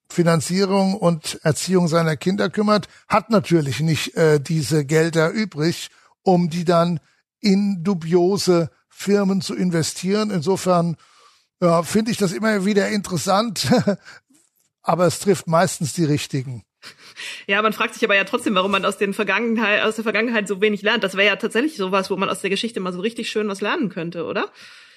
Finanzierung 0.08 0.94
und 0.94 1.40
Erziehung 1.42 1.88
seiner 1.88 2.16
Kinder 2.16 2.50
kümmert, 2.50 2.88
hat 3.08 3.30
natürlich 3.30 3.80
nicht 3.80 4.14
äh, 4.14 4.40
diese 4.40 4.84
Gelder 4.84 5.30
übrig, 5.30 5.88
um 6.22 6.50
die 6.50 6.64
dann 6.64 7.00
in 7.40 7.82
dubiose 7.82 8.70
Firmen 8.88 9.40
zu 9.40 9.54
investieren. 9.54 10.30
Insofern 10.30 10.96
ja, 11.60 11.82
finde 11.82 12.10
ich 12.10 12.18
das 12.18 12.32
immer 12.32 12.64
wieder 12.64 12.88
interessant, 12.88 13.70
aber 14.82 15.06
es 15.06 15.18
trifft 15.18 15.46
meistens 15.46 15.94
die 15.94 16.04
richtigen. 16.04 16.64
Ja, 17.46 17.60
man 17.62 17.72
fragt 17.72 17.94
sich 17.94 18.04
aber 18.04 18.14
ja 18.14 18.24
trotzdem, 18.24 18.54
warum 18.54 18.70
man 18.70 18.84
aus, 18.84 18.98
den 18.98 19.14
Vergangenheit, 19.14 19.82
aus 19.82 19.96
der 19.96 20.04
Vergangenheit 20.04 20.48
so 20.48 20.60
wenig 20.60 20.82
lernt. 20.82 21.04
Das 21.04 21.16
wäre 21.16 21.26
ja 21.26 21.36
tatsächlich 21.36 21.76
sowas, 21.76 22.10
wo 22.10 22.16
man 22.16 22.28
aus 22.28 22.40
der 22.40 22.50
Geschichte 22.50 22.80
mal 22.80 22.92
so 22.92 23.00
richtig 23.00 23.30
schön 23.30 23.48
was 23.48 23.60
lernen 23.60 23.88
könnte, 23.88 24.24
oder? 24.24 24.48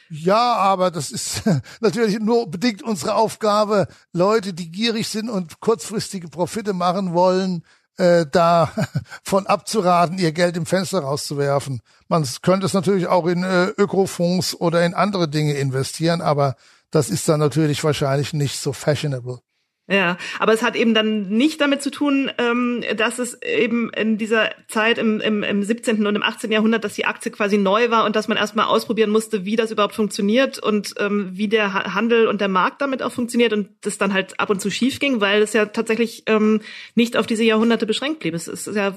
Ja, 0.09 0.55
aber 0.55 0.91
das 0.91 1.11
ist 1.11 1.43
natürlich 1.81 2.19
nur 2.19 2.49
bedingt 2.49 2.83
unsere 2.83 3.15
Aufgabe, 3.15 3.88
Leute, 4.13 4.53
die 4.53 4.71
gierig 4.71 5.07
sind 5.07 5.29
und 5.29 5.59
kurzfristige 5.59 6.27
Profite 6.27 6.73
machen 6.73 7.13
wollen, 7.13 7.63
äh, 7.97 8.25
da 8.31 8.71
von 9.23 9.47
abzuraten, 9.47 10.17
ihr 10.17 10.31
Geld 10.31 10.57
im 10.57 10.65
Fenster 10.65 10.99
rauszuwerfen. 10.99 11.81
Man 12.07 12.27
könnte 12.41 12.65
es 12.65 12.73
natürlich 12.73 13.07
auch 13.07 13.25
in 13.25 13.43
äh, 13.43 13.67
Ökofonds 13.77 14.55
oder 14.55 14.86
in 14.86 14.93
andere 14.93 15.27
Dinge 15.27 15.53
investieren, 15.53 16.21
aber 16.21 16.55
das 16.91 17.09
ist 17.09 17.27
dann 17.27 17.39
natürlich 17.39 17.83
wahrscheinlich 17.83 18.33
nicht 18.33 18.59
so 18.59 18.73
fashionable. 18.73 19.39
Ja, 19.88 20.17
aber 20.39 20.51
es 20.53 20.63
hat 20.63 20.75
eben 20.75 20.95
dann 20.95 21.29
nicht 21.29 21.61
damit 21.61 21.83
zu 21.83 21.91
tun, 21.91 22.31
ähm, 22.39 22.83
dass 22.97 23.19
es 23.19 23.39
eben 23.43 23.91
in 23.93 24.17
dieser 24.17 24.49
Zeit 24.67 24.97
im, 24.97 25.21
im, 25.21 25.43
im 25.43 25.61
17. 25.61 26.07
und 26.07 26.15
im 26.15 26.23
18. 26.23 26.51
Jahrhundert, 26.51 26.83
dass 26.83 26.93
die 26.93 27.05
Aktie 27.05 27.31
quasi 27.31 27.59
neu 27.59 27.91
war 27.91 28.03
und 28.05 28.15
dass 28.15 28.27
man 28.27 28.36
erstmal 28.36 28.65
ausprobieren 28.65 29.11
musste, 29.11 29.45
wie 29.45 29.55
das 29.55 29.69
überhaupt 29.69 29.93
funktioniert 29.93 30.57
und 30.57 30.95
ähm, 30.97 31.29
wie 31.33 31.47
der 31.47 31.93
Handel 31.93 32.27
und 32.27 32.41
der 32.41 32.47
Markt 32.47 32.81
damit 32.81 33.03
auch 33.03 33.11
funktioniert 33.11 33.53
und 33.53 33.69
das 33.81 33.99
dann 33.99 34.11
halt 34.11 34.39
ab 34.39 34.49
und 34.49 34.59
zu 34.59 34.71
schief 34.71 34.97
ging, 34.97 35.21
weil 35.21 35.43
es 35.43 35.53
ja 35.53 35.67
tatsächlich 35.67 36.23
ähm, 36.25 36.61
nicht 36.95 37.15
auf 37.15 37.27
diese 37.27 37.43
Jahrhunderte 37.43 37.86
beschränkt 37.86 38.21
blieb. 38.21 38.33
Es 38.33 38.47
ist 38.47 38.65
ja 38.65 38.95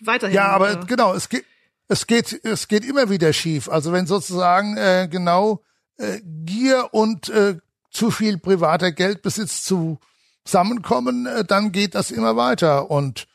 weiterhin. 0.00 0.34
Ja, 0.34 0.48
aber 0.48 0.72
äh, 0.72 0.80
genau, 0.88 1.14
es 1.14 1.28
geht, 1.28 1.44
es 1.86 2.08
geht, 2.08 2.40
es 2.42 2.66
geht 2.66 2.84
immer 2.84 3.08
wieder 3.08 3.32
schief. 3.32 3.68
Also 3.68 3.92
wenn 3.92 4.06
sozusagen 4.06 4.76
äh, 4.76 5.06
genau 5.08 5.62
äh, 5.96 6.18
Gier 6.24 6.88
und 6.90 7.28
äh, 7.28 7.58
zu 7.92 8.10
viel 8.10 8.38
privater 8.38 8.90
Geldbesitz 8.90 9.62
zu 9.62 10.00
zusammenkommen, 10.44 11.26
äh, 11.26 11.44
dann 11.44 11.72
geht 11.72 11.94
das 11.94 12.10
immer 12.10 12.36
weiter. 12.36 12.90
Und 12.90 13.26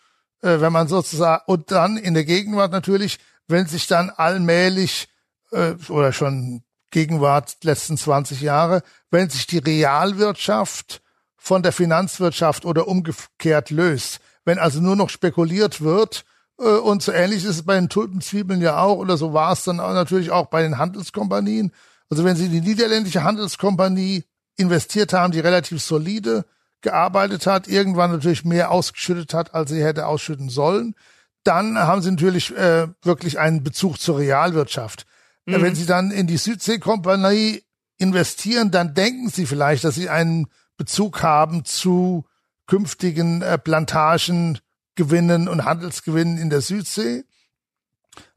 äh, 0.41 0.60
wenn 0.60 0.72
man 0.72 0.88
sozusagen, 0.88 1.43
und 1.47 1.72
dann 1.72 1.97
in 1.97 2.14
der 2.14 2.26
Gegenwart 2.26 2.72
natürlich, 2.72 3.20
wenn 3.47 3.66
sich 3.66 3.88
dann 3.88 4.10
allmählich 4.10 5.10
äh, 5.51 5.74
oder 5.89 6.14
schon 6.14 6.64
Gegenwart 6.91 7.57
letzten 7.64 7.97
20 7.97 8.41
Jahre, 8.41 8.84
wenn 9.12 9.30
sich 9.30 9.47
die 9.47 9.60
Realwirtschaft 9.60 11.01
von 11.38 11.64
der 11.64 11.72
Finanzwirtschaft 11.72 12.66
oder 12.66 12.88
umgekehrt 12.88 13.70
löst, 13.70 14.20
wenn 14.45 14.60
also 14.60 14.80
nur 14.80 14.95
noch 14.95 15.10
spekuliert 15.10 15.82
wird, 15.82 16.26
äh, 16.60 16.64
und 16.64 17.01
so 17.01 17.12
ähnlich 17.12 17.43
ist 17.43 17.49
es 17.49 17.64
bei 17.64 17.76
den 17.76 17.89
Tulpenzwiebeln 17.89 18.62
ja 18.62 18.80
auch, 18.80 18.97
oder 18.97 19.18
so 19.18 19.34
war 19.34 19.53
es 19.53 19.64
dann 19.64 19.80
auch 19.80 19.93
natürlich 19.93 20.32
auch 20.32 20.47
bei 20.47 20.62
den 20.62 20.78
Handelskompanien. 20.78 21.72
Also 22.10 22.24
wenn 22.24 22.36
Sie 22.36 22.49
die 22.49 22.62
niederländische 22.62 23.24
Handelskompanie 23.24 24.24
investiert 24.57 25.14
haben, 25.14 25.32
die 25.32 25.39
relativ 25.39 25.82
solide 25.82 26.45
gearbeitet 26.82 27.48
hat, 27.48 27.68
irgendwann 27.68 28.12
natürlich 28.12 28.46
mehr 28.46 28.72
ausgeschüttet 28.72 29.34
hat, 29.34 29.54
als 29.54 29.72
sie 29.72 29.84
hätte 29.84 30.08
ausschütten 30.08 30.50
sollen, 30.50 30.96
dann 31.44 31.78
haben 31.78 32.02
sie 32.02 32.12
natürlich 32.12 32.56
äh, 32.56 32.88
wirklich 33.02 33.40
einen 33.40 33.64
Bezug 33.64 34.00
zur 34.00 34.20
Realwirtschaft. 34.20 35.06
Mhm. 35.46 35.62
Wenn 35.62 35.76
sie 35.76 35.86
dann 35.86 36.12
in 36.12 36.28
die 36.28 36.38
Südseekompanie 36.38 37.64
investieren, 37.98 38.72
dann 38.72 38.94
denken 38.94 39.30
sie 39.30 39.46
vielleicht, 39.46 39.84
dass 39.84 39.96
sie 39.96 40.10
einen 40.10 40.48
Bezug 40.78 41.24
haben 41.24 41.66
zu 41.66 42.26
künftigen 42.68 43.42
äh, 43.42 43.58
Plantagengewinnen 43.58 45.48
und 45.48 45.66
Handelsgewinnen 45.66 46.38
in 46.38 46.50
der 46.50 46.62
Südsee. 46.62 47.26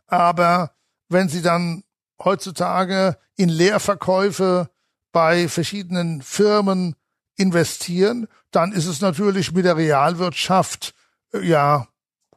Aber 0.07 0.73
wenn 1.09 1.29
Sie 1.29 1.43
dann 1.43 1.85
heutzutage 2.23 3.17
in 3.37 3.49
Leerverkäufe 3.49 4.71
bei 5.13 5.49
verschiedenen 5.49 6.23
Firmen 6.23 6.97
investieren, 7.43 8.29
dann 8.51 8.73
ist 8.73 8.87
es 8.87 9.01
natürlich 9.01 9.53
mit 9.53 9.65
der 9.65 9.77
Realwirtschaft 9.77 10.95
äh, 11.33 11.47
ja 11.47 11.89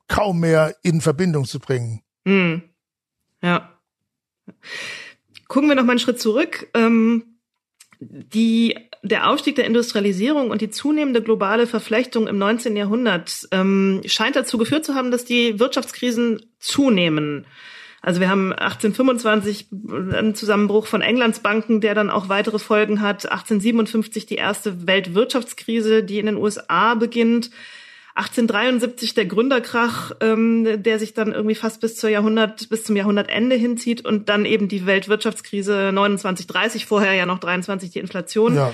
kaum 0.08 0.40
mehr 0.40 0.76
in 0.84 1.02
Verbindung 1.02 1.46
zu 1.46 1.60
bringen. 1.60 2.02
Hm. 2.26 2.64
Ja. 3.42 3.72
Gucken 5.48 5.70
wir 5.70 5.76
noch 5.76 5.84
mal 5.84 5.92
einen 5.92 6.00
Schritt 6.00 6.20
zurück. 6.20 6.68
Ähm, 6.74 7.38
die, 8.00 8.76
der 9.04 9.30
Aufstieg 9.30 9.56
der 9.56 9.66
Industrialisierung 9.66 10.52
und 10.52 10.62
die 10.62 10.70
zunehmende 10.70 11.22
globale 11.22 11.68
Verflechtung 11.68 12.28
im 12.28 12.38
19. 12.38 12.76
Jahrhundert 12.76 13.48
ähm, 13.52 14.02
scheint 14.06 14.36
dazu 14.36 14.58
geführt 14.58 14.86
zu 14.86 14.96
haben, 14.96 15.12
dass 15.12 15.26
die 15.26 15.60
Wirtschaftskrisen 15.60 16.46
zunehmen. 16.60 17.46
Also 18.06 18.22
wir 18.22 18.30
haben 18.30 18.54
1825 18.54 19.66
einen 20.14 20.36
Zusammenbruch 20.36 20.86
von 20.86 21.02
Englands 21.02 21.40
Banken, 21.40 21.82
der 21.82 21.96
dann 21.96 22.12
auch 22.12 22.30
weitere 22.30 22.60
Folgen 22.60 23.02
hat. 23.02 23.26
1857 23.26 24.28
die 24.28 24.36
erste 24.36 24.86
Weltwirtschaftskrise, 24.86 26.04
die 26.04 26.20
in 26.20 26.28
den 26.28 26.38
USA 26.38 26.94
beginnt. 26.94 27.50
1873 28.14 29.16
der 29.16 29.26
Gründerkrach, 29.26 30.12
ähm, 30.22 30.84
der 30.84 31.00
sich 31.00 31.16
dann 31.16 31.34
irgendwie 31.34 31.56
fast 31.56 31.82
bis 31.82 31.96
zur 31.96 32.12
Jahrhundert, 32.12 32.70
bis 32.70 32.84
zum 32.84 32.96
Jahrhundertende 32.96 33.56
hinzieht 33.56 34.06
und 34.06 34.30
dann 34.30 34.46
eben 34.46 34.68
die 34.68 34.86
Weltwirtschaftskrise 34.86 35.90
29, 35.92 36.46
30, 36.46 36.86
vorher 36.86 37.14
ja 37.16 37.26
noch 37.26 37.40
23 37.40 37.90
die 37.90 38.00
Inflation. 38.00 38.56
Ja. 38.56 38.72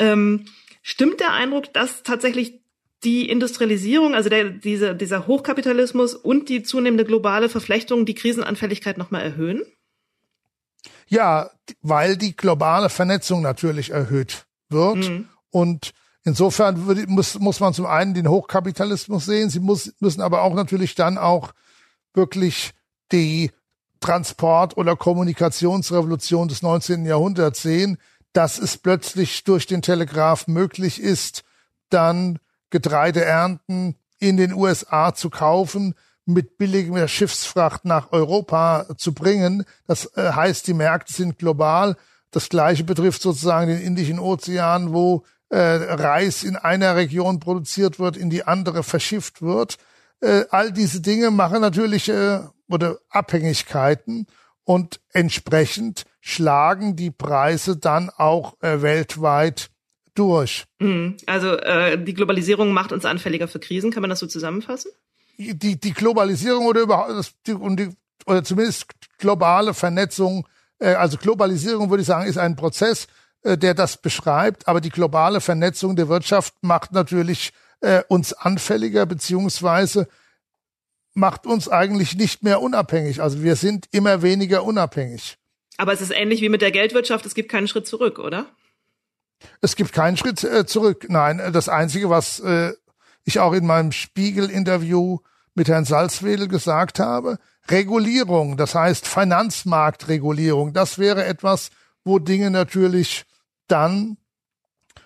Ähm, 0.00 0.46
stimmt 0.82 1.20
der 1.20 1.32
Eindruck, 1.32 1.72
dass 1.72 2.02
tatsächlich 2.02 2.63
die 3.04 3.28
Industrialisierung, 3.28 4.14
also 4.14 4.28
der, 4.28 4.50
diese, 4.50 4.94
dieser 4.94 5.26
Hochkapitalismus 5.26 6.14
und 6.14 6.48
die 6.48 6.62
zunehmende 6.62 7.04
globale 7.04 7.48
Verflechtung 7.48 8.06
die 8.06 8.14
Krisenanfälligkeit 8.14 8.98
nochmal 8.98 9.22
erhöhen? 9.22 9.62
Ja, 11.06 11.50
weil 11.82 12.16
die 12.16 12.36
globale 12.36 12.88
Vernetzung 12.88 13.42
natürlich 13.42 13.90
erhöht 13.90 14.46
wird. 14.68 15.08
Mhm. 15.08 15.28
Und 15.50 15.92
insofern 16.24 16.86
würde, 16.86 17.06
muss, 17.06 17.38
muss 17.38 17.60
man 17.60 17.74
zum 17.74 17.86
einen 17.86 18.14
den 18.14 18.28
Hochkapitalismus 18.28 19.26
sehen. 19.26 19.50
Sie 19.50 19.60
muss, 19.60 19.92
müssen 20.00 20.22
aber 20.22 20.42
auch 20.42 20.54
natürlich 20.54 20.94
dann 20.94 21.18
auch 21.18 21.52
wirklich 22.14 22.72
die 23.12 23.50
Transport- 24.00 24.76
oder 24.76 24.96
Kommunikationsrevolution 24.96 26.48
des 26.48 26.62
19. 26.62 27.06
Jahrhunderts 27.06 27.62
sehen, 27.62 27.98
dass 28.32 28.58
es 28.58 28.76
plötzlich 28.76 29.44
durch 29.44 29.66
den 29.66 29.82
Telegraph 29.82 30.46
möglich 30.46 31.00
ist, 31.00 31.44
dann 31.88 32.38
Getreideernten 32.70 33.96
in 34.18 34.36
den 34.36 34.52
USA 34.52 35.14
zu 35.14 35.30
kaufen, 35.30 35.94
mit 36.26 36.56
billiger 36.56 37.06
Schiffsfracht 37.06 37.84
nach 37.84 38.12
Europa 38.12 38.86
zu 38.96 39.12
bringen. 39.12 39.64
Das 39.86 40.06
äh, 40.16 40.32
heißt, 40.32 40.66
die 40.66 40.74
Märkte 40.74 41.12
sind 41.12 41.38
global. 41.38 41.96
Das 42.30 42.48
gleiche 42.48 42.84
betrifft 42.84 43.22
sozusagen 43.22 43.68
den 43.68 43.80
Indischen 43.80 44.18
Ozean, 44.18 44.92
wo 44.92 45.24
äh, 45.50 45.58
Reis 45.58 46.42
in 46.42 46.56
einer 46.56 46.96
Region 46.96 47.40
produziert 47.40 47.98
wird, 47.98 48.16
in 48.16 48.30
die 48.30 48.44
andere 48.44 48.82
verschifft 48.82 49.42
wird. 49.42 49.76
Äh, 50.20 50.44
all 50.50 50.72
diese 50.72 51.00
Dinge 51.00 51.30
machen 51.30 51.60
natürlich 51.60 52.08
äh, 52.08 52.40
oder 52.68 52.96
Abhängigkeiten 53.10 54.26
und 54.64 55.00
entsprechend 55.12 56.06
schlagen 56.20 56.96
die 56.96 57.10
Preise 57.10 57.76
dann 57.76 58.10
auch 58.10 58.54
äh, 58.62 58.80
weltweit 58.80 59.70
durch. 60.14 60.64
Mhm. 60.78 61.16
Also 61.26 61.56
äh, 61.56 62.02
die 62.02 62.14
Globalisierung 62.14 62.72
macht 62.72 62.92
uns 62.92 63.04
anfälliger 63.04 63.48
für 63.48 63.58
Krisen, 63.58 63.90
kann 63.90 64.00
man 64.00 64.10
das 64.10 64.20
so 64.20 64.26
zusammenfassen? 64.26 64.90
Die, 65.36 65.78
die 65.78 65.92
Globalisierung 65.92 66.66
oder 66.66 66.82
überhaupt 66.82 67.34
die, 67.46 67.52
und 67.52 67.78
die, 67.78 67.90
oder 68.26 68.44
zumindest 68.44 68.86
globale 69.18 69.74
Vernetzung, 69.74 70.46
äh, 70.78 70.94
also 70.94 71.16
Globalisierung 71.18 71.90
würde 71.90 72.02
ich 72.02 72.06
sagen, 72.06 72.28
ist 72.28 72.38
ein 72.38 72.56
Prozess, 72.56 73.08
äh, 73.42 73.58
der 73.58 73.74
das 73.74 73.96
beschreibt, 73.96 74.68
aber 74.68 74.80
die 74.80 74.90
globale 74.90 75.40
Vernetzung 75.40 75.96
der 75.96 76.08
Wirtschaft 76.08 76.54
macht 76.62 76.92
natürlich 76.92 77.50
äh, 77.80 78.02
uns 78.08 78.32
anfälliger 78.32 79.06
beziehungsweise 79.06 80.08
macht 81.14 81.46
uns 81.46 81.68
eigentlich 81.68 82.16
nicht 82.16 82.42
mehr 82.42 82.60
unabhängig. 82.60 83.22
Also 83.22 83.42
wir 83.42 83.56
sind 83.56 83.86
immer 83.92 84.22
weniger 84.22 84.64
unabhängig. 84.64 85.36
Aber 85.76 85.92
es 85.92 86.00
ist 86.00 86.10
ähnlich 86.10 86.40
wie 86.40 86.48
mit 86.48 86.62
der 86.62 86.70
Geldwirtschaft, 86.70 87.26
es 87.26 87.34
gibt 87.34 87.50
keinen 87.50 87.68
Schritt 87.68 87.86
zurück, 87.86 88.18
oder? 88.18 88.46
Es 89.60 89.76
gibt 89.76 89.92
keinen 89.92 90.16
Schritt 90.16 90.42
äh, 90.44 90.66
zurück. 90.66 91.06
Nein, 91.08 91.40
das 91.52 91.68
Einzige, 91.68 92.10
was 92.10 92.40
äh, 92.40 92.72
ich 93.24 93.40
auch 93.40 93.52
in 93.52 93.66
meinem 93.66 93.92
Spiegel-Interview 93.92 95.18
mit 95.54 95.68
Herrn 95.68 95.84
Salzwedel 95.84 96.48
gesagt 96.48 96.98
habe, 96.98 97.38
Regulierung, 97.70 98.56
das 98.56 98.74
heißt 98.74 99.06
Finanzmarktregulierung, 99.06 100.72
das 100.72 100.98
wäre 100.98 101.24
etwas, 101.24 101.70
wo 102.04 102.18
Dinge 102.18 102.50
natürlich 102.50 103.24
dann 103.68 104.16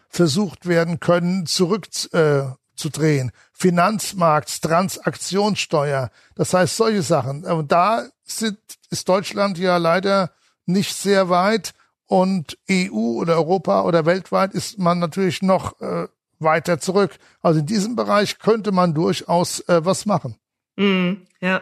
versucht 0.09 0.67
werden 0.67 1.01
können, 1.01 1.45
zurückzudrehen. 1.47 3.29
Äh, 3.29 3.33
Finanzmarktstransaktionssteuer, 3.53 6.11
das 6.35 6.55
heißt 6.55 6.77
solche 6.77 7.03
Sachen. 7.03 7.45
Und 7.45 7.73
da 7.73 8.07
sind, 8.25 8.59
ist 8.91 9.07
Deutschland 9.09 9.59
ja 9.59 9.77
leider 9.77 10.31
nicht 10.67 10.95
sehr 10.95 11.29
weit. 11.29 11.75
Und 12.09 12.59
EU 12.71 13.21
oder 13.21 13.37
Europa 13.37 13.83
oder 13.83 14.07
weltweit 14.07 14.55
ist 14.55 14.79
man 14.79 14.99
natürlich 14.99 15.43
noch 15.43 15.79
äh, 15.81 16.09
weiter 16.39 16.81
zurück. 16.81 17.19
Also 17.43 17.61
in 17.61 17.67
diesem 17.67 17.97
Bereich 17.97 18.39
könnte 18.39 18.73
man 18.73 18.95
durchaus 18.95 19.61
äh, 19.69 19.85
was 19.85 20.07
machen. 20.07 20.37
Mm, 20.77 21.13
ja. 21.41 21.61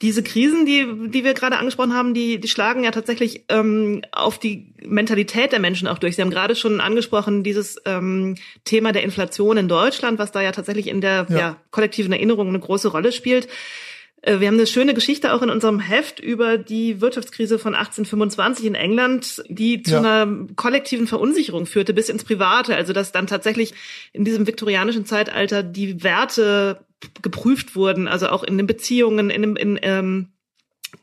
Diese 0.00 0.22
Krisen, 0.22 0.66
die, 0.66 1.10
die 1.10 1.24
wir 1.24 1.34
gerade 1.34 1.58
angesprochen 1.58 1.94
haben, 1.94 2.14
die, 2.14 2.40
die 2.40 2.48
schlagen 2.48 2.84
ja 2.84 2.90
tatsächlich 2.90 3.44
ähm, 3.48 4.02
auf 4.12 4.38
die 4.38 4.74
Mentalität 4.82 5.52
der 5.52 5.60
Menschen 5.60 5.86
auch 5.86 5.98
durch. 5.98 6.16
Sie 6.16 6.22
haben 6.22 6.30
gerade 6.30 6.56
schon 6.56 6.80
angesprochen, 6.80 7.42
dieses 7.42 7.80
ähm, 7.84 8.36
Thema 8.64 8.92
der 8.92 9.02
Inflation 9.02 9.56
in 9.56 9.68
Deutschland, 9.68 10.18
was 10.18 10.32
da 10.32 10.40
ja 10.40 10.52
tatsächlich 10.52 10.88
in 10.88 11.00
der 11.00 11.26
ja. 11.28 11.38
Ja, 11.38 11.56
kollektiven 11.70 12.12
Erinnerung 12.12 12.48
eine 12.48 12.60
große 12.60 12.88
Rolle 12.88 13.12
spielt. 13.12 13.48
Äh, 14.24 14.40
wir 14.40 14.48
haben 14.48 14.54
eine 14.54 14.66
schöne 14.66 14.94
Geschichte 14.94 15.32
auch 15.32 15.42
in 15.42 15.50
unserem 15.50 15.80
Heft 15.80 16.18
über 16.18 16.58
die 16.58 17.00
Wirtschaftskrise 17.00 17.58
von 17.58 17.74
1825 17.74 18.66
in 18.66 18.74
England, 18.74 19.44
die 19.48 19.82
zu 19.82 19.92
ja. 19.92 19.98
einer 19.98 20.46
kollektiven 20.56 21.06
Verunsicherung 21.06 21.66
führte 21.66 21.94
bis 21.94 22.08
ins 22.08 22.24
Private. 22.24 22.74
Also 22.74 22.92
dass 22.92 23.12
dann 23.12 23.26
tatsächlich 23.26 23.74
in 24.12 24.24
diesem 24.24 24.46
viktorianischen 24.46 25.04
Zeitalter 25.06 25.62
die 25.62 26.02
Werte 26.02 26.80
geprüft 27.20 27.76
wurden, 27.76 28.08
also 28.08 28.28
auch 28.28 28.42
in 28.42 28.56
den 28.56 28.66
Beziehungen, 28.66 29.28
in, 29.28 29.42
dem, 29.42 29.56
in 29.56 29.78
ähm, 29.82 30.28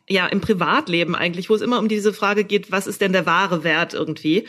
ja 0.10 0.26
im 0.26 0.42
Privatleben 0.42 1.16
eigentlich, 1.16 1.50
wo 1.50 1.56
es 1.56 1.62
immer 1.62 1.78
um 1.78 1.88
diese 1.88 2.14
Frage 2.14 2.44
geht, 2.44 2.72
was 2.72 2.88
ist 2.88 3.02
denn 3.02 3.14
der 3.14 3.28
wahre 3.28 3.64
Wert 3.64 3.94
irgendwie? 3.94 4.48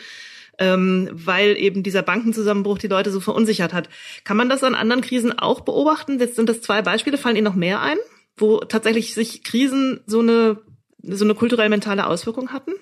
Ähm, 0.58 1.10
weil 1.12 1.56
eben 1.58 1.82
dieser 1.82 2.02
Bankenzusammenbruch 2.02 2.78
die 2.78 2.86
Leute 2.86 3.10
so 3.10 3.20
verunsichert 3.20 3.72
hat. 3.72 3.88
Kann 4.24 4.36
man 4.36 4.48
das 4.48 4.62
an 4.62 4.74
anderen 4.74 5.02
Krisen 5.02 5.36
auch 5.38 5.60
beobachten? 5.60 6.20
Jetzt 6.20 6.36
sind 6.36 6.48
das 6.48 6.60
zwei 6.60 6.82
Beispiele. 6.82 7.18
Fallen 7.18 7.36
Ihnen 7.36 7.44
noch 7.44 7.54
mehr 7.54 7.80
ein? 7.80 7.96
Wo 8.36 8.58
tatsächlich 8.60 9.14
sich 9.14 9.42
Krisen 9.42 10.00
so 10.06 10.20
eine, 10.20 10.58
so 11.02 11.24
eine 11.24 11.34
kulturell-mentale 11.34 12.06
Auswirkung 12.06 12.52
hatten? 12.52 12.72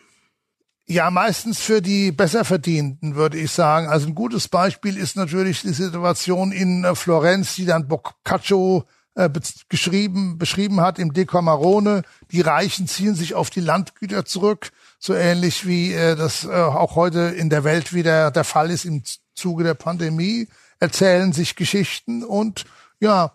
Ja, 0.87 1.11
meistens 1.11 1.61
für 1.61 1.81
die 1.81 2.11
Besserverdienten, 2.11 3.15
würde 3.15 3.39
ich 3.39 3.53
sagen. 3.53 3.87
Also 3.87 4.09
ein 4.09 4.15
gutes 4.17 4.49
Beispiel 4.49 4.97
ist 4.97 5.15
natürlich 5.15 5.63
die 5.63 5.73
Situation 5.73 6.51
in 6.51 6.83
äh, 6.83 6.97
Florenz, 6.97 7.55
die 7.55 7.65
dann 7.65 7.87
Boccaccio 7.87 8.85
äh, 9.15 9.31
geschrieben, 9.69 10.37
beschrieben 10.39 10.81
hat 10.81 10.99
im 10.99 11.13
Decamerone. 11.13 12.03
Die 12.33 12.41
Reichen 12.41 12.89
ziehen 12.89 13.15
sich 13.15 13.35
auf 13.35 13.51
die 13.51 13.61
Landgüter 13.61 14.25
zurück, 14.25 14.71
so 14.99 15.15
ähnlich 15.15 15.67
wie 15.67 15.93
äh, 15.93 16.17
das 16.17 16.45
äh, 16.45 16.49
auch 16.49 16.97
heute 16.97 17.21
in 17.21 17.51
der 17.51 17.63
Welt 17.63 17.93
wieder 17.93 18.31
der 18.33 18.45
Fall 18.45 18.71
ist 18.71 18.85
im 18.85 19.03
Zuge 19.35 19.63
der 19.63 19.75
Pandemie, 19.75 20.49
erzählen 20.81 21.33
sich 21.33 21.55
Geschichten 21.55 22.25
und 22.25 22.65
ja, 22.99 23.35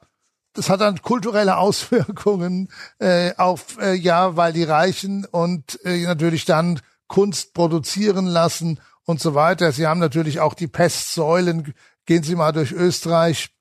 das 0.56 0.70
hat 0.70 0.82
dann 0.82 1.01
kulturelle 1.01 1.58
Auswirkungen 1.58 2.70
äh, 2.99 3.34
auf 3.36 3.78
äh, 3.80 3.93
ja, 3.93 4.36
weil 4.36 4.53
die 4.53 4.64
Reichen 4.64 5.26
und 5.26 5.80
äh, 5.86 6.03
natürlich 6.03 6.45
dann 6.45 6.82
Kunst 7.08 7.53
produzieren 7.53 8.26
lassen 8.26 8.80
und 9.03 9.20
so 9.20 9.36
weiter. 9.36 9.72
Sie 9.72 9.86
haben 9.86 9.99
natürlich 9.99 10.39
auch 10.39 10.56
die 10.56 10.68
Pestsäulen. 10.68 11.76
Gehen 12.06 12.24
Sie 12.24 12.36
mal 12.36 12.51
durch 12.51 12.72
Österreich, 12.72 13.51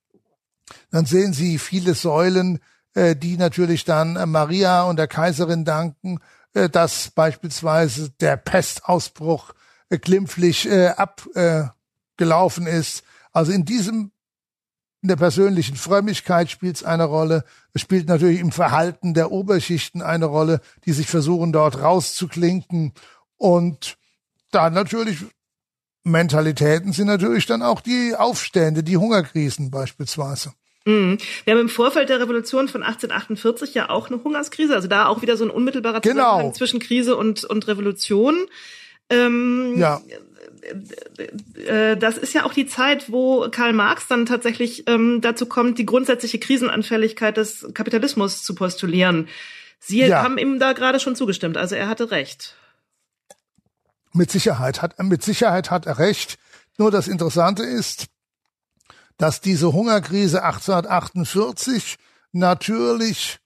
dann 0.91 1.05
sehen 1.05 1.33
Sie 1.33 1.59
viele 1.59 1.93
Säulen, 1.93 2.59
äh, 2.93 3.15
die 3.15 3.37
natürlich 3.37 3.85
dann 3.85 4.15
äh, 4.15 4.25
Maria 4.25 4.83
und 4.83 4.97
der 4.97 5.07
Kaiserin 5.07 5.65
danken, 5.65 6.19
äh, 6.53 6.69
dass 6.69 7.11
beispielsweise 7.11 8.09
der 8.19 8.37
Pestausbruch 8.37 9.53
äh, 9.89 9.97
glimpflich 9.97 10.67
äh, 10.69 10.89
abgelaufen 10.89 12.67
ist. 12.67 13.03
Also 13.31 13.51
in 13.51 13.65
diesem 13.65 14.11
in 15.05 15.09
der 15.09 15.17
persönlichen 15.17 15.75
Frömmigkeit 15.75 16.49
spielt 16.49 16.77
es 16.77 16.83
eine 16.83 17.03
Rolle. 17.03 17.43
Es 17.73 17.81
spielt 17.81 18.07
natürlich 18.07 18.39
im 18.39 18.51
Verhalten 18.51 19.13
der 19.13 19.31
Oberschichten 19.31 20.01
eine 20.01 20.25
Rolle, 20.25 20.61
die 20.85 20.93
sich 20.93 21.05
versuchen, 21.05 21.53
dort 21.53 21.79
rauszuklinken. 21.79 22.91
Und 23.37 23.97
dann 24.49 24.73
natürlich 24.73 25.19
Mentalitäten 26.03 26.91
sind 26.91 27.05
natürlich 27.05 27.45
dann 27.45 27.61
auch 27.61 27.81
die 27.81 28.15
Aufstände, 28.17 28.81
die 28.81 28.97
Hungerkrisen 28.97 29.69
beispielsweise. 29.69 30.53
Mhm. 30.85 31.19
Wir 31.43 31.53
haben 31.53 31.61
im 31.61 31.69
Vorfeld 31.69 32.09
der 32.09 32.19
Revolution 32.19 32.67
von 32.67 32.81
1848 32.81 33.75
ja 33.75 33.91
auch 33.91 34.09
eine 34.09 34.23
Hungerskrise, 34.23 34.73
also 34.73 34.87
da 34.87 35.05
auch 35.05 35.21
wieder 35.21 35.37
so 35.37 35.43
ein 35.43 35.51
unmittelbarer 35.51 36.01
genau. 36.01 36.23
Zusammenhang 36.23 36.53
zwischen 36.55 36.79
Krise 36.79 37.15
und, 37.15 37.43
und 37.43 37.67
Revolution. 37.67 38.47
Ähm, 39.11 39.75
ja. 39.77 40.01
Äh, 41.67 41.97
das 41.97 42.17
ist 42.17 42.33
ja 42.33 42.45
auch 42.45 42.53
die 42.53 42.67
Zeit, 42.67 43.11
wo 43.11 43.47
Karl 43.49 43.73
Marx 43.73 44.07
dann 44.07 44.25
tatsächlich 44.25 44.87
ähm, 44.87 45.21
dazu 45.21 45.45
kommt, 45.45 45.77
die 45.77 45.85
grundsätzliche 45.85 46.39
Krisenanfälligkeit 46.39 47.37
des 47.37 47.67
Kapitalismus 47.73 48.43
zu 48.43 48.55
postulieren. 48.55 49.27
Sie 49.79 50.01
ja. 50.01 50.23
haben 50.23 50.37
ihm 50.37 50.59
da 50.59 50.73
gerade 50.73 50.99
schon 50.99 51.15
zugestimmt, 51.15 51.57
also 51.57 51.75
er 51.75 51.87
hatte 51.87 52.11
recht. 52.11 52.55
Mit 54.13 54.31
Sicherheit 54.31 54.81
hat, 54.81 54.97
mit 55.03 55.23
Sicherheit 55.23 55.71
hat 55.71 55.85
er 55.85 55.99
recht. 55.99 56.37
Nur 56.77 56.91
das 56.91 57.07
Interessante 57.07 57.63
ist, 57.63 58.07
dass 59.17 59.41
diese 59.41 59.73
Hungerkrise 59.73 60.43
1848 60.43 61.97
natürlich 62.31 63.39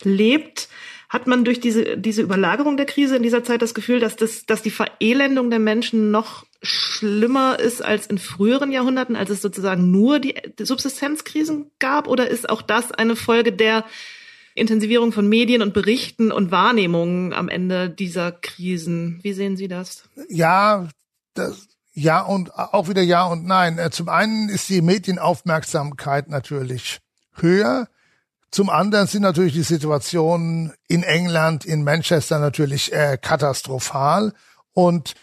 lebt, 0.03 0.68
hat 1.13 1.27
man 1.27 1.45
durch 1.45 1.61
diese, 1.61 1.99
diese 1.99 2.23
Überlagerung 2.23 2.79
der 2.79 2.87
Krise 2.87 3.17
in 3.17 3.23
dieser 3.23 3.45
Zeit 3.45 3.61
das 3.61 3.75
Gefühl, 3.75 4.01
dass, 4.01 4.17
das, 4.17 4.47
dass 4.47 4.63
die 4.63 4.71
Verelendung 4.71 5.51
der 5.51 5.59
Menschen 5.59 6.11
noch 6.11 6.47
schlimmer 6.63 7.59
ist 7.59 7.85
als 7.85 8.07
in 8.07 8.17
früheren 8.17 8.73
Jahrhunderten, 8.73 9.15
als 9.15 9.29
es 9.29 9.43
sozusagen 9.43 9.91
nur 9.91 10.21
die, 10.21 10.35
Subsistenzkrisen 10.59 11.71
gab? 11.79 12.09
Oder 12.09 12.29
ist 12.29 12.49
auch 12.49 12.63
das 12.63 12.93
eine 12.93 13.15
Folge 13.15 13.53
der 13.53 13.85
Intensivierung 14.55 15.13
von 15.13 15.29
Medien 15.29 15.61
und 15.61 15.75
Berichten 15.75 16.33
und 16.33 16.51
Wahrnehmungen 16.51 17.35
am 17.35 17.51
Ende 17.51 17.91
dieser 17.91 18.33
Krisen? 18.33 19.21
Wie 19.23 19.35
sehen 19.35 19.59
Sie 19.59 19.69
das? 19.69 20.05
Ja, 20.31 20.89
das, 21.35 21.69
ja 21.93 22.23
und 22.23 22.55
auch 22.55 22.89
wieder 22.89 23.03
ja 23.03 23.27
und 23.27 23.45
nein. 23.45 23.77
Äh, 23.77 23.91
zum 23.91 24.09
einen 24.09 24.49
ist 24.49 24.71
die 24.71 24.81
Medienaufmerksamkeit 24.81 26.31
natürlich 26.31 27.01
höher. 27.35 27.89
Zum 28.53 28.68
anderen 28.68 29.07
sind 29.07 29.22
natürlich 29.22 29.55
die 29.55 29.62
Situationen 29.62 30.74
in 30.86 31.05
England, 31.05 31.64
in 31.64 31.84
Manchester 31.84 32.38
natürlich 32.38 32.92
äh, 32.92 33.16
katastrophal. 33.16 34.34
Und 34.74 35.14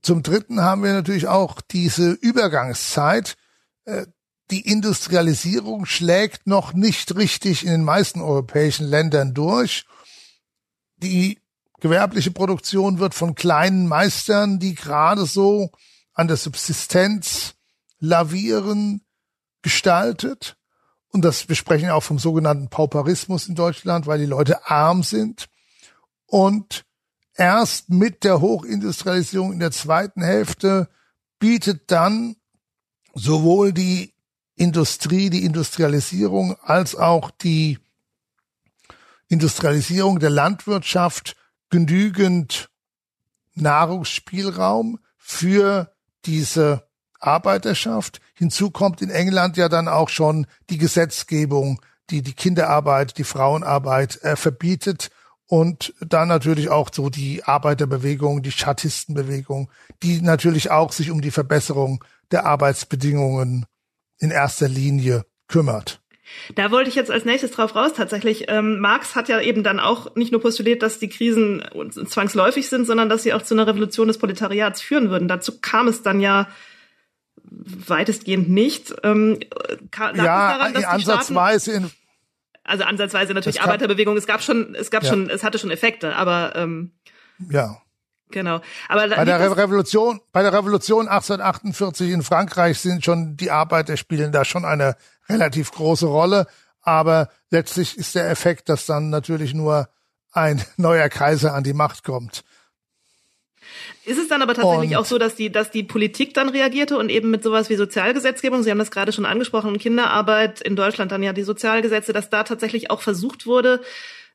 zum 0.00 0.22
Dritten 0.22 0.62
haben 0.62 0.82
wir 0.82 0.94
natürlich 0.94 1.28
auch 1.28 1.60
diese 1.60 2.12
Übergangszeit. 2.12 3.36
Äh, 3.84 4.06
die 4.50 4.62
Industrialisierung 4.62 5.84
schlägt 5.84 6.46
noch 6.46 6.72
nicht 6.72 7.14
richtig 7.14 7.62
in 7.62 7.72
den 7.72 7.84
meisten 7.84 8.22
europäischen 8.22 8.86
Ländern 8.86 9.34
durch. 9.34 9.84
Die 10.96 11.38
gewerbliche 11.80 12.30
Produktion 12.30 12.98
wird 13.00 13.12
von 13.12 13.34
kleinen 13.34 13.86
Meistern, 13.86 14.58
die 14.58 14.74
gerade 14.74 15.26
so 15.26 15.72
an 16.14 16.26
der 16.26 16.38
Subsistenz 16.38 17.52
lavieren, 17.98 19.02
gestaltet 19.60 20.56
und 21.16 21.22
das, 21.22 21.48
wir 21.48 21.56
sprechen 21.56 21.88
auch 21.88 22.02
vom 22.02 22.18
sogenannten 22.18 22.68
Pauperismus 22.68 23.48
in 23.48 23.54
Deutschland, 23.54 24.06
weil 24.06 24.18
die 24.18 24.26
Leute 24.26 24.68
arm 24.68 25.02
sind. 25.02 25.46
Und 26.26 26.84
erst 27.34 27.88
mit 27.88 28.22
der 28.22 28.42
Hochindustrialisierung 28.42 29.54
in 29.54 29.60
der 29.60 29.70
zweiten 29.70 30.22
Hälfte 30.22 30.90
bietet 31.38 31.90
dann 31.90 32.36
sowohl 33.14 33.72
die 33.72 34.12
Industrie, 34.56 35.30
die 35.30 35.44
Industrialisierung 35.44 36.54
als 36.60 36.94
auch 36.94 37.30
die 37.30 37.78
Industrialisierung 39.28 40.18
der 40.18 40.30
Landwirtschaft 40.30 41.34
genügend 41.70 42.68
Nahrungsspielraum 43.54 44.98
für 45.16 45.94
diese 46.26 46.86
Arbeiterschaft. 47.20 48.20
Hinzu 48.38 48.70
kommt 48.70 49.00
in 49.02 49.10
England 49.10 49.56
ja 49.56 49.68
dann 49.68 49.88
auch 49.88 50.10
schon 50.10 50.46
die 50.70 50.78
Gesetzgebung, 50.78 51.80
die 52.10 52.22
die 52.22 52.34
Kinderarbeit, 52.34 53.18
die 53.18 53.24
Frauenarbeit 53.24 54.22
äh, 54.22 54.36
verbietet 54.36 55.10
und 55.46 55.94
dann 56.00 56.28
natürlich 56.28 56.68
auch 56.68 56.90
so 56.92 57.08
die 57.08 57.44
Arbeiterbewegung, 57.44 58.42
die 58.42 58.52
Schattistenbewegung, 58.52 59.70
die 60.02 60.20
natürlich 60.20 60.70
auch 60.70 60.92
sich 60.92 61.10
um 61.10 61.20
die 61.20 61.30
Verbesserung 61.30 62.04
der 62.30 62.44
Arbeitsbedingungen 62.44 63.66
in 64.18 64.30
erster 64.30 64.68
Linie 64.68 65.24
kümmert. 65.48 66.00
Da 66.56 66.72
wollte 66.72 66.90
ich 66.90 66.96
jetzt 66.96 67.10
als 67.10 67.24
nächstes 67.24 67.52
drauf 67.52 67.76
raus. 67.76 67.92
Tatsächlich, 67.96 68.46
ähm, 68.48 68.80
Marx 68.80 69.14
hat 69.14 69.28
ja 69.28 69.40
eben 69.40 69.62
dann 69.62 69.78
auch 69.78 70.16
nicht 70.16 70.32
nur 70.32 70.40
postuliert, 70.40 70.82
dass 70.82 70.98
die 70.98 71.08
Krisen 71.08 71.64
zwangsläufig 72.08 72.68
sind, 72.68 72.84
sondern 72.84 73.08
dass 73.08 73.22
sie 73.22 73.32
auch 73.32 73.42
zu 73.42 73.54
einer 73.54 73.66
Revolution 73.66 74.08
des 74.08 74.18
Proletariats 74.18 74.82
führen 74.82 75.08
würden. 75.08 75.28
Dazu 75.28 75.60
kam 75.60 75.86
es 75.86 76.02
dann 76.02 76.20
ja 76.20 76.48
weitestgehend 77.44 78.48
nicht. 78.48 78.94
Ähm, 79.02 79.38
ja, 79.94 80.12
daran, 80.12 80.76
ansatzweise 80.76 81.72
in 81.72 81.90
also 82.66 82.82
ansatzweise 82.84 83.32
natürlich 83.32 83.58
kann, 83.58 83.68
Arbeiterbewegung. 83.68 84.16
Es 84.16 84.26
gab 84.26 84.42
schon, 84.42 84.74
es 84.74 84.90
gab 84.90 85.04
ja. 85.04 85.10
schon, 85.10 85.30
es 85.30 85.44
hatte 85.44 85.58
schon 85.58 85.70
Effekte, 85.70 86.16
aber 86.16 86.54
ähm, 86.56 86.92
ja. 87.50 87.76
Genau. 88.30 88.60
Aber 88.88 89.06
bei 89.08 89.24
der 89.24 89.38
Re 89.38 89.56
Revolution, 89.56 90.20
bei 90.32 90.42
der 90.42 90.52
Revolution 90.52 91.06
1848 91.06 92.10
in 92.10 92.22
Frankreich 92.22 92.80
sind 92.80 93.04
schon 93.04 93.36
die 93.36 93.52
Arbeiter 93.52 93.96
spielen 93.96 94.32
da 94.32 94.44
schon 94.44 94.64
eine 94.64 94.96
relativ 95.28 95.70
große 95.70 96.06
Rolle. 96.06 96.48
Aber 96.82 97.28
letztlich 97.50 97.96
ist 97.96 98.16
der 98.16 98.28
Effekt, 98.28 98.68
dass 98.68 98.86
dann 98.86 99.10
natürlich 99.10 99.54
nur 99.54 99.88
ein 100.32 100.60
neuer 100.76 101.08
Kaiser 101.08 101.54
an 101.54 101.62
die 101.62 101.72
Macht 101.72 102.02
kommt. 102.02 102.42
Ist 104.04 104.18
es 104.18 104.28
dann 104.28 104.42
aber 104.42 104.54
tatsächlich 104.54 104.90
und 104.90 104.96
auch 104.96 105.04
so, 105.04 105.18
dass 105.18 105.34
die, 105.34 105.50
dass 105.50 105.70
die 105.70 105.82
Politik 105.82 106.34
dann 106.34 106.48
reagierte 106.48 106.96
und 106.96 107.10
eben 107.10 107.30
mit 107.30 107.42
sowas 107.42 107.70
wie 107.70 107.76
Sozialgesetzgebung, 107.76 108.62
Sie 108.62 108.70
haben 108.70 108.78
das 108.78 108.90
gerade 108.90 109.12
schon 109.12 109.26
angesprochen, 109.26 109.78
Kinderarbeit 109.78 110.60
in 110.60 110.76
Deutschland 110.76 111.12
dann 111.12 111.22
ja 111.22 111.32
die 111.32 111.42
Sozialgesetze, 111.42 112.12
dass 112.12 112.30
da 112.30 112.44
tatsächlich 112.44 112.90
auch 112.90 113.02
versucht 113.02 113.46
wurde, 113.46 113.80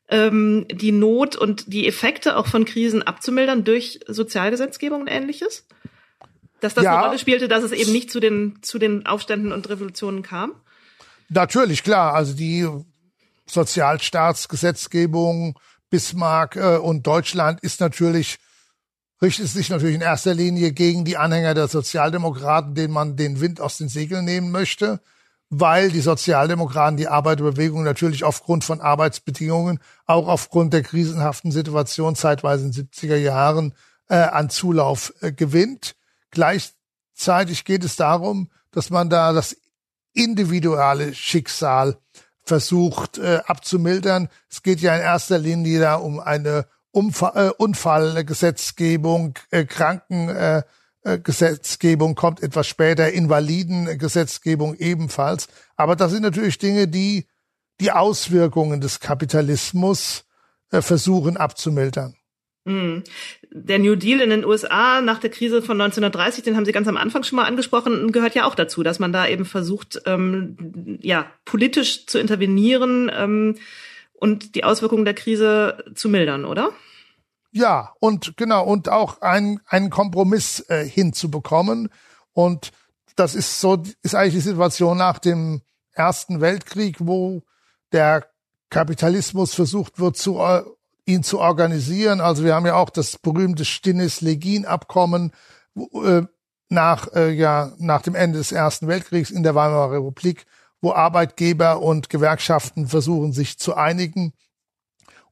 ähm, 0.08 0.66
die 0.70 0.92
Not 0.92 1.36
und 1.36 1.72
die 1.72 1.88
Effekte 1.88 2.36
auch 2.36 2.46
von 2.46 2.66
Krisen 2.66 3.02
abzumildern 3.02 3.64
durch 3.64 4.00
Sozialgesetzgebung 4.06 5.00
und 5.02 5.08
ähnliches? 5.08 5.66
Dass 6.60 6.74
das 6.74 6.84
ja. 6.84 6.96
eine 6.96 7.06
Rolle 7.06 7.18
spielte, 7.18 7.48
dass 7.48 7.64
es 7.64 7.72
eben 7.72 7.92
nicht 7.92 8.10
zu 8.10 8.20
den, 8.20 8.58
zu 8.62 8.78
den 8.78 9.06
Aufständen 9.06 9.52
und 9.52 9.68
Revolutionen 9.68 10.22
kam? 10.22 10.54
Natürlich, 11.28 11.82
klar. 11.82 12.14
Also 12.14 12.34
die 12.34 12.68
Sozialstaatsgesetzgebung, 13.46 15.58
Bismarck 15.90 16.54
äh, 16.56 16.76
und 16.76 17.06
Deutschland 17.06 17.60
ist 17.60 17.80
natürlich 17.80 18.38
richtet 19.22 19.48
sich 19.48 19.70
natürlich 19.70 19.94
in 19.94 20.02
erster 20.02 20.34
Linie 20.34 20.72
gegen 20.72 21.04
die 21.04 21.16
Anhänger 21.16 21.54
der 21.54 21.68
Sozialdemokraten, 21.68 22.74
denen 22.74 22.92
man 22.92 23.16
den 23.16 23.40
Wind 23.40 23.60
aus 23.60 23.78
den 23.78 23.88
Segeln 23.88 24.24
nehmen 24.24 24.50
möchte. 24.50 25.00
weil 25.54 25.90
die 25.90 26.00
Sozialdemokraten 26.00 26.96
die 26.96 27.08
Arbeiterbewegung 27.08 27.82
natürlich 27.82 28.24
aufgrund 28.24 28.64
von 28.64 28.80
Arbeitsbedingungen, 28.80 29.80
auch 30.06 30.26
aufgrund 30.26 30.72
der 30.72 30.82
krisenhaften 30.82 31.52
Situation 31.52 32.16
zeitweise 32.16 32.64
in 32.64 32.72
den 32.72 32.88
70er 32.88 33.16
Jahren 33.16 33.74
äh, 34.08 34.14
an 34.14 34.48
Zulauf 34.48 35.12
äh, 35.20 35.30
gewinnt. 35.30 35.94
Gleichzeitig 36.30 37.66
geht 37.66 37.84
es 37.84 37.96
darum, 37.96 38.50
dass 38.70 38.88
man 38.88 39.10
da 39.10 39.34
das 39.34 39.54
individuelle 40.14 41.12
Schicksal 41.12 41.98
versucht 42.44 43.18
äh, 43.18 43.40
abzumildern. 43.44 44.30
Es 44.48 44.62
geht 44.62 44.80
ja 44.80 44.96
in 44.96 45.02
erster 45.02 45.36
Linie 45.36 45.80
da 45.80 45.96
um 45.96 46.18
eine 46.18 46.66
Umfall, 46.92 47.48
äh, 47.48 47.50
Unfallgesetzgebung, 47.56 49.34
äh, 49.50 49.64
Kranken 49.64 50.28
äh, 50.28 50.62
äh, 51.02 51.18
kommt 52.14 52.42
etwas 52.42 52.66
später, 52.68 53.12
Invalidengesetzgebung 53.12 54.76
ebenfalls. 54.76 55.48
Aber 55.76 55.96
das 55.96 56.12
sind 56.12 56.22
natürlich 56.22 56.58
Dinge, 56.58 56.86
die 56.86 57.26
die 57.80 57.90
Auswirkungen 57.90 58.80
des 58.80 59.00
Kapitalismus 59.00 60.24
äh, 60.70 60.80
versuchen 60.80 61.36
abzumildern. 61.36 62.14
Hm. 62.64 63.02
Der 63.50 63.80
New 63.80 63.96
Deal 63.96 64.20
in 64.20 64.30
den 64.30 64.44
USA 64.44 65.00
nach 65.00 65.18
der 65.18 65.30
Krise 65.30 65.62
von 65.62 65.80
1930, 65.80 66.44
den 66.44 66.56
haben 66.56 66.64
Sie 66.64 66.70
ganz 66.70 66.86
am 66.86 66.96
Anfang 66.96 67.24
schon 67.24 67.36
mal 67.36 67.44
angesprochen, 67.44 68.12
gehört 68.12 68.36
ja 68.36 68.44
auch 68.44 68.54
dazu, 68.54 68.84
dass 68.84 69.00
man 69.00 69.12
da 69.12 69.26
eben 69.26 69.44
versucht, 69.44 70.00
ähm, 70.06 70.98
ja, 71.02 71.26
politisch 71.44 72.06
zu 72.06 72.20
intervenieren 72.20 73.10
ähm, 73.12 73.56
und 74.22 74.54
die 74.54 74.62
Auswirkungen 74.62 75.04
der 75.04 75.14
Krise 75.14 75.84
zu 75.96 76.08
mildern, 76.08 76.44
oder? 76.44 76.70
Ja, 77.50 77.92
und 77.98 78.36
genau, 78.36 78.64
und 78.64 78.88
auch 78.88 79.20
ein, 79.20 79.60
einen 79.66 79.90
Kompromiss 79.90 80.60
äh, 80.68 80.88
hinzubekommen. 80.88 81.88
Und 82.32 82.70
das 83.16 83.34
ist 83.34 83.60
so, 83.60 83.82
ist 84.04 84.14
eigentlich 84.14 84.34
die 84.34 84.50
Situation 84.50 84.96
nach 84.96 85.18
dem 85.18 85.62
Ersten 85.92 86.40
Weltkrieg, 86.40 86.98
wo 87.00 87.42
der 87.90 88.28
Kapitalismus 88.70 89.54
versucht 89.54 89.98
wird, 89.98 90.16
zu, 90.16 90.38
äh, 90.38 90.62
ihn 91.04 91.24
zu 91.24 91.40
organisieren. 91.40 92.20
Also 92.20 92.44
wir 92.44 92.54
haben 92.54 92.66
ja 92.66 92.76
auch 92.76 92.90
das 92.90 93.18
berühmte 93.18 93.64
Stinnes-Legin-Abkommen 93.64 95.32
äh, 95.74 96.22
nach, 96.68 97.12
äh, 97.12 97.32
ja, 97.32 97.72
nach 97.78 98.02
dem 98.02 98.14
Ende 98.14 98.38
des 98.38 98.52
Ersten 98.52 98.86
Weltkriegs 98.86 99.32
in 99.32 99.42
der 99.42 99.56
Weimarer 99.56 99.90
Republik, 99.90 100.46
wo 100.82 100.92
Arbeitgeber 100.92 101.80
und 101.80 102.10
Gewerkschaften 102.10 102.86
versuchen, 102.86 103.32
sich 103.32 103.58
zu 103.58 103.74
einigen 103.74 104.34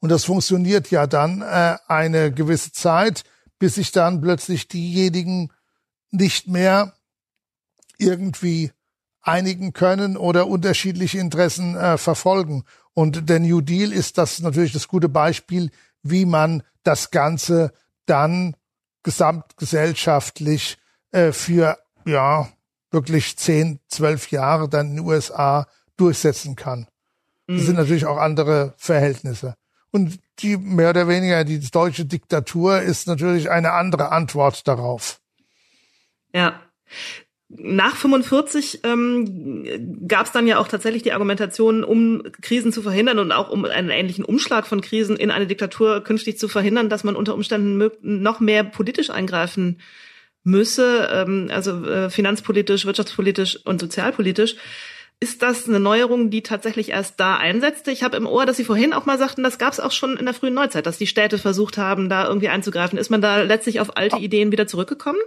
und 0.01 0.09
das 0.09 0.25
funktioniert 0.25 0.91
ja 0.91 1.07
dann 1.07 1.43
äh, 1.43 1.77
eine 1.87 2.33
gewisse 2.33 2.73
Zeit, 2.73 3.25
bis 3.59 3.75
sich 3.75 3.93
dann 3.93 4.21
plötzlich 4.21 4.67
diejenigen 4.67 5.53
nicht 6.11 6.49
mehr 6.49 6.95
irgendwie 7.99 8.73
einigen 9.21 9.75
können 9.75 10.17
oder 10.17 10.47
unterschiedliche 10.47 11.19
Interessen 11.19 11.77
äh, 11.77 11.99
verfolgen. 11.99 12.65
Und 12.95 13.29
der 13.29 13.41
New 13.41 13.61
Deal 13.61 13.93
ist 13.93 14.17
das 14.17 14.41
natürlich 14.41 14.73
das 14.73 14.89
gute 14.89 15.11
Beispiel, 15.11 15.71
wie 16.03 16.25
man 16.25 16.63
das 16.83 17.11
Ganze 17.11 17.73
dann 18.07 18.57
gesamtgesellschaftlich 19.03 20.79
äh, 21.13 21.33
für 21.33 21.79
ja 22.07 22.49
wirklich 22.91 23.37
zehn, 23.37 23.81
zwölf 23.89 24.31
Jahre 24.31 24.69
dann 24.69 24.91
in 24.91 24.97
den 24.97 25.07
USA 25.07 25.67
durchsetzen 25.97 26.57
kann. 26.57 26.87
Das 27.47 27.63
sind 27.63 27.75
mhm. 27.75 27.81
natürlich 27.81 28.07
auch 28.07 28.17
andere 28.17 28.75
Verhältnisse. 28.77 29.55
Und 29.91 30.21
die 30.39 30.57
mehr 30.57 30.91
oder 30.91 31.09
weniger 31.09 31.45
die 31.45 31.59
deutsche 31.59 32.05
Diktatur 32.05 32.81
ist 32.81 33.09
natürlich 33.09 33.51
eine 33.51 33.73
andere 33.73 34.13
Antwort 34.13 34.69
darauf. 34.69 35.21
Ja. 36.33 36.61
Nach 37.49 37.97
45 37.97 38.83
ähm, 38.85 40.07
gab 40.07 40.27
es 40.27 40.33
dann 40.33 40.47
ja 40.47 40.59
auch 40.59 40.69
tatsächlich 40.69 41.03
die 41.03 41.13
Argumentation, 41.13 41.83
um 41.83 42.23
Krisen 42.41 42.73
zu 42.73 42.81
verhindern 42.81 43.19
und 43.19 43.33
auch 43.33 43.51
um 43.51 43.65
einen 43.65 43.91
ähnlichen 43.91 44.25
Umschlag 44.25 44.69
von 44.69 44.81
Krisen 44.81 45.17
in 45.17 45.33
eine 45.33 45.49
Diktatur 45.49 46.05
künftig 46.05 46.39
zu 46.39 46.47
verhindern, 46.47 46.89
dass 46.89 47.03
man 47.03 47.17
unter 47.17 47.35
Umständen 47.35 47.91
noch 48.03 48.39
mehr 48.39 48.63
politisch 48.63 49.11
eingreifen 49.11 49.81
müsse, 50.43 51.09
ähm, 51.13 51.49
also 51.53 51.85
äh, 51.85 52.11
finanzpolitisch, 52.11 52.87
wirtschaftspolitisch 52.87 53.65
und 53.65 53.81
sozialpolitisch. 53.81 54.57
Ist 55.23 55.43
das 55.43 55.69
eine 55.69 55.81
Neuerung, 55.81 56.31
die 56.31 56.43
tatsächlich 56.43 56.89
erst 56.91 57.21
da 57.21 57.37
einsetzte? 57.37 57.91
Ich 57.91 58.03
habe 58.03 58.17
im 58.17 58.27
Ohr, 58.27 58.47
dass 58.47 58.57
Sie 58.57 58.65
vorhin 58.65 58.95
auch 58.95 59.05
mal 59.05 59.19
sagten, 59.19 59.43
das 59.43 59.59
gab 59.59 59.73
es 59.73 59.81
auch 59.81 59.93
schon 59.93 60.17
in 60.17 60.25
der 60.25 60.33
frühen 60.33 60.55
Neuzeit, 60.55 60.87
dass 60.87 60.97
die 60.97 61.07
Städte 61.07 61.37
versucht 61.37 61.77
haben, 61.77 62.09
da 62.09 62.27
irgendwie 62.27 62.49
einzugreifen. 62.49 62.99
Ist 62.99 63.11
man 63.11 63.21
da 63.21 63.43
letztlich 63.43 63.81
auf 63.81 63.99
alte 63.99 64.17
Ideen 64.17 64.51
wieder 64.51 64.67
zurückgekommen? 64.67 65.21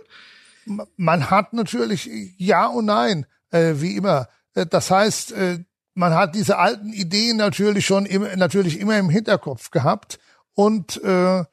Man 0.98 1.30
hat 1.30 1.54
natürlich 1.54 2.10
ja 2.38 2.66
und 2.66 2.86
nein, 2.86 3.28
äh, 3.52 3.74
wie 3.76 3.96
immer. 3.96 4.30
Äh, 4.56 4.66
das 4.66 4.90
heißt, 4.90 5.32
äh, 5.34 5.60
man 5.94 6.16
hat 6.16 6.34
diese 6.34 6.58
alten 6.58 6.92
Ideen 6.92 7.38
natürlich 7.38 7.86
schon 7.86 8.08
immer, 8.08 8.36
natürlich 8.36 8.80
immer 8.80 8.98
im 8.98 9.10
Hinterkopf 9.10 9.70
gehabt 9.70 10.20
und 10.56 11.04
äh, 11.04 11.44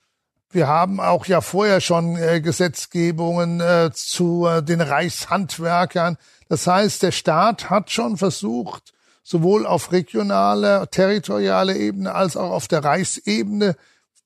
wir 0.52 0.66
haben 0.66 1.00
auch 1.00 1.26
ja 1.26 1.40
vorher 1.40 1.80
schon 1.80 2.16
äh, 2.16 2.40
Gesetzgebungen 2.40 3.60
äh, 3.60 3.90
zu 3.92 4.46
äh, 4.46 4.62
den 4.62 4.80
Reichshandwerkern. 4.80 6.16
Das 6.48 6.66
heißt, 6.66 7.02
der 7.04 7.12
Staat 7.12 7.70
hat 7.70 7.90
schon 7.90 8.16
versucht, 8.16 8.92
sowohl 9.22 9.64
auf 9.64 9.92
regionaler, 9.92 10.90
territorialer 10.90 11.76
Ebene 11.76 12.12
als 12.14 12.36
auch 12.36 12.50
auf 12.50 12.66
der 12.66 12.82
Reichsebene 12.82 13.76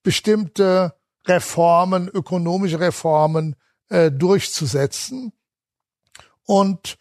bestimmte 0.03 0.95
Reformen, 1.27 2.09
ökonomische 2.09 2.81
Reformen 2.81 3.57
durchzusetzen. 3.89 5.33
Und 6.45 6.97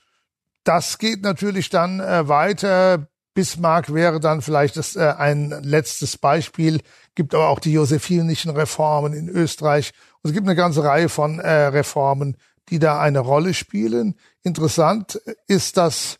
das 0.64 0.98
geht 0.98 1.22
natürlich 1.24 1.70
dann 1.70 2.00
weiter. 2.00 3.08
Bismarck 3.34 3.94
wäre 3.94 4.20
dann 4.20 4.42
vielleicht 4.42 4.78
das, 4.78 4.96
äh, 4.96 5.14
ein 5.18 5.50
letztes 5.64 6.18
Beispiel, 6.18 6.82
gibt 7.16 7.34
aber 7.36 7.50
auch 7.50 7.60
die 7.60 7.74
josephinischen 7.74 8.52
Reformen 8.52 9.14
in 9.14 9.30
Österreich. 9.30 9.94
Und 10.22 10.30
es 10.30 10.34
gibt 10.34 10.48
eine 10.48 10.56
ganze 10.56 10.84
Reihe 10.84 11.10
von 11.10 11.40
äh, 11.40 11.66
Reformen, 11.66 12.38
die 12.70 12.80
da 12.80 13.00
eine 13.00 13.20
Rolle 13.20 13.54
spielen. 13.54 14.16
Interessant 14.42 15.22
ist, 15.48 15.78
dass 15.78 16.18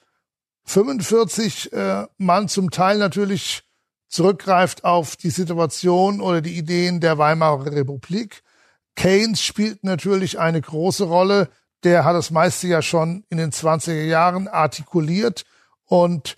45 0.66 1.74
äh, 1.74 2.08
man 2.18 2.48
zum 2.48 2.70
Teil 2.72 2.98
natürlich 2.98 3.64
zurückgreift 4.08 4.84
auf 4.84 5.16
die 5.16 5.32
Situation 5.32 6.22
oder 6.22 6.42
die 6.42 6.58
Ideen 6.58 7.00
der 7.00 7.18
Weimarer 7.18 7.66
Republik. 7.72 8.44
Keynes 8.96 9.42
spielt 9.42 9.84
natürlich 9.84 10.40
eine 10.40 10.62
große 10.62 11.06
Rolle. 11.06 11.50
Der 11.84 12.06
hat 12.06 12.16
das 12.16 12.30
meiste 12.30 12.68
ja 12.68 12.82
schon 12.82 13.26
in 13.30 13.38
den 13.38 13.52
20er 13.52 14.04
Jahren 14.04 14.48
artikuliert 14.48 15.46
und 15.86 16.38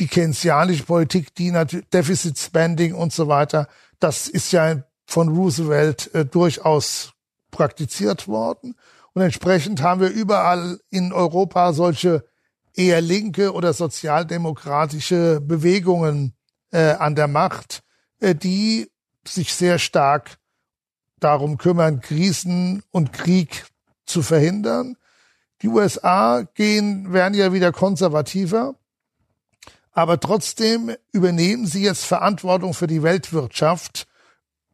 die 0.00 0.08
keynesianische 0.08 0.84
Politik, 0.84 1.34
die 1.34 1.52
Deficit 1.92 2.38
Spending 2.38 2.94
und 2.94 3.12
so 3.12 3.28
weiter, 3.28 3.68
das 4.00 4.28
ist 4.28 4.50
ja 4.52 4.82
von 5.06 5.28
Roosevelt 5.28 6.12
äh, 6.14 6.24
durchaus 6.24 7.12
praktiziert 7.50 8.26
worden. 8.26 8.74
Und 9.12 9.22
entsprechend 9.22 9.82
haben 9.82 10.00
wir 10.00 10.08
überall 10.08 10.80
in 10.90 11.12
Europa 11.12 11.72
solche 11.72 12.24
eher 12.74 13.00
linke 13.00 13.52
oder 13.52 13.72
sozialdemokratische 13.72 15.40
Bewegungen 15.40 16.34
äh, 16.70 16.92
an 16.92 17.14
der 17.14 17.28
Macht, 17.28 17.82
äh, 18.20 18.34
die 18.34 18.90
sich 19.26 19.52
sehr 19.52 19.78
stark 19.78 20.38
darum 21.18 21.58
kümmern, 21.58 22.00
Krisen 22.00 22.82
und 22.90 23.12
Krieg 23.12 23.66
zu 24.06 24.22
verhindern. 24.22 24.96
Die 25.62 25.68
USA 25.68 26.42
gehen, 26.54 27.12
werden 27.12 27.34
ja 27.34 27.52
wieder 27.52 27.72
konservativer, 27.72 28.76
aber 29.92 30.20
trotzdem 30.20 30.94
übernehmen 31.12 31.66
sie 31.66 31.82
jetzt 31.82 32.04
Verantwortung 32.04 32.74
für 32.74 32.86
die 32.86 33.02
Weltwirtschaft 33.02 34.06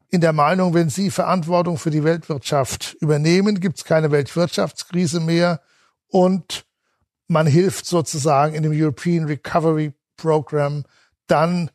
in 0.09 0.21
der 0.21 0.33
Meinung, 0.33 0.73
wenn 0.73 0.89
Sie 0.89 1.11
Verantwortung 1.11 1.79
für 1.79 1.91
die 1.91 2.05
Weltwirtschaft 2.05 2.97
übernehmen, 3.01 3.61
gibt 3.61 3.79
es 3.79 3.85
keine 3.85 4.11
Weltwirtschaftskrise 4.13 5.21
mehr 5.21 5.61
und 6.09 6.65
man 7.29 7.47
hilft 7.47 7.87
sozusagen 7.87 8.55
in 8.55 8.63
dem 8.63 8.73
European 8.73 9.25
Recovery 9.25 9.93
Program 10.17 10.85
dann 11.27 11.71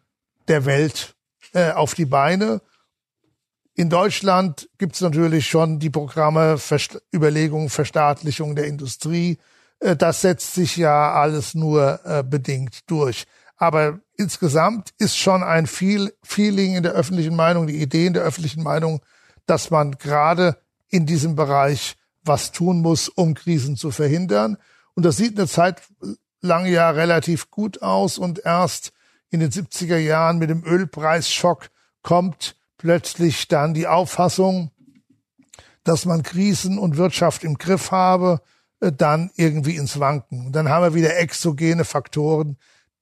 der 0.48 0.66
Welt 0.66 1.16
äh, 1.54 1.72
auf 1.72 1.94
die 1.94 2.06
Beine. 2.06 2.62
In 3.74 3.90
Deutschland 3.90 4.70
gibt 4.78 4.96
es 4.96 5.02
natürlich 5.02 5.48
schon 5.48 5.80
die 5.80 5.90
Programme 5.90 6.58
Verst 6.58 7.02
Überlegungen 7.14 7.70
Verstaatlichung 7.70 8.56
der 8.56 8.66
Industrie. 8.66 9.38
Äh, 9.82 9.98
das 9.98 10.22
setzt 10.22 10.54
sich 10.54 10.78
ja 10.78 11.14
alles 11.14 11.54
nur 11.54 12.00
äh, 12.06 12.24
bedingt 12.24 12.90
durch. 12.90 13.26
Aber 13.58 14.00
insgesamt 14.18 14.92
ist 14.98 15.18
schon 15.18 15.44
ein 15.44 15.68
viel 15.68 16.14
Feeling 16.24 16.76
in 16.76 16.84
der 16.84 16.94
öffentlichen 16.94 17.36
Meinung, 17.36 17.68
die 17.68 17.82
Idee 17.82 18.08
in 18.08 18.14
der 18.14 18.24
öffentlichen 18.24 18.64
Meinung, 18.64 19.02
dass 19.46 19.70
man 19.70 19.98
gerade 19.98 20.58
in 20.90 21.06
diesem 21.06 21.36
Bereich 21.36 21.96
was 22.24 22.52
tun 22.52 22.82
muss, 22.82 23.10
um 23.10 23.34
Krisen 23.34 23.76
zu 23.76 23.92
verhindern. 23.92 24.58
Und 24.94 25.06
das 25.06 25.18
sieht 25.18 25.38
eine 25.38 25.48
Zeit 25.48 25.82
lang 26.42 26.66
ja 26.66 26.90
relativ 26.90 27.52
gut 27.52 27.82
aus 27.82 28.18
und 28.18 28.40
erst 28.44 28.94
in 29.30 29.40
den 29.40 29.52
70er 29.52 29.98
Jahren 29.98 30.38
mit 30.40 30.50
dem 30.50 30.64
Ölpreisschock 30.64 31.70
kommt 32.02 32.56
plötzlich 32.78 33.48
dann 33.48 33.74
die 33.74 33.88
Auffassung, 33.88 34.72
dass 35.84 36.06
man 36.06 36.24
Krisen 36.24 36.78
und 36.78 36.98
Wirtschaft 36.98 37.44
im 37.44 37.58
Griff 37.58 37.92
habe. 37.92 38.42
Äh, 38.82 38.92
dann 38.92 39.32
irgendwie 39.36 39.78
ins 39.78 40.00
Wanken. 40.00 40.48
Und 40.48 40.54
dann 40.54 40.70
haben 40.70 40.84
wir 40.84 40.94
wieder 40.94 41.18
exogene 41.18 41.86
Faktoren, 41.86 42.58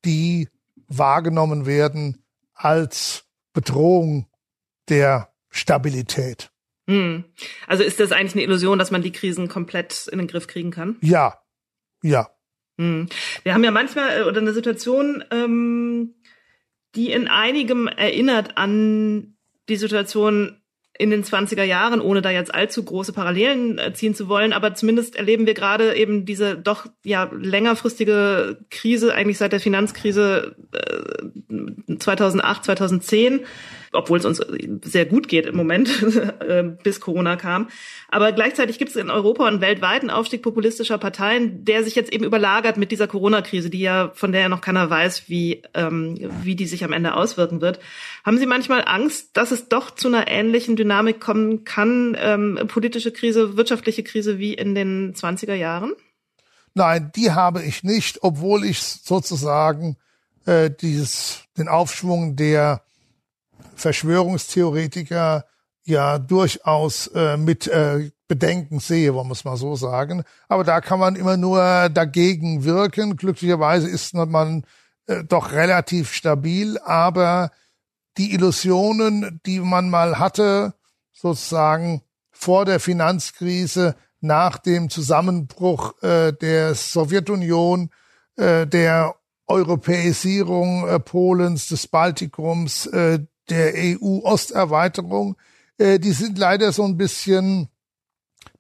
die 0.06 0.47
wahrgenommen 0.88 1.65
werden 1.65 2.23
als 2.53 3.26
Bedrohung 3.53 4.27
der 4.89 5.30
Stabilität. 5.49 6.51
Hm. 6.88 7.23
Also 7.68 7.84
ist 7.84 7.99
das 7.99 8.11
eigentlich 8.11 8.34
eine 8.34 8.43
Illusion, 8.43 8.80
dass 8.80 8.91
man 8.91 9.01
die 9.01 9.11
Krisen 9.11 9.47
komplett 9.47 10.07
in 10.07 10.18
den 10.18 10.27
Griff 10.27 10.47
kriegen 10.47 10.72
kann? 10.72 10.97
Ja, 11.01 11.39
ja. 12.01 12.30
Hm. 12.77 13.07
Wir 13.43 13.53
haben 13.53 13.64
ja 13.64 13.72
manchmal 13.72 14.22
äh, 14.22 14.23
oder 14.23 14.41
eine 14.41 14.53
Situation, 14.53 15.23
ähm, 15.31 16.15
die 16.95 17.11
in 17.11 17.27
einigem 17.27 17.88
erinnert 17.88 18.57
an 18.57 19.35
die 19.69 19.76
Situation 19.76 20.59
in 21.00 21.12
den 21.12 21.24
20er 21.24 21.64
Jahren, 21.64 22.02
ohne 22.02 22.22
da 22.22 22.30
jetzt 22.30 22.54
allzu 22.54 22.84
große 22.84 23.14
Parallelen 23.14 23.78
äh, 23.80 23.94
ziehen 23.94 24.14
zu 24.14 24.28
wollen, 24.28 24.52
aber 24.52 24.76
zumindest 24.76 25.16
erleben 25.16 25.48
wir 25.48 25.54
gerade 25.54 25.96
eben 25.96 26.26
diese 26.26 26.58
doch 26.58 26.88
ja 27.06 27.32
längerfristige 27.32 28.58
Krise, 28.70 29.16
eigentlich 29.16 29.38
seit 29.38 29.54
der 29.54 29.62
Finanzkrise 29.62 30.58
äh, 30.74 31.96
2008, 31.98 32.66
2010, 32.66 33.40
obwohl 33.91 34.20
es 34.20 34.26
uns 34.26 34.41
sehr 34.84 35.06
gut 35.06 35.28
geht 35.28 35.45
im 35.45 35.56
Moment, 35.56 35.90
äh, 36.48 36.64
bis 36.84 36.99
Corona 36.99 37.36
kam. 37.36 37.70
Aber 38.10 38.32
gleichzeitig 38.32 38.78
gibt 38.78 38.91
es 38.91 38.95
in 38.95 39.10
Europa 39.10 39.45
einen 39.45 39.61
weltweiten 39.61 40.10
Aufstieg 40.10 40.41
populistischer 40.41 40.98
Parteien, 40.98 41.66
der 41.66 41.84
sich 41.84 41.95
jetzt 41.95 42.11
eben 42.11 42.26
überlagert 42.26 42.78
mit 42.78 42.91
dieser 42.91 43.07
Corona-Krise, 43.07 43.70
die 43.70 43.82
ja 43.82 44.11
von 44.14 44.32
der 44.32 44.41
ja 44.41 44.49
noch 44.49 44.61
keiner 44.61 44.90
weiß, 44.90 45.30
wie 45.30 45.64
ähm, 45.74 46.18
wie 46.44 46.56
die 46.56 46.68
sich 46.68 46.84
am 46.84 46.94
Ende 46.94 47.16
auswirken 47.16 47.61
wird. 47.61 47.80
Haben 48.26 48.38
Sie 48.38 48.45
manchmal 48.45 48.84
Angst, 48.86 49.38
dass 49.38 49.52
es 49.52 49.70
doch 49.70 49.91
zu 49.91 50.07
einer 50.07 50.28
ähnlichen 50.28 50.76
Dynamik 50.76 51.20
kommen 51.20 51.64
kann, 51.64 52.18
ähm, 52.20 52.60
politische 52.68 53.11
Krise, 53.11 53.57
wirtschaftliche 53.57 54.03
Krise 54.03 54.40
wie 54.40 54.53
in 54.53 54.76
den 54.76 55.14
20er 55.14 55.53
Jahren? 55.53 55.94
Nein, 56.74 57.11
die 57.16 57.32
habe 57.32 57.64
ich 57.64 57.84
nicht, 57.84 58.20
obwohl 58.22 58.64
ich 58.64 58.82
sozusagen 58.82 59.98
äh, 60.45 60.70
dieses 60.70 61.44
den 61.57 61.68
Aufschwung 61.68 62.36
der 62.36 62.84
Verschwörungstheoretiker 63.80 65.45
ja 65.85 66.19
durchaus 66.19 67.07
äh, 67.07 67.38
mit 67.38 67.68
äh, 67.68 68.11
Bedenken 68.27 68.80
sehe, 68.80 69.14
wollen 69.14 69.27
wir 69.27 69.34
es 69.34 69.43
mal 69.43 69.57
so 69.57 69.76
sagen. 69.76 70.23
Aber 70.47 70.64
da 70.64 70.81
kann 70.81 70.99
man 70.99 71.15
immer 71.15 71.38
nur 71.38 71.89
dagegen 71.89 72.64
wirken. 72.64 73.18
Glücklicherweise 73.18 73.89
ist 73.89 74.14
man 74.14 74.65
äh, 75.07 75.23
doch 75.23 75.51
relativ 75.51 76.14
stabil, 76.14 76.77
aber 76.80 77.51
die 78.18 78.34
Illusionen, 78.34 79.41
die 79.45 79.60
man 79.60 79.89
mal 79.89 80.19
hatte, 80.19 80.76
sozusagen 81.11 82.01
vor 82.31 82.65
der 82.65 82.80
Finanzkrise, 82.80 83.95
nach 84.22 84.57
dem 84.57 84.89
Zusammenbruch 84.89 86.01
äh, 86.03 86.34
der 86.34 86.76
Sowjetunion, 86.76 87.89
äh, 88.35 88.68
der 88.68 89.15
Europäisierung 89.47 90.88
äh, 90.88 90.99
Polens, 90.99 91.68
des 91.68 91.88
Baltikums, 91.88 92.85
äh, 92.88 93.19
der 93.50 93.74
EU-Osterweiterung, 93.76 95.36
äh, 95.78 96.00
die 96.00 96.12
sind 96.12 96.38
leider 96.38 96.72
so 96.72 96.84
ein 96.84 96.98
bisschen 96.98 97.70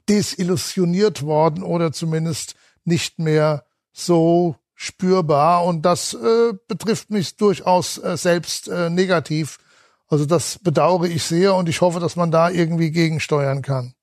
desillusioniert 0.07 1.21
worden 1.21 1.63
oder 1.63 1.91
zumindest 1.91 2.55
nicht 2.83 3.19
mehr 3.19 3.65
so 3.91 4.55
spürbar. 4.73 5.65
Und 5.65 5.83
das 5.83 6.13
äh, 6.13 6.53
betrifft 6.67 7.11
mich 7.11 7.35
durchaus 7.35 7.97
äh, 7.97 8.17
selbst 8.17 8.67
äh, 8.67 8.89
negativ. 8.89 9.59
Also 10.07 10.25
das 10.25 10.57
bedauere 10.59 11.05
ich 11.05 11.23
sehr 11.23 11.53
und 11.53 11.69
ich 11.69 11.81
hoffe, 11.81 11.99
dass 11.99 12.15
man 12.15 12.31
da 12.31 12.49
irgendwie 12.49 12.91
gegensteuern 12.91 13.61
kann. 13.61 13.93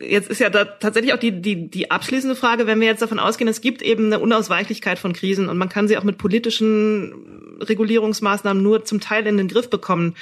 Jetzt 0.00 0.28
ist 0.28 0.40
ja 0.40 0.50
da 0.50 0.64
tatsächlich 0.64 1.14
auch 1.14 1.18
die, 1.18 1.40
die, 1.40 1.70
die 1.70 1.92
abschließende 1.92 2.34
Frage, 2.34 2.66
wenn 2.66 2.80
wir 2.80 2.88
jetzt 2.88 3.02
davon 3.02 3.20
ausgehen, 3.20 3.46
es 3.46 3.60
gibt 3.60 3.82
eben 3.82 4.06
eine 4.06 4.18
Unausweichlichkeit 4.18 4.98
von 4.98 5.12
Krisen 5.12 5.48
und 5.48 5.58
man 5.58 5.68
kann 5.68 5.86
sie 5.86 5.96
auch 5.96 6.02
mit 6.02 6.18
politischen 6.18 7.58
Regulierungsmaßnahmen 7.60 8.60
nur 8.60 8.84
zum 8.84 9.00
Teil 9.00 9.26
in 9.28 9.36
den 9.36 9.46
Griff 9.46 9.70
bekommen. 9.70 10.16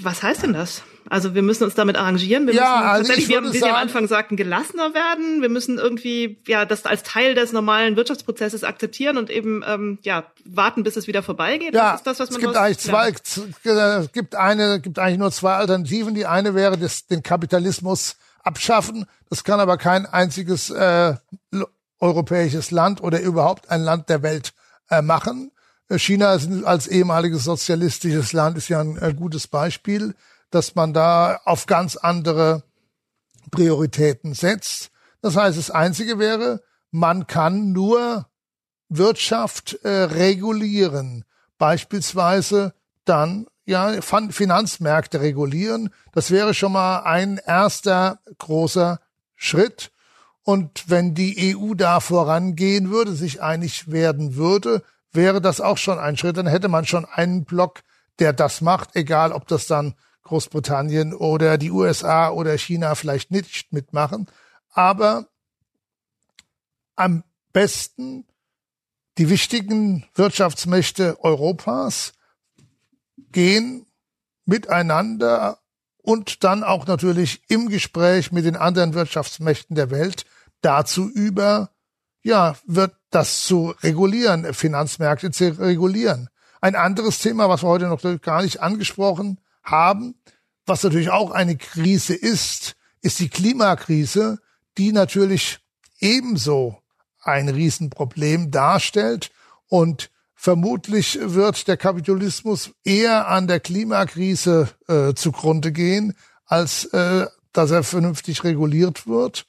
Was 0.00 0.22
heißt 0.22 0.42
denn 0.42 0.52
das? 0.52 0.82
Also 1.08 1.34
wir 1.34 1.42
müssen 1.42 1.64
uns 1.64 1.74
damit 1.74 1.96
arrangieren. 1.96 2.46
Wir 2.46 2.54
ja, 2.54 2.62
müssen 2.62 2.88
also 2.88 3.08
tatsächlich, 3.08 3.28
wie 3.28 3.42
wir, 3.42 3.52
wie 3.52 3.58
Sie 3.58 3.64
am 3.64 3.74
Anfang 3.74 4.06
sagten, 4.06 4.36
gelassener 4.36 4.94
werden. 4.94 5.42
Wir 5.42 5.48
müssen 5.48 5.78
irgendwie 5.78 6.40
ja 6.46 6.64
das 6.64 6.86
als 6.86 7.02
Teil 7.02 7.34
des 7.34 7.52
normalen 7.52 7.96
Wirtschaftsprozesses 7.96 8.64
akzeptieren 8.64 9.18
und 9.18 9.28
eben 9.28 9.64
ähm, 9.66 9.98
ja 10.02 10.24
warten, 10.44 10.84
bis 10.84 10.96
es 10.96 11.06
wieder 11.06 11.22
vorbeigeht. 11.22 11.74
Ja, 11.74 11.92
das 11.92 12.00
ist 12.00 12.06
das, 12.06 12.20
was 12.20 12.30
man 12.30 12.40
es 12.40 12.46
gibt 12.46 12.56
eigentlich 12.56 12.78
zwei. 12.78 13.10
Es 13.10 14.12
gibt 14.12 14.34
eine, 14.34 14.80
gibt 14.80 14.98
eigentlich 14.98 15.18
nur 15.18 15.32
zwei 15.32 15.54
Alternativen. 15.54 16.14
Die 16.14 16.26
eine 16.26 16.54
wäre, 16.54 16.78
das, 16.78 17.06
den 17.06 17.22
Kapitalismus 17.22 18.16
abschaffen. 18.42 19.06
Das 19.28 19.44
kann 19.44 19.60
aber 19.60 19.76
kein 19.76 20.06
einziges 20.06 20.70
äh, 20.70 21.14
europäisches 22.00 22.70
Land 22.70 23.02
oder 23.02 23.20
überhaupt 23.20 23.70
ein 23.70 23.82
Land 23.82 24.08
der 24.08 24.22
Welt 24.22 24.52
äh, 24.90 25.02
machen. 25.02 25.51
China 25.98 26.36
als 26.64 26.86
ehemaliges 26.86 27.44
sozialistisches 27.44 28.32
Land 28.32 28.56
ist 28.56 28.68
ja 28.68 28.80
ein 28.80 29.16
gutes 29.16 29.46
Beispiel 29.46 30.14
dass 30.52 30.74
man 30.74 30.92
da 30.92 31.40
auf 31.44 31.66
ganz 31.66 31.96
andere 31.96 32.62
Prioritäten 33.50 34.34
setzt. 34.34 34.90
Das 35.20 35.36
heißt, 35.36 35.58
das 35.58 35.70
Einzige 35.70 36.18
wäre, 36.18 36.62
man 36.90 37.26
kann 37.26 37.72
nur 37.72 38.26
Wirtschaft 38.88 39.78
äh, 39.82 39.88
regulieren, 39.88 41.24
beispielsweise 41.58 42.74
dann 43.04 43.46
ja 43.64 44.00
Finanzmärkte 44.02 45.20
regulieren. 45.20 45.90
Das 46.12 46.30
wäre 46.30 46.52
schon 46.52 46.72
mal 46.72 47.00
ein 47.00 47.38
erster 47.38 48.20
großer 48.38 49.00
Schritt. 49.34 49.90
Und 50.44 50.90
wenn 50.90 51.14
die 51.14 51.56
EU 51.56 51.74
da 51.74 52.00
vorangehen 52.00 52.90
würde, 52.90 53.12
sich 53.12 53.40
einig 53.40 53.90
werden 53.90 54.34
würde, 54.34 54.82
wäre 55.12 55.40
das 55.40 55.60
auch 55.60 55.78
schon 55.78 55.98
ein 55.98 56.16
Schritt. 56.16 56.36
Dann 56.36 56.46
hätte 56.46 56.68
man 56.68 56.86
schon 56.86 57.04
einen 57.04 57.44
Block, 57.44 57.82
der 58.18 58.32
das 58.32 58.60
macht, 58.60 58.96
egal 58.96 59.32
ob 59.32 59.46
das 59.48 59.66
dann 59.66 59.94
Großbritannien 60.24 61.14
oder 61.14 61.58
die 61.58 61.70
USA 61.70 62.30
oder 62.30 62.56
China 62.56 62.94
vielleicht 62.94 63.30
nicht 63.30 63.72
mitmachen. 63.72 64.28
Aber 64.70 65.26
am 66.94 67.24
besten 67.52 68.26
die 69.18 69.28
wichtigen 69.28 70.06
Wirtschaftsmächte 70.14 71.22
Europas 71.22 72.12
gehen 73.30 73.86
miteinander 74.44 75.58
und 75.98 76.44
dann 76.44 76.64
auch 76.64 76.86
natürlich 76.86 77.42
im 77.48 77.68
Gespräch 77.68 78.32
mit 78.32 78.44
den 78.44 78.56
anderen 78.56 78.94
Wirtschaftsmächten 78.94 79.76
der 79.76 79.90
Welt 79.90 80.24
dazu 80.60 81.08
über, 81.08 81.70
ja, 82.22 82.56
wird 82.66 82.94
das 83.12 83.44
zu 83.44 83.74
regulieren, 83.82 84.52
Finanzmärkte 84.54 85.30
zu 85.30 85.58
regulieren. 85.60 86.28
Ein 86.60 86.74
anderes 86.74 87.18
Thema, 87.18 87.48
was 87.48 87.62
wir 87.62 87.68
heute 87.68 87.86
noch 87.86 88.02
gar 88.20 88.42
nicht 88.42 88.60
angesprochen 88.60 89.38
haben. 89.62 90.14
Was 90.66 90.82
natürlich 90.82 91.10
auch 91.10 91.30
eine 91.30 91.56
Krise 91.56 92.14
ist, 92.14 92.74
ist 93.00 93.18
die 93.18 93.28
Klimakrise, 93.28 94.38
die 94.78 94.92
natürlich 94.92 95.58
ebenso 95.98 96.78
ein 97.20 97.48
Riesenproblem 97.48 98.50
darstellt. 98.50 99.30
Und 99.68 100.10
vermutlich 100.34 101.18
wird 101.20 101.68
der 101.68 101.76
Kapitalismus 101.76 102.70
eher 102.84 103.28
an 103.28 103.46
der 103.46 103.60
Klimakrise 103.60 104.68
äh, 104.88 105.14
zugrunde 105.14 105.72
gehen, 105.72 106.14
als 106.46 106.84
äh, 106.86 107.26
dass 107.52 107.70
er 107.70 107.82
vernünftig 107.82 108.44
reguliert 108.44 109.06
wird. 109.06 109.46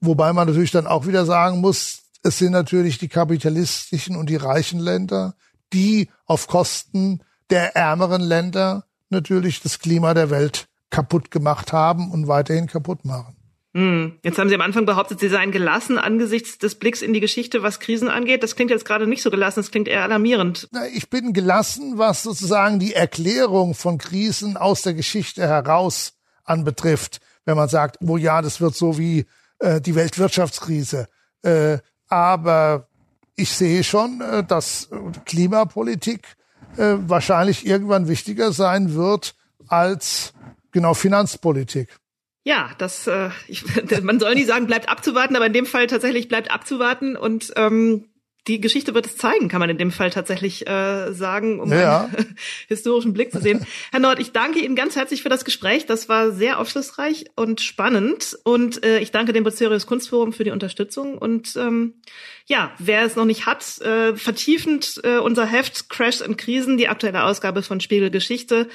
Wobei 0.00 0.32
man 0.32 0.48
natürlich 0.48 0.70
dann 0.70 0.86
auch 0.86 1.06
wieder 1.06 1.24
sagen 1.24 1.60
muss, 1.60 2.03
es 2.24 2.38
sind 2.38 2.52
natürlich 2.52 2.98
die 2.98 3.08
kapitalistischen 3.08 4.16
und 4.16 4.28
die 4.30 4.36
reichen 4.36 4.80
Länder, 4.80 5.36
die 5.72 6.08
auf 6.24 6.46
Kosten 6.48 7.22
der 7.50 7.76
ärmeren 7.76 8.22
Länder 8.22 8.86
natürlich 9.10 9.60
das 9.60 9.78
Klima 9.78 10.14
der 10.14 10.30
Welt 10.30 10.66
kaputt 10.90 11.30
gemacht 11.30 11.72
haben 11.72 12.10
und 12.10 12.26
weiterhin 12.26 12.66
kaputt 12.66 13.04
machen. 13.04 13.36
Hm. 13.74 14.18
Jetzt 14.22 14.38
haben 14.38 14.48
Sie 14.48 14.54
am 14.54 14.60
Anfang 14.60 14.86
behauptet, 14.86 15.20
Sie 15.20 15.28
seien 15.28 15.50
gelassen 15.50 15.98
angesichts 15.98 16.58
des 16.58 16.76
Blicks 16.76 17.02
in 17.02 17.12
die 17.12 17.20
Geschichte, 17.20 17.62
was 17.62 17.80
Krisen 17.80 18.08
angeht. 18.08 18.42
Das 18.42 18.56
klingt 18.56 18.70
jetzt 18.70 18.84
gerade 18.84 19.06
nicht 19.06 19.22
so 19.22 19.30
gelassen, 19.30 19.60
das 19.60 19.70
klingt 19.70 19.88
eher 19.88 20.04
alarmierend. 20.04 20.68
Ich 20.94 21.10
bin 21.10 21.32
gelassen, 21.32 21.98
was 21.98 22.22
sozusagen 22.22 22.78
die 22.78 22.94
Erklärung 22.94 23.74
von 23.74 23.98
Krisen 23.98 24.56
aus 24.56 24.82
der 24.82 24.94
Geschichte 24.94 25.42
heraus 25.42 26.14
anbetrifft. 26.44 27.20
Wenn 27.44 27.56
man 27.56 27.68
sagt, 27.68 27.98
oh 28.00 28.16
ja, 28.16 28.40
das 28.40 28.60
wird 28.60 28.76
so 28.76 28.96
wie 28.96 29.26
äh, 29.58 29.80
die 29.80 29.96
Weltwirtschaftskrise. 29.96 31.08
Äh, 31.42 31.78
aber 32.08 32.88
ich 33.36 33.50
sehe 33.50 33.84
schon, 33.84 34.20
äh, 34.20 34.44
dass 34.44 34.90
Klimapolitik 35.24 36.36
äh, 36.76 36.96
wahrscheinlich 36.98 37.66
irgendwann 37.66 38.08
wichtiger 38.08 38.52
sein 38.52 38.94
wird 38.94 39.34
als 39.68 40.32
genau 40.72 40.94
Finanzpolitik. 40.94 41.96
Ja, 42.44 42.70
das 42.78 43.06
äh, 43.06 43.30
ich, 43.48 43.64
man 44.02 44.20
soll 44.20 44.34
nie 44.34 44.44
sagen, 44.44 44.66
bleibt 44.66 44.88
abzuwarten, 44.88 45.36
aber 45.36 45.46
in 45.46 45.52
dem 45.52 45.66
Fall 45.66 45.86
tatsächlich 45.86 46.28
bleibt 46.28 46.50
abzuwarten 46.50 47.16
und 47.16 47.52
ähm, 47.56 48.08
die 48.46 48.60
Geschichte 48.60 48.94
wird 48.94 49.06
es 49.06 49.16
zeigen, 49.16 49.48
kann 49.48 49.60
man 49.60 49.70
in 49.70 49.78
dem 49.78 49.90
Fall 49.90 50.10
tatsächlich 50.10 50.66
äh, 50.66 51.12
sagen, 51.12 51.60
um 51.60 51.72
ja. 51.72 52.04
einen 52.04 52.36
historischen 52.68 53.14
Blick 53.14 53.32
zu 53.32 53.40
sehen. 53.40 53.66
Herr 53.90 54.00
Nord, 54.00 54.18
ich 54.20 54.32
danke 54.32 54.60
Ihnen 54.60 54.76
ganz 54.76 54.96
herzlich 54.96 55.22
für 55.22 55.30
das 55.30 55.44
Gespräch. 55.46 55.86
Das 55.86 56.08
war 56.08 56.30
sehr 56.30 56.58
aufschlussreich 56.58 57.26
und 57.36 57.62
spannend. 57.62 58.38
Und 58.44 58.84
äh, 58.84 58.98
ich 58.98 59.12
danke 59.12 59.32
dem 59.32 59.44
Bucerius 59.44 59.86
Kunstforum 59.86 60.32
für 60.34 60.44
die 60.44 60.50
Unterstützung. 60.50 61.16
Und 61.16 61.56
ähm, 61.56 61.94
ja, 62.46 62.72
wer 62.78 63.04
es 63.04 63.16
noch 63.16 63.24
nicht 63.24 63.46
hat, 63.46 63.80
äh, 63.80 64.14
vertiefend 64.14 65.00
äh, 65.04 65.18
unser 65.18 65.46
Heft 65.46 65.88
Crash 65.88 66.20
and 66.20 66.36
Krisen, 66.36 66.76
die 66.76 66.88
aktuelle 66.88 67.24
Ausgabe 67.24 67.62
von 67.62 67.80
Spiegel 67.80 68.10
Geschichte. 68.10 68.68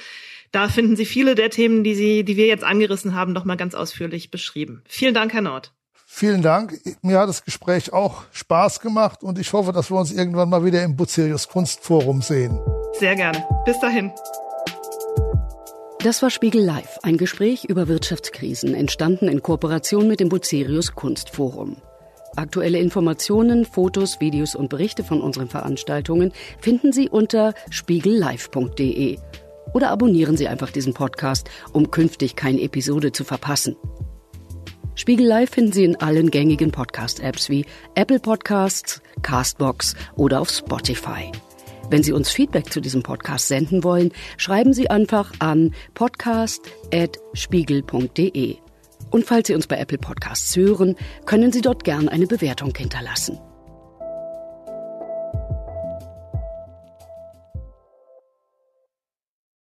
Da 0.52 0.68
finden 0.68 0.96
Sie 0.96 1.06
viele 1.06 1.36
der 1.36 1.52
Themen, 1.52 1.84
die 1.84 1.94
Sie, 1.94 2.24
die 2.24 2.38
wir 2.38 2.48
jetzt 2.48 2.64
angerissen 2.64 3.14
haben, 3.14 3.34
noch 3.34 3.46
mal 3.46 3.56
ganz 3.56 3.76
ausführlich 3.76 4.32
beschrieben. 4.32 4.82
Vielen 4.88 5.14
Dank, 5.14 5.34
Herr 5.34 5.42
Nord. 5.42 5.72
Vielen 6.12 6.42
Dank. 6.42 6.74
Mir 7.04 7.20
hat 7.20 7.30
das 7.30 7.46
Gespräch 7.46 7.94
auch 7.94 8.24
Spaß 8.32 8.82
gemacht 8.82 9.24
und 9.24 9.38
ich 9.38 9.54
hoffe, 9.54 9.72
dass 9.72 9.92
wir 9.92 9.98
uns 9.98 10.12
irgendwann 10.12 10.50
mal 10.50 10.66
wieder 10.66 10.84
im 10.84 10.96
Bucerius 10.96 11.48
Kunstforum 11.48 12.24
sehen. 12.24 12.60
Sehr 13.00 13.16
gerne. 13.16 13.48
Bis 13.64 13.80
dahin. 13.80 14.12
Das 16.00 16.22
war 16.22 16.32
Spiegel 16.32 16.64
Live, 16.64 16.98
ein 17.04 17.18
Gespräch 17.18 17.66
über 17.66 17.88
Wirtschaftskrisen, 17.88 18.74
entstanden 18.74 19.30
in 19.30 19.44
Kooperation 19.44 20.08
mit 20.08 20.20
dem 20.20 20.30
Bucerius 20.30 20.96
Kunstforum. 20.96 21.78
Aktuelle 22.36 22.80
Informationen, 22.80 23.64
Fotos, 23.64 24.20
Videos 24.20 24.56
und 24.56 24.70
Berichte 24.70 25.04
von 25.04 25.22
unseren 25.22 25.48
Veranstaltungen 25.48 26.34
finden 26.60 26.92
Sie 26.92 27.08
unter 27.08 27.54
spiegellive.de 27.70 29.20
oder 29.74 29.92
abonnieren 29.92 30.36
Sie 30.36 30.48
einfach 30.48 30.72
diesen 30.72 30.96
Podcast, 30.96 31.50
um 31.72 31.92
künftig 31.92 32.36
keine 32.36 32.62
Episode 32.62 33.12
zu 33.12 33.24
verpassen. 33.24 33.76
Spiegel 35.00 35.26
Live 35.28 35.52
finden 35.52 35.72
Sie 35.72 35.86
in 35.86 35.96
allen 36.02 36.30
gängigen 36.30 36.72
Podcast-Apps 36.72 37.50
wie 37.50 37.66
Apple 37.96 38.20
Podcasts, 38.20 39.02
Castbox 39.22 39.96
oder 40.18 40.42
auf 40.42 40.50
Spotify. 40.50 41.32
Wenn 41.90 42.04
Sie 42.04 42.12
uns 42.12 42.30
Feedback 42.30 42.74
zu 42.74 42.82
diesem 42.82 43.02
Podcast 43.02 43.48
senden 43.48 43.86
wollen, 43.86 44.12
schreiben 44.36 44.74
Sie 44.74 44.90
einfach 44.90 45.32
an 45.40 45.74
podcast.spiegel.de. 45.94 48.58
Und 49.10 49.24
falls 49.24 49.48
Sie 49.48 49.56
uns 49.56 49.68
bei 49.68 49.78
Apple 49.78 50.00
Podcasts 50.00 50.54
hören, 50.58 50.98
können 51.26 51.54
Sie 51.54 51.62
dort 51.62 51.86
gern 51.86 52.10
eine 52.10 52.28
Bewertung 52.28 52.76
hinterlassen. 52.76 53.40